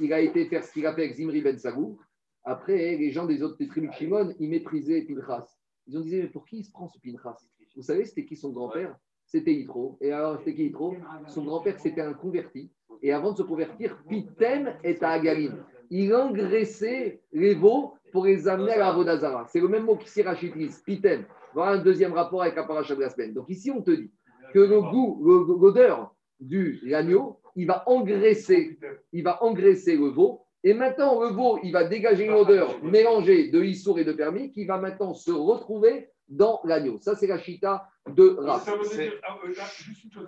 [0.00, 1.98] il a été faire ce qu'il a fait avec Zimri Ben Sagou,
[2.44, 5.46] après, les gens des autres des tribus de Shimon, ils méprisaient Pinchas.
[5.86, 7.36] Ils ont dit, mais pour qui il se prend ce Pinchas?
[7.76, 8.96] Vous savez, c'était qui son grand-père?
[9.26, 9.98] C'était Yitro.
[10.00, 10.96] Et alors, c'était qui Yitro?
[11.26, 12.72] Son grand-père, c'était un converti.
[13.02, 15.64] Et avant de se convertir, Pitem est à Agalim.
[15.90, 19.46] Il engraissait les veaux pour les amener à la Vodazara.
[19.46, 21.24] C'est le même mot qu'ici Rachid utilise, Pitem.
[21.54, 23.34] Voilà un deuxième rapport avec la de la semaine.
[23.34, 24.10] Donc ici, on te dit
[24.52, 25.22] que le goût,
[25.60, 28.78] l'odeur du l'agneau, il va engraisser,
[29.12, 30.42] il va engraisser le veau.
[30.64, 34.50] Et maintenant, le veau, il va dégager une odeur mélangée de issour et de permis
[34.52, 36.98] qui va maintenant se retrouver dans l'agneau.
[37.00, 38.64] Ça, c'est la chita de Raph.
[38.64, 40.26] Ça veut dire, ah, euh, là, juste une chose.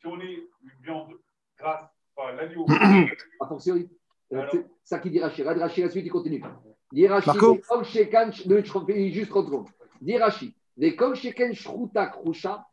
[0.00, 1.12] Si on est une viande
[1.58, 1.84] grasse,
[2.16, 2.64] enfin l'agneau,
[3.40, 3.88] A fortiori.
[4.32, 4.46] Euh,
[4.84, 5.44] ça qui dit Rachid.
[5.46, 6.42] Rachid, la suite, il continue.
[6.92, 9.68] Dit Rachid, sh- de- je finis juste 30 secondes.
[10.00, 10.52] Dit Rachid,
[10.96, 12.69] kol sheken shruta krusha, venevera shmena.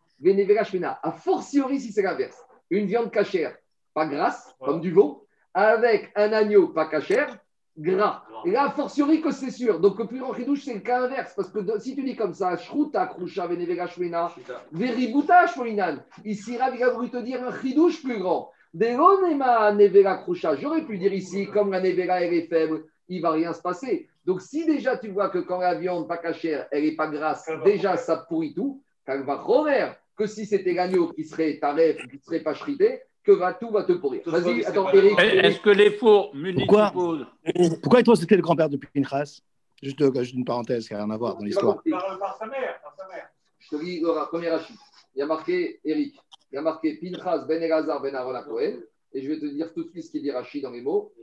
[1.04, 2.38] A fortiori, si c'est l'inverse.
[2.70, 3.56] Une viande cachère,
[3.94, 7.38] pas grasse, comme du veau, avec un agneau pas cachère,
[7.78, 8.24] gras.
[8.46, 9.80] Et là, a fortiori que c'est sûr.
[9.80, 11.34] Donc, le plus grand chidouche, c'est le cas inverse.
[11.36, 14.64] Parce que de- si tu dis comme ça, shruta krusha, venevera shmena, Chita.
[14.72, 16.04] Veributa, Shmolinan.
[16.26, 18.52] Ici, Rav, voulu te dire un chidouche plus grand.
[18.74, 20.56] Delonema nevera kroucha.
[20.56, 24.08] J'aurais pu dire ici, comme la nevera elle est faible, il va rien se passer.
[24.26, 27.50] Donc, si déjà tu vois que quand la viande pas cachère, elle n'est pas grasse,
[27.64, 32.20] déjà ça pourrit tout, quand va rover que si c'était l'agneau qui serait taref, qui
[32.20, 34.22] serait pas chrité, que va, tout va te pourrir.
[34.26, 35.20] Vas-y, c'est attends, Eric.
[35.20, 37.80] Est-ce que les fours Pourquoi municipaux.
[37.82, 39.42] Pourquoi toi c'était le grand-père de Pinchas
[39.84, 41.82] juste, euh, juste une parenthèse qui n'a rien à voir dans l'histoire.
[41.90, 43.30] par, par sa mère, par sa mère.
[43.60, 44.76] Je te lis le premier Rachid.
[45.16, 46.20] Il y a marqué Eric.
[46.52, 48.80] Il y a marqué Pinchas ben Elazar ben Aaron Cohen.
[49.14, 51.14] Et je vais te dire tout de suite ce qu'il dit Rachid dans les mots.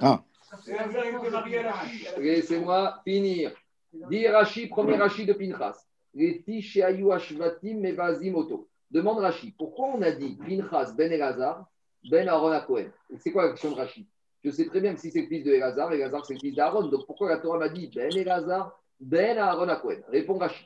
[0.00, 0.22] Ah,
[0.66, 1.42] la.
[2.18, 3.52] Laissez-moi finir.
[3.92, 5.87] Dit Rashi, premier Rashi de Pinchas.
[8.90, 11.70] Demande Rashi, pourquoi on a dit Pinchas ben Elazar
[12.10, 12.66] ben Aaron à
[13.18, 14.06] C'est quoi la question de Rashi?
[14.42, 16.56] Je sais très bien que si c'est le fils de Elazar, Elazar c'est le fils
[16.56, 16.88] d'Aaron.
[16.88, 20.00] Donc pourquoi la Torah m'a dit ben Elazar ben Aaron à Cohen?
[20.08, 20.64] Répond Rashi.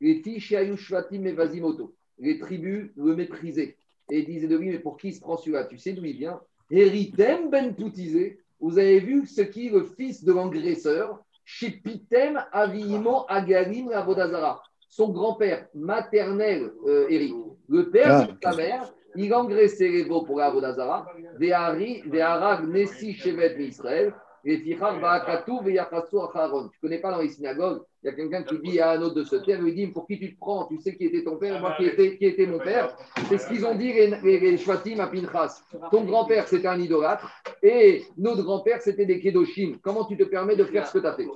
[0.00, 1.94] Les Shvatim Mevazim Oto.
[2.18, 3.76] Les tribus le méprisaient.
[4.10, 5.64] Et disaient de lui, mais pour qui il se prend celui-là?
[5.64, 6.40] Tu sais d'où il vient?
[6.70, 12.42] Héritem ben Poutizé, vous avez vu ce qui est le fils de l'engraisseur, chez Pitem
[12.52, 14.62] Avimo Agalim Avodazara.
[14.88, 17.34] Son grand-père maternel, euh, Eric,
[17.68, 18.24] le père Ah.
[18.26, 21.06] de sa mère, il engraissait les veaux pour Avodazara,
[21.38, 26.68] des Hari- des Harag Nessi Shevet Israël, les Fichar Acharon.
[26.72, 29.16] Tu connais pas dans les synagogues, il y a quelqu'un qui dit à un autre
[29.16, 30.66] de se taire, il lui dit Pour qui tu te prends?
[30.66, 32.96] Tu sais qui était ton père, moi qui était, qui était mon père.
[33.28, 35.62] C'est ce qu'ils ont dit les, les, les Shvatim à Pinchas.
[35.90, 37.28] Ton grand-père, c'était un idolâtre,
[37.62, 39.78] et notre grand-père, c'était des Kedoshim.
[39.82, 41.26] Comment tu te permets de faire ce que tu as fait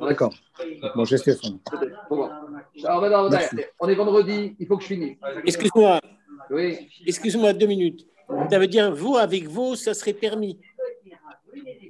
[0.00, 0.32] D'accord.
[0.94, 1.58] Bon, j'ai Stéphane.
[2.08, 2.28] Bon,
[2.84, 3.56] maintenant, Merci.
[3.80, 5.16] on est vendredi, il faut que je finisse.
[5.44, 6.00] Excuse-moi,
[6.50, 8.06] Oui, excuse-moi deux minutes.
[8.50, 10.58] Ça veut dire, vous, avec vous, ça serait permis.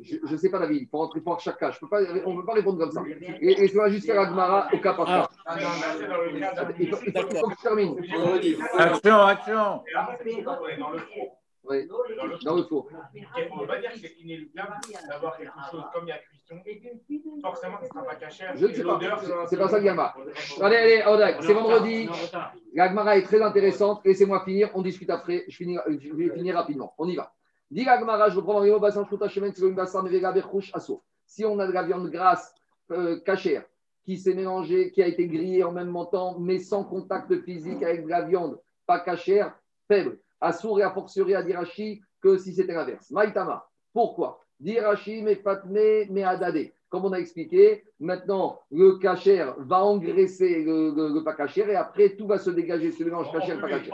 [0.02, 1.70] Je ne sais pas, David, il faut rentrer pour chaque cas.
[1.70, 3.02] Je peux pas, on ne peut pas répondre comme ça.
[3.40, 5.28] Et, et ça va juste faire Agmara au cas par cas.
[5.44, 5.56] Ah,
[6.78, 7.96] Il faut, il faut- il faut que je termine.
[8.78, 9.82] Action, action.
[10.24, 10.42] Est
[10.78, 11.38] dans le four.
[11.68, 11.88] Oui,
[12.44, 12.88] dans le four.
[13.50, 14.74] On ne veut pas dire que c'est inéluctable
[15.08, 17.40] d'avoir quelque chose comme il y a cuisson.
[17.42, 18.44] Forcément, ce ne sera pas caché.
[18.54, 19.00] Je ne sais pas.
[19.48, 20.16] C'est pas ça qu'il y a marre.
[20.62, 22.08] Allez, allez, Odak, c'est vendredi.
[22.72, 24.02] L'Agmara est très intéressante.
[24.04, 24.70] Laissez-moi finir.
[24.74, 25.44] On discute après.
[25.48, 26.94] Je, finis, je vais finir rapidement.
[26.98, 27.32] On y va.
[27.68, 27.84] Si
[31.44, 32.54] on a de la viande grasse,
[32.92, 33.64] euh, cachère,
[34.04, 38.04] qui s'est mélangée, qui a été grillée en même temps, mais sans contact physique avec
[38.04, 40.20] de la viande, pas cachère, faible.
[40.40, 43.10] Assour et a fortiori à Dirachi que si c'était l'inverse.
[43.10, 43.68] Maïtama.
[43.92, 44.40] Pourquoi?
[44.60, 46.72] Dirachi, mais fatme, mais adadé.
[46.96, 51.76] Comme on a expliqué, maintenant, le cachère va engraisser le, le, le pas cachère et
[51.76, 53.92] après, tout va se dégager, ce mélange cachère, pas cachère.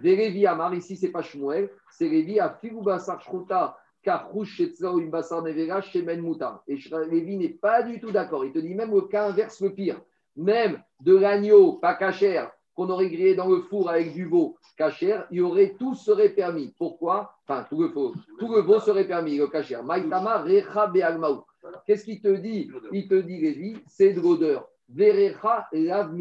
[0.00, 5.42] Des Lévi Amar, ici, c'est pas Shmuel, c'est Lévi à Figubasar Shruta, Karouch Shetzao Imbasar
[5.42, 6.62] Nevera, Shemen Moutar.
[6.68, 6.78] Et
[7.10, 8.44] Lévi n'est pas du tout d'accord.
[8.44, 10.00] Il te dit même le cas inverse, le pire.
[10.36, 15.26] Même de l'agneau, pas cachère, qu'on aurait grillé dans le four avec du veau cachère,
[15.32, 16.72] il y aurait, tout serait permis.
[16.78, 17.34] Pourquoi?
[17.48, 19.82] Enfin, tout le, veau, tout le veau serait permis, le cachère.
[19.82, 21.42] Maïtama Recha Be'almaou.
[21.86, 22.70] Qu'est-ce qu'il te dit?
[22.92, 24.68] Il te dit, Lévi, c'est de l'odeur.
[24.88, 26.14] Verecha Lav.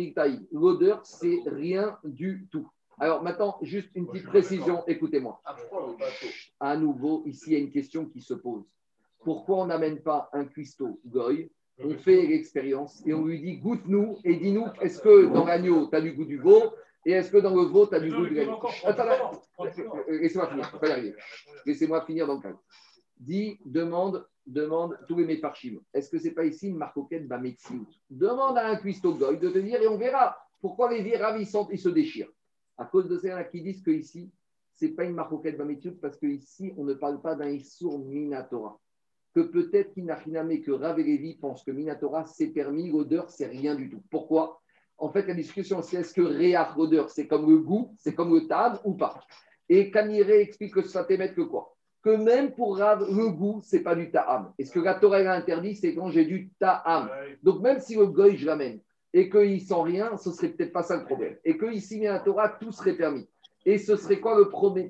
[0.51, 2.69] L'odeur, c'est rien du tout.
[2.99, 5.41] Alors maintenant, juste une petite précision, écoutez-moi.
[6.59, 8.63] À nouveau, ici, il y a une question qui se pose.
[9.19, 11.49] Pourquoi on n'amène pas un cuistot goy?
[11.79, 15.95] On fait l'expérience et on lui dit goûte-nous et dis-nous est-ce que dans l'agneau, tu
[15.95, 16.71] as du goût du veau
[17.05, 19.41] et est-ce que dans le veau, tu as du goût de l'agneau Attends, attends.
[20.07, 21.15] Laissez-moi finir, je vais pas y arriver.
[21.65, 22.61] Laissez-moi finir dans le cadre.
[23.23, 25.79] Dis, demande, demande tous les méparchim.
[25.93, 29.81] Est-ce que c'est pas ici une marcoquette Bametsiout Demande à un cuistot de te dire
[29.81, 32.31] et on verra pourquoi les vies ravissantes ils se déchirent.
[32.77, 34.29] À cause de a qui disent que ici,
[34.75, 38.77] c'est pas une marcoquette Bametsiout parce que ici, on ne parle pas d'un Issour Minatora.
[39.33, 43.73] Que peut-être qu'Inachiname, que Rav et Lévi pensent que Minatora, c'est permis, l'odeur, c'est rien
[43.73, 44.03] du tout.
[44.11, 44.59] Pourquoi?
[44.97, 48.33] En fait, la discussion, c'est est-ce que Réach, l'odeur, c'est comme le goût, c'est comme
[48.33, 49.23] le tab ou pas?
[49.69, 51.73] Et Kaniré explique que ça t'émet que quoi?
[52.03, 54.51] Que même pour Rav, le goût, c'est pas du ta'am.
[54.59, 57.09] Et ce que la Torah a interdit, c'est quand j'ai du ta'am.
[57.41, 58.79] Donc même si le goy, je l'amène,
[59.13, 61.37] et qu'il sent rien, ce serait peut-être pas ça le problème.
[61.45, 63.27] Et que ici, mais la Torah, tout serait permis.
[63.65, 64.89] Et ce serait quoi le problème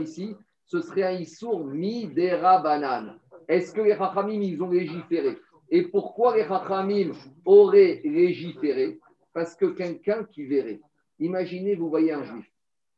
[0.00, 0.36] ici?
[0.64, 3.18] Ce serait un issour midera banane.
[3.48, 5.38] Est-ce que les Chachamim, ils ont légiféré?
[5.68, 7.10] Et pourquoi les Chachamim
[7.44, 9.00] auraient légiféré?
[9.32, 10.80] Parce que quelqu'un qui verrait,
[11.18, 12.51] imaginez, vous voyez un juif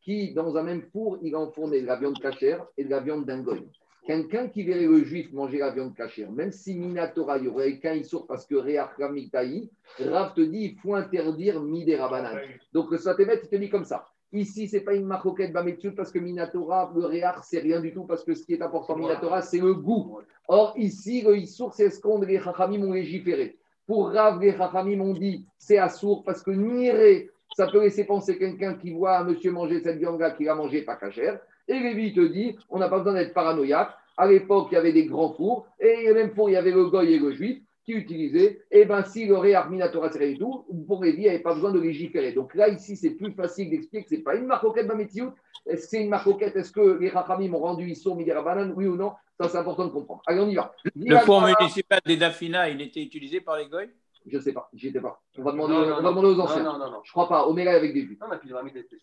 [0.04, 3.00] qui, dans un même four, il a enfourné de la viande cachère et de la
[3.00, 3.66] viande d'Angoy.
[4.06, 7.78] Quelqu'un qui verrait le juif manger la viande cachère, même si Minatora, il y aurait
[7.78, 12.38] qu'un issour parce que Réachramitaï, Rav te dit il faut interdire Midera banane.
[12.74, 14.06] Donc le Satémet, il te dit comme ça.
[14.30, 17.94] Ici, ce n'est pas une maroquette Bametsu parce que Minatora, le Réach, c'est rien du
[17.94, 20.18] tout parce que ce qui est important Minatora, c'est le goût.
[20.48, 23.56] Or, ici, le Issour, c'est ce qu'on les Chachamim ont légiféré.
[23.86, 28.38] Pour Rav, les Chachamim ont dit c'est assour parce que Niré, ça peut laisser penser
[28.38, 31.38] quelqu'un qui voit un monsieur manger cette viande-là qu'il a mangé pas cachère.
[31.68, 33.90] Et Lévi te dit on n'a pas besoin d'être paranoïaque.
[34.16, 36.86] À l'époque, il y avait des grands fours et même four, il y avait le
[36.86, 38.62] goy et le juif qui utilisaient.
[38.70, 41.40] Et bien, si le Réach Minatora, c'est rien du tout, pour Lévi, il n'y avait
[41.40, 42.32] pas besoin de légiférer.
[42.32, 45.32] Donc là, ici, c'est plus facile d'expliquer que ce n'est pas une marcoquette Bametiout.
[45.66, 48.86] Est-ce que c'est une marcoquette Est-ce que les Chachamim ont rendu Issour Midera Banane Oui
[48.86, 49.12] ou non?
[49.38, 50.22] Ça, c'est important de comprendre.
[50.26, 50.72] Allez, on y va.
[50.94, 53.88] Le four municipal des Dafina, il était utilisé par les Goy?
[54.26, 55.20] Je ne sais pas, j'y étais pas.
[55.36, 56.10] On va demander, Non, non, on va non.
[56.10, 56.62] demander aux anciens.
[56.62, 57.00] Non, non, non, non.
[57.04, 57.46] Je crois pas.
[57.46, 58.18] Oméga avec des vues.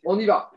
[0.04, 0.52] On y va.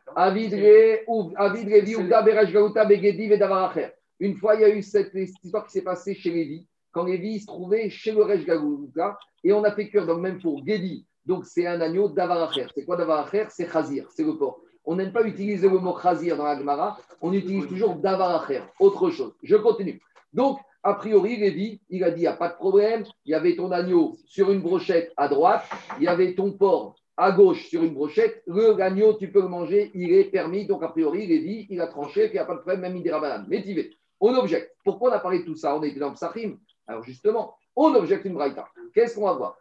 [4.20, 7.41] Une fois, il y a eu cette, histoire qui s'est passée chez Lévi, quand Lévi
[7.41, 11.07] se trouvait chez le Gaouta, et on a fait cœur dans le même pour Gedi.
[11.27, 12.66] Donc, c'est un agneau d'Avar Acher.
[12.74, 13.47] C'est quoi d'Avar Acher?
[13.51, 14.61] C'est Khazir, c'est le porc.
[14.86, 18.62] On n'aime pas utiliser le mot Khazir dans la Gemara, on utilise toujours d'Avar Acher,
[18.78, 19.35] autre chose.
[19.43, 20.01] Je continue.
[20.32, 23.35] Donc, a priori, Lévi, il a dit, il n'y a pas de problème, il y
[23.35, 25.65] avait ton agneau sur une brochette à droite,
[25.98, 29.48] il y avait ton porc à gauche sur une brochette, le agneau, tu peux le
[29.48, 30.66] manger, il est permis.
[30.66, 32.97] Donc, a priori, dit, il a tranché, puis il n'y a pas de problème, même
[32.97, 33.47] il banane.
[33.48, 34.77] Mais tu on objecte.
[34.85, 35.77] Pourquoi on a parlé de tout ça?
[35.77, 36.59] On était dans le Psachim.
[36.86, 38.66] Alors, justement, on objecte une braïta.
[38.94, 39.56] Qu'est-ce qu'on va voir?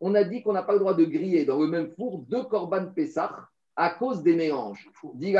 [0.00, 2.44] On a dit qu'on n'a pas le droit de griller dans le même four deux
[2.44, 4.88] korban Pessah à cause des mélanges.
[5.14, 5.34] Dit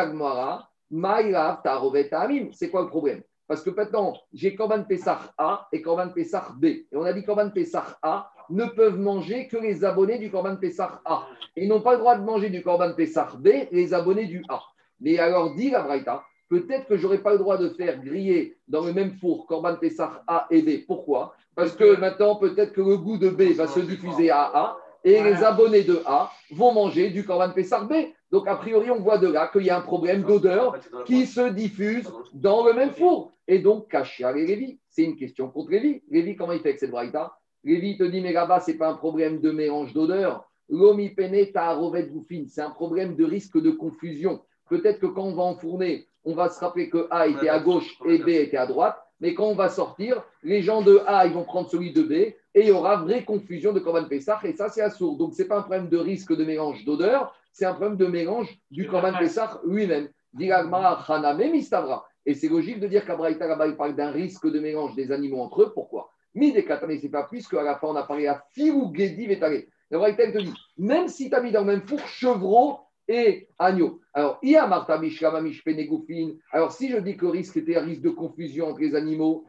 [2.53, 3.23] C'est quoi le problème?
[3.49, 6.65] Parce que maintenant, j'ai Korban Pessah A et Korban Pessah B.
[6.65, 10.57] Et on a dit Korban Pessah A ne peuvent manger que les abonnés du Korban
[10.57, 11.27] Pessah A.
[11.57, 14.45] Et ils n'ont pas le droit de manger du Korban Pessah B, les abonnés du
[14.49, 14.61] A.
[15.01, 18.85] Mais alors, dit la Braïta, peut-être que j'aurais pas le droit de faire griller dans
[18.85, 20.87] le même four Korban Pessah A et B.
[20.87, 21.35] Pourquoi?
[21.55, 25.23] Parce que maintenant, peut-être que le goût de B va se diffuser à A et
[25.23, 27.93] les abonnés de A vont manger du Korban Pessah B.
[28.33, 31.51] Donc, a priori, on voit de là qu'il y a un problème d'odeur qui se
[31.51, 33.31] diffuse dans le même four.
[33.47, 36.03] Et donc, Kachia et Lévi, c'est une question contre Lévi.
[36.11, 37.37] Lévi, comment il fait avec cette braïta?
[37.63, 40.49] Lévi te dit, mais là-bas, ce n'est pas un problème de mélange d'odeur.
[40.71, 44.41] L'homi pene ta bouffine, c'est un problème de risque de confusion.
[44.71, 47.99] Peut-être que quand on va enfourner, on va se rappeler que A était à gauche
[48.07, 48.97] et B était à droite.
[49.21, 52.33] Mais quand on va sortir, les gens de A, ils vont prendre celui de B
[52.55, 54.41] et il y aura vraie confusion de Korban Pessah.
[54.45, 55.17] Et ça, c'est assourd.
[55.17, 58.07] Donc, ce n'est pas un problème de risque de mélange d'odeur, c'est un problème de
[58.07, 60.09] mélange du Korban Pessah lui-même.
[62.25, 65.41] Et c'est logique de dire qu'Abraïta là-bas, il parle d'un risque de mélange des animaux
[65.41, 65.73] entre eux.
[65.75, 66.11] Pourquoi?
[66.35, 69.27] Mi des katane, c'est pas plus qu'à la fin, on a parlé à Fiou Gedi
[69.27, 69.65] Vetare.
[69.91, 74.01] L'Abraïta, te dit, même si tu as mis dans le même four chevreau et agneau.
[74.15, 74.41] Alors,
[76.53, 79.45] alors si je dis que le risque était un risque de confusion entre les animaux,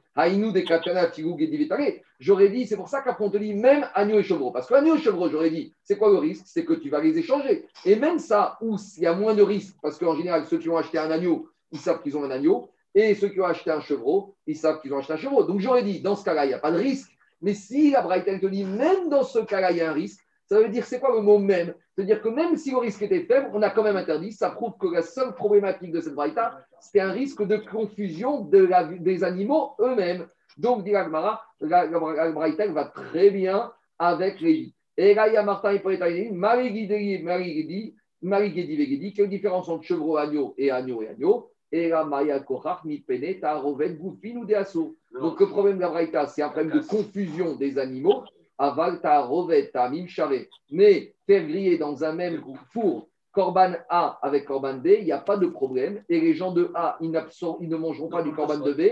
[2.19, 4.51] j'aurais dit, c'est pour ça qu'après on te dit même agneau et chevreau.
[4.51, 6.45] Parce qu'agneau et chevreau, j'aurais dit, c'est quoi le risque?
[6.45, 7.65] C'est que tu vas les échanger.
[7.85, 10.69] Et même ça, où il y a moins de risques, parce qu'en général, ceux qui
[10.69, 13.71] ont acheté un agneau, ils savent qu'ils ont un agneau, et ceux qui ont acheté
[13.71, 15.43] un chevreau, ils savent qu'ils ont acheté un chevreau.
[15.43, 17.11] Donc j'aurais dit, dans ce cas-là, il n'y a pas de risque.
[17.41, 20.22] Mais si la Brighton te dit, même dans ce cas-là, il y a un risque,
[20.45, 21.73] ça veut dire, c'est quoi le mot même?
[21.95, 24.31] C'est-à-dire que même si le risque était faible, on a quand même interdit.
[24.31, 28.59] Ça prouve que la seule problématique de cette braïta, c'était un risque de confusion de
[28.59, 30.27] la- des animaux eux-mêmes.
[30.57, 34.73] Donc, dit l'Agmara, la, la, braïta va très bien avec Lévi.
[34.97, 35.97] Et là, il y a Martin et Paul
[36.33, 41.09] Marie Guideli, Marie Guidi, Marie Guidi, Guidi, quelle différence entre chevreau, agneau et agneau et
[41.09, 41.49] agneau?
[41.71, 44.95] Et là, Maya Kochach, mi pene, ta rovet, goufin ou des assauts.
[45.11, 48.23] Donc, le problème de la braïta, c'est un problème de confusion des animaux.
[48.57, 50.49] Aval, ta rovet, ta mim charé.
[50.71, 55.17] Mais faire griller dans un même four Corban A avec Corban B, il n'y a
[55.17, 56.03] pas de problème.
[56.07, 58.91] Et les gens de A, ils, ne mangeront pas du Corban de B,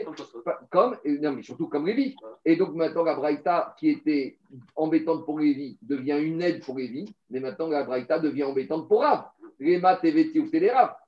[0.71, 2.15] comme, et non, mais surtout comme Lévi.
[2.43, 4.38] Et donc maintenant, la Braïta, qui était
[4.75, 7.13] embêtante pour Lévi, devient une aide pour Lévi.
[7.29, 9.25] Mais maintenant, la Braïta devient embêtante pour Rav.
[9.59, 10.49] Les maths et Véti ou.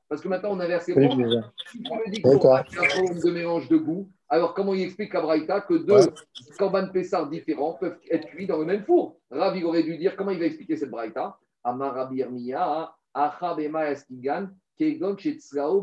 [0.08, 1.10] Parce que maintenant, on inverse les Oui.
[1.72, 4.82] Si tu me dis que a un problème de mélange de goût, alors comment il
[4.82, 6.58] explique à Braïta que deux Ouais.
[6.58, 9.18] Corban Pessar différents peuvent être cuits dans le même four?
[9.30, 11.38] Rav, il aurait dû dire comment il va expliquer cette Braïta?
[11.64, 15.16] Amar Rabbi Yirmiya, Acha Bema Eskigan, Kegon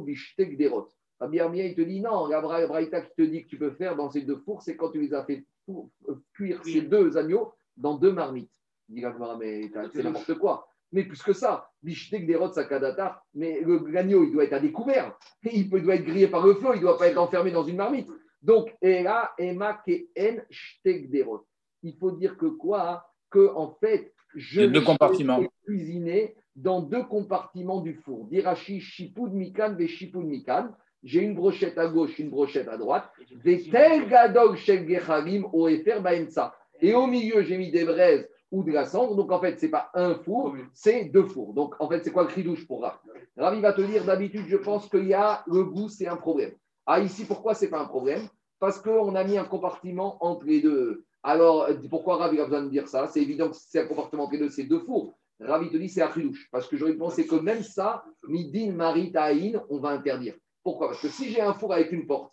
[0.05, 0.89] Bishtek Derot.
[1.21, 3.95] Rabbi il te dit non, la Bra- Braïta qui te dit que tu peux faire
[3.95, 7.53] dans ces deux fours, c'est quand tu les as fait euh, cuire ces deux agneaux
[7.77, 8.51] dans deux marmites.
[8.89, 9.07] Il dit
[9.39, 10.67] mais c'est n'importe quoi.
[10.93, 15.17] Mais plus que ça, Bishtek Derot Sakadatar, mais le- l'agneau, il doit être à découvert.
[15.45, 17.63] Il peut- doit être grillé par le feu, il ne doit pas être enfermé dans
[17.63, 18.11] une marmite.
[18.43, 21.47] Donc, Era, Ema, Ken, Shtek Derot.
[21.83, 23.07] Il faut dire que quoi?
[23.31, 25.43] Que en fait, je deux compartiments.
[25.65, 28.27] cuisiné dans deux compartiments du four.
[28.27, 30.71] Dirachi, Shipoud Mikan, ve Shipoud Mikan.
[31.03, 33.11] J'ai une brochette à gauche, une brochette à droite.
[33.43, 36.55] Vetel Gadol Shel Gechalim, Oefer Baemsa.
[36.81, 39.15] Et au milieu, j'ai mis des braises ou de la cendre.
[39.17, 41.55] Donc, en fait, ce n'est pas un four, c'est deux fours.
[41.55, 42.99] Donc, en fait, c'est quoi le cri douche pour Rav?
[43.37, 46.53] Ravi va te dire, d'habitude, je pense qu'il y a le goût, c'est un problème.
[46.93, 48.27] Ah, ici, pourquoi c'est pas un problème?
[48.59, 51.05] Parce qu'on a mis un compartiment entre les deux.
[51.23, 53.07] Alors, pourquoi Ravi a besoin de dire ça?
[53.07, 55.15] C'est évident que c'est un compartiment entre les deux, c'est deux fours.
[55.39, 56.49] Ravi te dit, c'est un douche.
[56.51, 60.35] Parce que j'aurais pensé que même ça, midin, marit, aïn, on va interdire.
[60.65, 60.89] Pourquoi?
[60.89, 62.33] Parce que si j'ai un four avec une porte,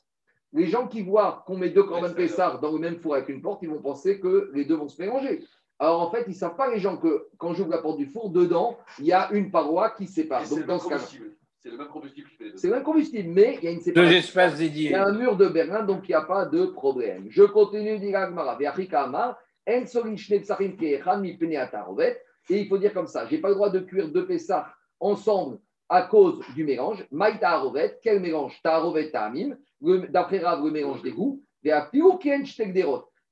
[0.54, 3.44] les gens qui voient qu'on met deux corban pessard dans le même four avec une
[3.44, 5.46] porte, ils vont penser que les deux vont se mélanger.
[5.78, 8.08] Alors en fait, ils ne savent pas les gens que quand j'ouvre la porte du
[8.08, 10.50] four, dedans, il y a une paroi qui sépare.
[10.50, 11.00] Donc dans ce cas.
[11.68, 12.57] C'est le même combustible qui fait les deux.
[12.57, 14.18] c'est le même combustible, mais il y a une Deux séparation.
[14.18, 14.91] espaces Il dédiés.
[14.91, 17.26] y a un mur de Berlin, donc il n'y a pas de problème.
[17.30, 18.34] Je continue, dit en
[21.57, 22.22] atarovet.
[22.49, 25.60] Et il faut dire comme ça j'ai pas le droit de cuire deux pessars ensemble
[25.89, 27.06] à cause du mélange.
[27.11, 28.57] Maï ta'arovet, quel mélange?
[28.64, 31.44] Ta'arovet ta'amim, Le- d'après Rav, le mélange des goûts.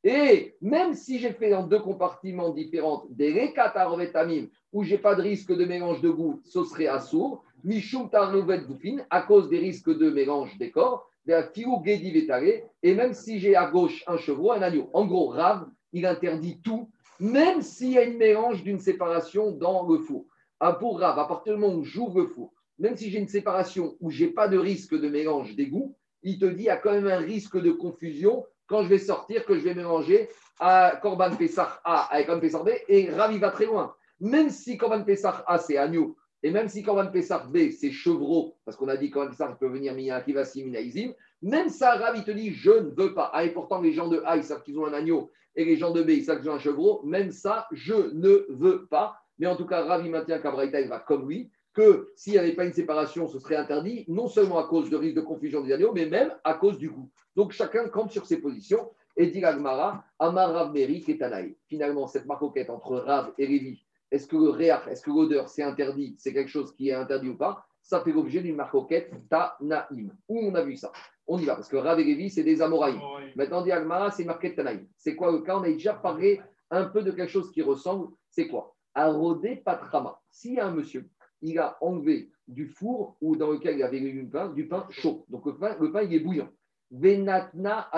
[0.04, 4.98] Et même si j'ai fait dans deux compartiments différents des rekat ta'arovet ta'amim, où j'ai
[4.98, 7.45] pas de risque de mélange de goût, ce serait assourd.
[7.66, 11.10] Mishum ta'arovet boufin, à cause des risques de mélange des corps.
[11.28, 14.90] Et même si j'ai à gauche un chevreau, un agneau.
[14.94, 16.90] En gros, Rav, il interdit tout
[17.20, 20.26] même s'il y a une mélange d'une séparation dans le four.
[20.60, 23.28] Ah, pour Rav, à partir du moment où j'ouvre le four, même si j'ai une
[23.28, 26.70] séparation où j'ai pas de risque de mélange des goûts, il te dit il y
[26.70, 30.28] a quand même un risque de confusion quand je vais sortir, que je vais mélanger
[30.60, 33.94] à Corban Pessah A avec Corban Pessah B, et Rav, il va très loin.
[34.20, 38.56] Même si Corban Pessah A, c'est agneau, et même si Corban Pessah B, c'est chevreau,
[38.66, 42.16] parce qu'on a dit Corban Pessah peut venir Mina Akivasi, Mina Izim, même ça, Rav,
[42.18, 43.32] il te dit je ne veux pas.
[43.34, 45.78] Ah, et pourtant, les gens de A, ils savent qu'ils ont un agneau, et les
[45.78, 49.18] gens de B, ils savent qu'ils ont un chevreau, même ça, je ne veux pas.
[49.40, 52.40] Mais en tout cas, Rav, il maintient qu'Abraïta, il va comme lui, que s'il n'y
[52.40, 55.62] avait pas une séparation, ce serait interdit, non seulement à cause de risque de confusion
[55.62, 57.10] des agneaux, mais même à cause du goût.
[57.36, 58.90] Donc chacun campe sur ses positions.
[59.18, 61.56] Et dit Agmara, Amar Rav Meri Ketanaï.
[61.68, 63.85] Finalement, cette marcoquette entre Rav et Lévi,
[64.16, 67.30] est-ce que le réach, est-ce que l'odeur, c'est interdit, c'est quelque chose qui est interdit
[67.30, 70.16] ou pas Ça fait l'objet d'une marcoquette Tanaïm.
[70.30, 70.92] Où on a vu ça?
[71.28, 73.00] On y va, parce que Rav c'est des Amoraïm.
[73.36, 74.88] Maintenant, dit Agmara, c'est marqué Tanaïm.
[74.96, 75.58] C'est quoi le cas?
[75.58, 76.40] On a déjà parlé
[76.72, 78.08] un peu de quelque chose qui ressemble.
[78.30, 78.76] C'est quoi?
[78.94, 80.22] Arodé Patrama.
[80.32, 81.10] S'il y a un monsieur,
[81.42, 85.26] il a enlevé du four ou dans lequel il avait du pain, du pain chaud.
[85.28, 86.50] Donc le pain, le pain il est bouillant.
[86.90, 87.90] Venatna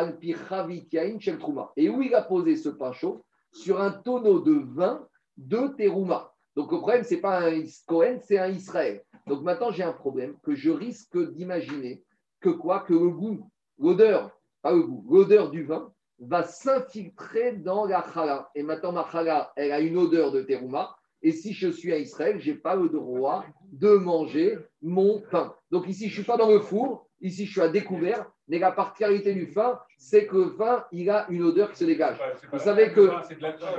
[1.39, 1.71] trouma.
[1.75, 3.23] Et où il a posé ce pain chaud?
[3.51, 5.07] Sur un tonneau de vin
[5.37, 6.33] de terouma.
[6.55, 9.03] Donc le problème, ce n'est pas un Cohen, c'est un Israël.
[9.27, 12.03] Donc maintenant, j'ai un problème que je risque d'imaginer
[12.41, 12.79] que quoi?
[12.79, 13.49] Que le goût,
[13.79, 14.31] l'odeur,
[14.61, 18.49] pas le goût, l'odeur du vin va s'infiltrer dans la chala.
[18.55, 20.95] Et maintenant, ma chala, elle a une odeur de terouma.
[21.21, 25.53] Et si je suis à Israël, je n'ai pas le droit de manger mon pain.
[25.71, 28.31] Donc ici, je ne suis pas dans le four, ici, je suis à découvert.
[28.47, 31.85] Mais la particularité du pain, c'est que le pain, il a une odeur qui se
[31.85, 32.17] dégage.
[32.51, 33.11] Vous savez que,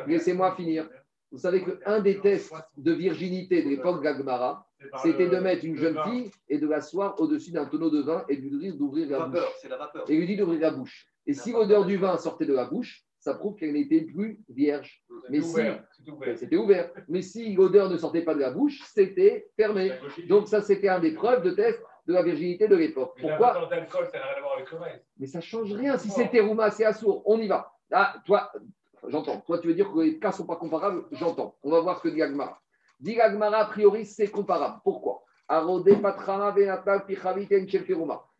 [0.07, 0.89] laissez-moi finir,
[1.31, 4.67] vous savez qu'un des tests de virginité de l'époque d'Agmara,
[5.03, 8.37] c'était de mettre une jeune fille et de l'asseoir au-dessus d'un tonneau de vin et
[8.37, 9.67] de lui dire d'ouvrir la bouche.
[10.09, 11.07] Et lui dit d'ouvrir la bouche.
[11.27, 15.03] Et si l'odeur du vin sortait de la bouche, ça prouve qu'elle n'était plus vierge.
[15.29, 15.61] Mais si
[16.37, 16.91] c'était ouvert.
[17.09, 19.93] Mais si l'odeur ne sortait pas de la bouche, c'était fermé.
[20.29, 23.15] Donc ça, c'était un des preuves de test de la virginité de l'époque.
[23.21, 23.69] Pourquoi
[25.19, 25.99] Mais ça change rien.
[25.99, 27.23] Si c'était Rouma, c'est Assour.
[27.27, 27.71] On y va.
[27.91, 28.51] Ah, toi,
[29.07, 29.41] j'entends.
[29.47, 31.05] Toi, tu veux dire que les cas ne sont pas comparables?
[31.13, 31.55] J'entends.
[31.63, 32.61] On va voir ce que dit Agmara.
[33.01, 34.81] Dit Agmara, a priori, c'est comparable.
[34.83, 35.23] Pourquoi?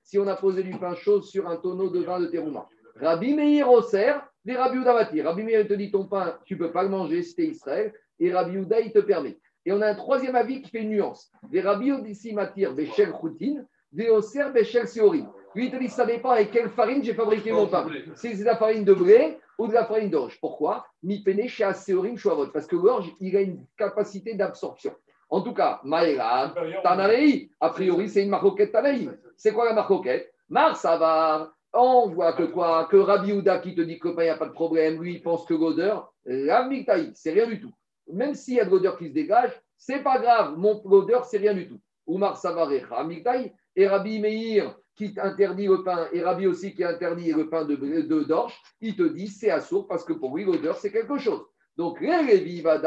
[0.03, 2.69] Si on a posé du pain chaud sur un tonneau de vin de terouma.
[2.97, 4.15] Rabbi Meir Oser,
[4.45, 5.23] des Rabbi Udavati.
[5.23, 7.95] Rabbi Meir te dit ton pain, tu ne peux pas le manger tu Israël.
[8.19, 9.39] Et Rabbi Uda, il te permet.
[9.65, 11.31] Et on a un troisième avis qui fait une nuance.
[11.51, 15.29] Des Rabbi Udissi Matir, Bechel Choutin, des Oser, Bechel Seorim.
[15.55, 17.87] Lui, il te dit, ça dépend avec quelle farine j'ai fabriqué mon pain.
[18.15, 20.39] Si c'est de la farine de blé ou de la farine d'orge.
[20.41, 20.87] Pourquoi?
[21.03, 22.47] Mi pene chez Aseorim Chouavot.
[22.49, 24.95] Parce que l'orge, il a une capacité d'absorption.
[25.29, 29.11] En tout cas, Maïra, Tanarei, a priori, c'est une marcoquette Tanaï.
[29.37, 30.33] C'est quoi la marcoquette?
[30.49, 34.29] Mar Savar, on voit que quoi Que Rabbi Houda qui te dit que il n'y
[34.29, 36.67] a pas de problème, lui, il pense que l'odeur, la
[37.15, 37.73] c'est rien du tout.
[38.11, 41.39] Même s'il y a de l'odeur qui se dégage, c'est pas grave, mon l'odeur, c'est
[41.39, 41.79] rien du tout.
[42.07, 47.33] Oumar Savarecha, Miktaï, et Rabbi Meir qui interdit le pain, et Rabbi aussi qui interdit
[47.33, 50.77] le pain de, de d'orge, il te dit c'est assourd parce que pour lui, l'odeur,
[50.77, 51.47] c'est quelque chose.
[51.77, 52.81] Donc, Lévi va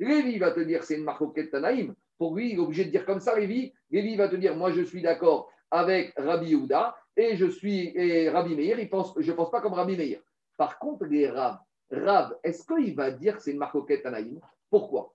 [0.00, 1.94] Lévi va te dire c'est une marcoquette Tanaïm.
[2.18, 3.72] Pour lui, il est obligé de dire comme ça, Lévi.
[3.92, 8.56] Lévi va te dire moi, je suis d'accord avec Rabbi Houda, et je suis Rabbi
[8.56, 10.20] Meir, il pense, je ne pense pas comme Rabbi Meir.
[10.56, 11.58] Par contre, les Rav,
[11.90, 14.40] Rav, est-ce qu'il va dire que c'est une marcoquette Tanaïm?
[14.68, 15.14] Pourquoi?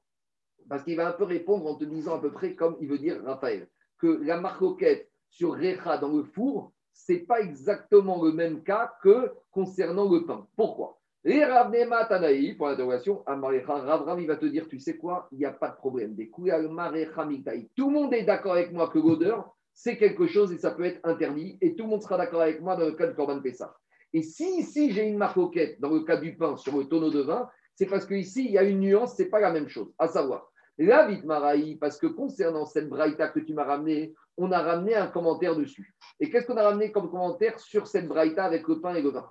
[0.69, 2.97] Parce qu'il va un peu répondre en te disant à peu près comme il veut
[2.97, 3.67] dire Raphaël,
[3.99, 9.31] que la marcoquette sur Recha dans le four, c'est pas exactement le même cas que
[9.51, 10.47] concernant le pain.
[10.55, 10.97] Pourquoi?
[11.23, 15.39] Les Rav Nema Tanaï, pour l'interrogation, Rav il va te dire, tu sais quoi, il
[15.39, 16.15] n'y a pas de problème.
[16.15, 20.71] Des Tout le monde est d'accord avec moi que l'odeur, c'est quelque chose et ça
[20.71, 21.57] peut être interdit.
[21.61, 23.75] Et tout le monde sera d'accord avec moi dans le cas de Corban Pessah.
[24.13, 27.21] Et si ici j'ai une marcoquette dans le cas du pain sur le tonneau de
[27.21, 29.91] vin, c'est parce qu'ici il y a une nuance, c'est pas la même chose.
[29.99, 31.25] À savoir, la vite
[31.79, 35.93] parce que concernant cette braïta que tu m'as ramené, on a ramené un commentaire dessus.
[36.19, 39.09] Et qu'est-ce qu'on a ramené comme commentaire sur cette braïta avec le pain et le
[39.09, 39.27] vin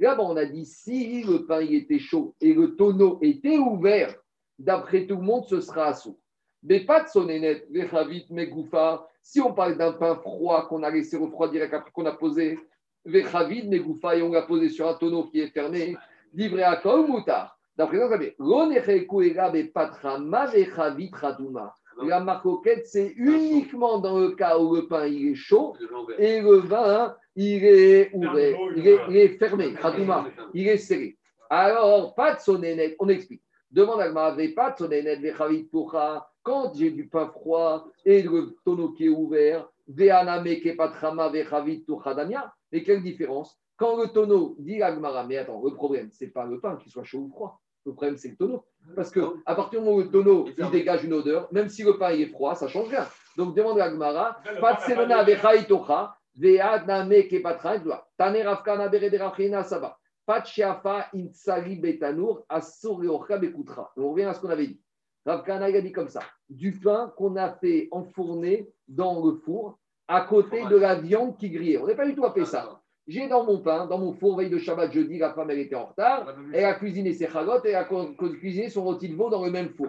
[0.00, 4.14] Là-bas, on a dit si le pain était chaud et le tonneau était ouvert,
[4.58, 6.18] d'après tout le monde, ce sera assaut.
[6.62, 9.06] Mais pas de sonénette, Vechavit, Megoufa.
[9.22, 12.58] Si on parle d'un pain froid qu'on a laissé refroidir après qu'on a posé,
[13.04, 15.96] Vechavit, Megoufa, et on l'a posé sur un tonneau qui est fermé,
[16.32, 18.08] livré à ou moutard D'après ça,
[22.02, 25.76] la marcoquette, c'est uniquement dans le cas où le pain il est chaud
[26.18, 29.74] et le vin il est ouvert, il est, il est fermé,
[30.54, 31.16] il est serré.
[31.50, 33.42] Alors, pas de sonénette, on explique.
[33.70, 34.74] Demande à pas
[36.42, 40.60] quand j'ai du pain froid et le tonneau qui est ouvert, mais
[42.82, 43.58] quelle différence?
[43.76, 47.02] Quand le tonneau, dit l'Agmara, mais attends, le problème, c'est pas le pain, qu'il soit
[47.02, 47.60] chaud ou froid.
[47.86, 48.64] Le problème, c'est le tonneau.
[48.96, 51.82] Parce que à partir du moment où le tonneau, il dégage une odeur, même si
[51.82, 53.06] le pain il est froid, ça change rien.
[53.36, 53.88] Donc demande à
[63.38, 63.92] bekutra.
[63.96, 64.80] On revient à ce qu'on avait dit.
[65.26, 69.78] Ravkana, il a dit comme ça du pain qu'on a fait enfourner dans le four
[70.08, 71.78] à côté de la viande qui grillait.
[71.78, 72.80] On n'est pas du tout appelé ça.
[73.06, 75.74] J'ai dans mon pain, dans mon four, veille de Shabbat jeudi, la femme elle était
[75.74, 79.28] en retard, elle a cuisiné ses chalotes, elle a co- cuisiné son rôti de veau
[79.28, 79.88] dans le même four.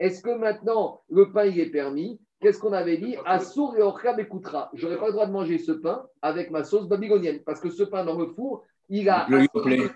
[0.00, 2.18] Est-ce que maintenant le pain il est permis?
[2.40, 3.16] Qu'est-ce qu'on avait dit?
[3.26, 4.70] Assour et Orchab écoutera.
[4.74, 7.82] J'aurais pas le droit de manger ce pain avec ma sauce babylonienne parce que ce
[7.82, 9.26] pain dans le four, il a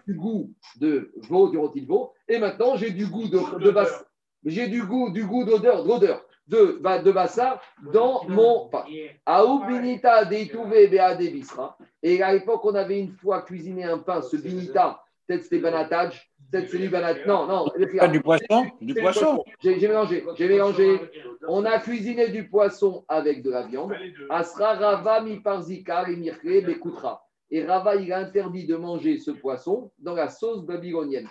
[0.07, 0.51] du goût
[0.81, 4.05] de veau, du rôti de veau, et maintenant j'ai du goût de, de bas-
[4.45, 7.61] j'ai du goût, du goût d'odeur, d'odeur de, de bassar
[7.93, 8.85] dans mon pain.
[9.27, 11.77] Aou binita deitouvé bea de bisra.
[12.03, 16.31] Et à l'époque, on avait une fois cuisiné un pain, ce binita, peut-être c'était banatage,
[16.51, 17.27] peut-être c'est du banat.
[17.27, 17.67] Non, non,
[17.99, 18.67] Pas du poisson?
[18.81, 19.45] Du poisson?
[19.61, 21.01] J'ai mélangé, j'ai mélangé.
[21.47, 23.95] On a cuisiné du poisson avec de la viande.
[24.31, 27.23] Asra Rava mi parzika et mirkle bekoutra.
[27.51, 31.29] Et Rava, il a interdit de manger ce poisson dans la sauce babylonienne.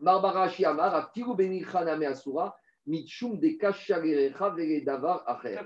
[0.00, 2.56] Marbara Shiamar, a firu benichaname asura,
[2.86, 5.58] mitchum de kashagerecha vele davar acher.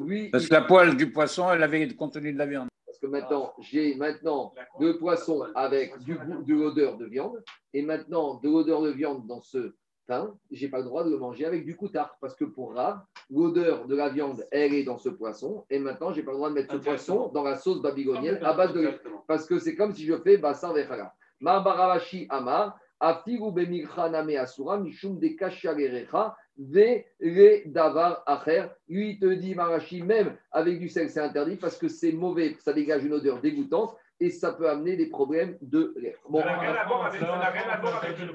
[0.00, 2.68] Oui, Parce que la poêle du poisson, elle avait le contenu de la viande.
[2.86, 7.42] parce que maintenant, j'ai maintenant le poisson avec du goût, de l'odeur de viande,
[7.72, 9.74] et maintenant de l'odeur de viande dans ce
[10.06, 13.00] pain, j'ai pas le droit de le manger avec du coutard, parce que pour Rav,
[13.30, 16.48] l'odeur de la viande, elle est dans ce poisson, et maintenant, j'ai pas le droit
[16.48, 18.90] de mettre ce poisson dans la sauce babylonienne à base de
[19.26, 21.14] parce que c'est comme si je fais bassin vechala.
[21.40, 23.52] Marbaravashi Amar, Afiru
[24.38, 25.28] asura, mishum de
[26.58, 28.66] kashagerecha, ve le davar acher.
[28.88, 32.56] Lui, il te dit, Marashi, même avec du sel, c'est interdit parce que c'est mauvais,
[32.60, 36.16] ça dégage une odeur dégoûtante et ça peut amener des problèmes de l'air.
[36.30, 38.32] N'a rien à voir avec, le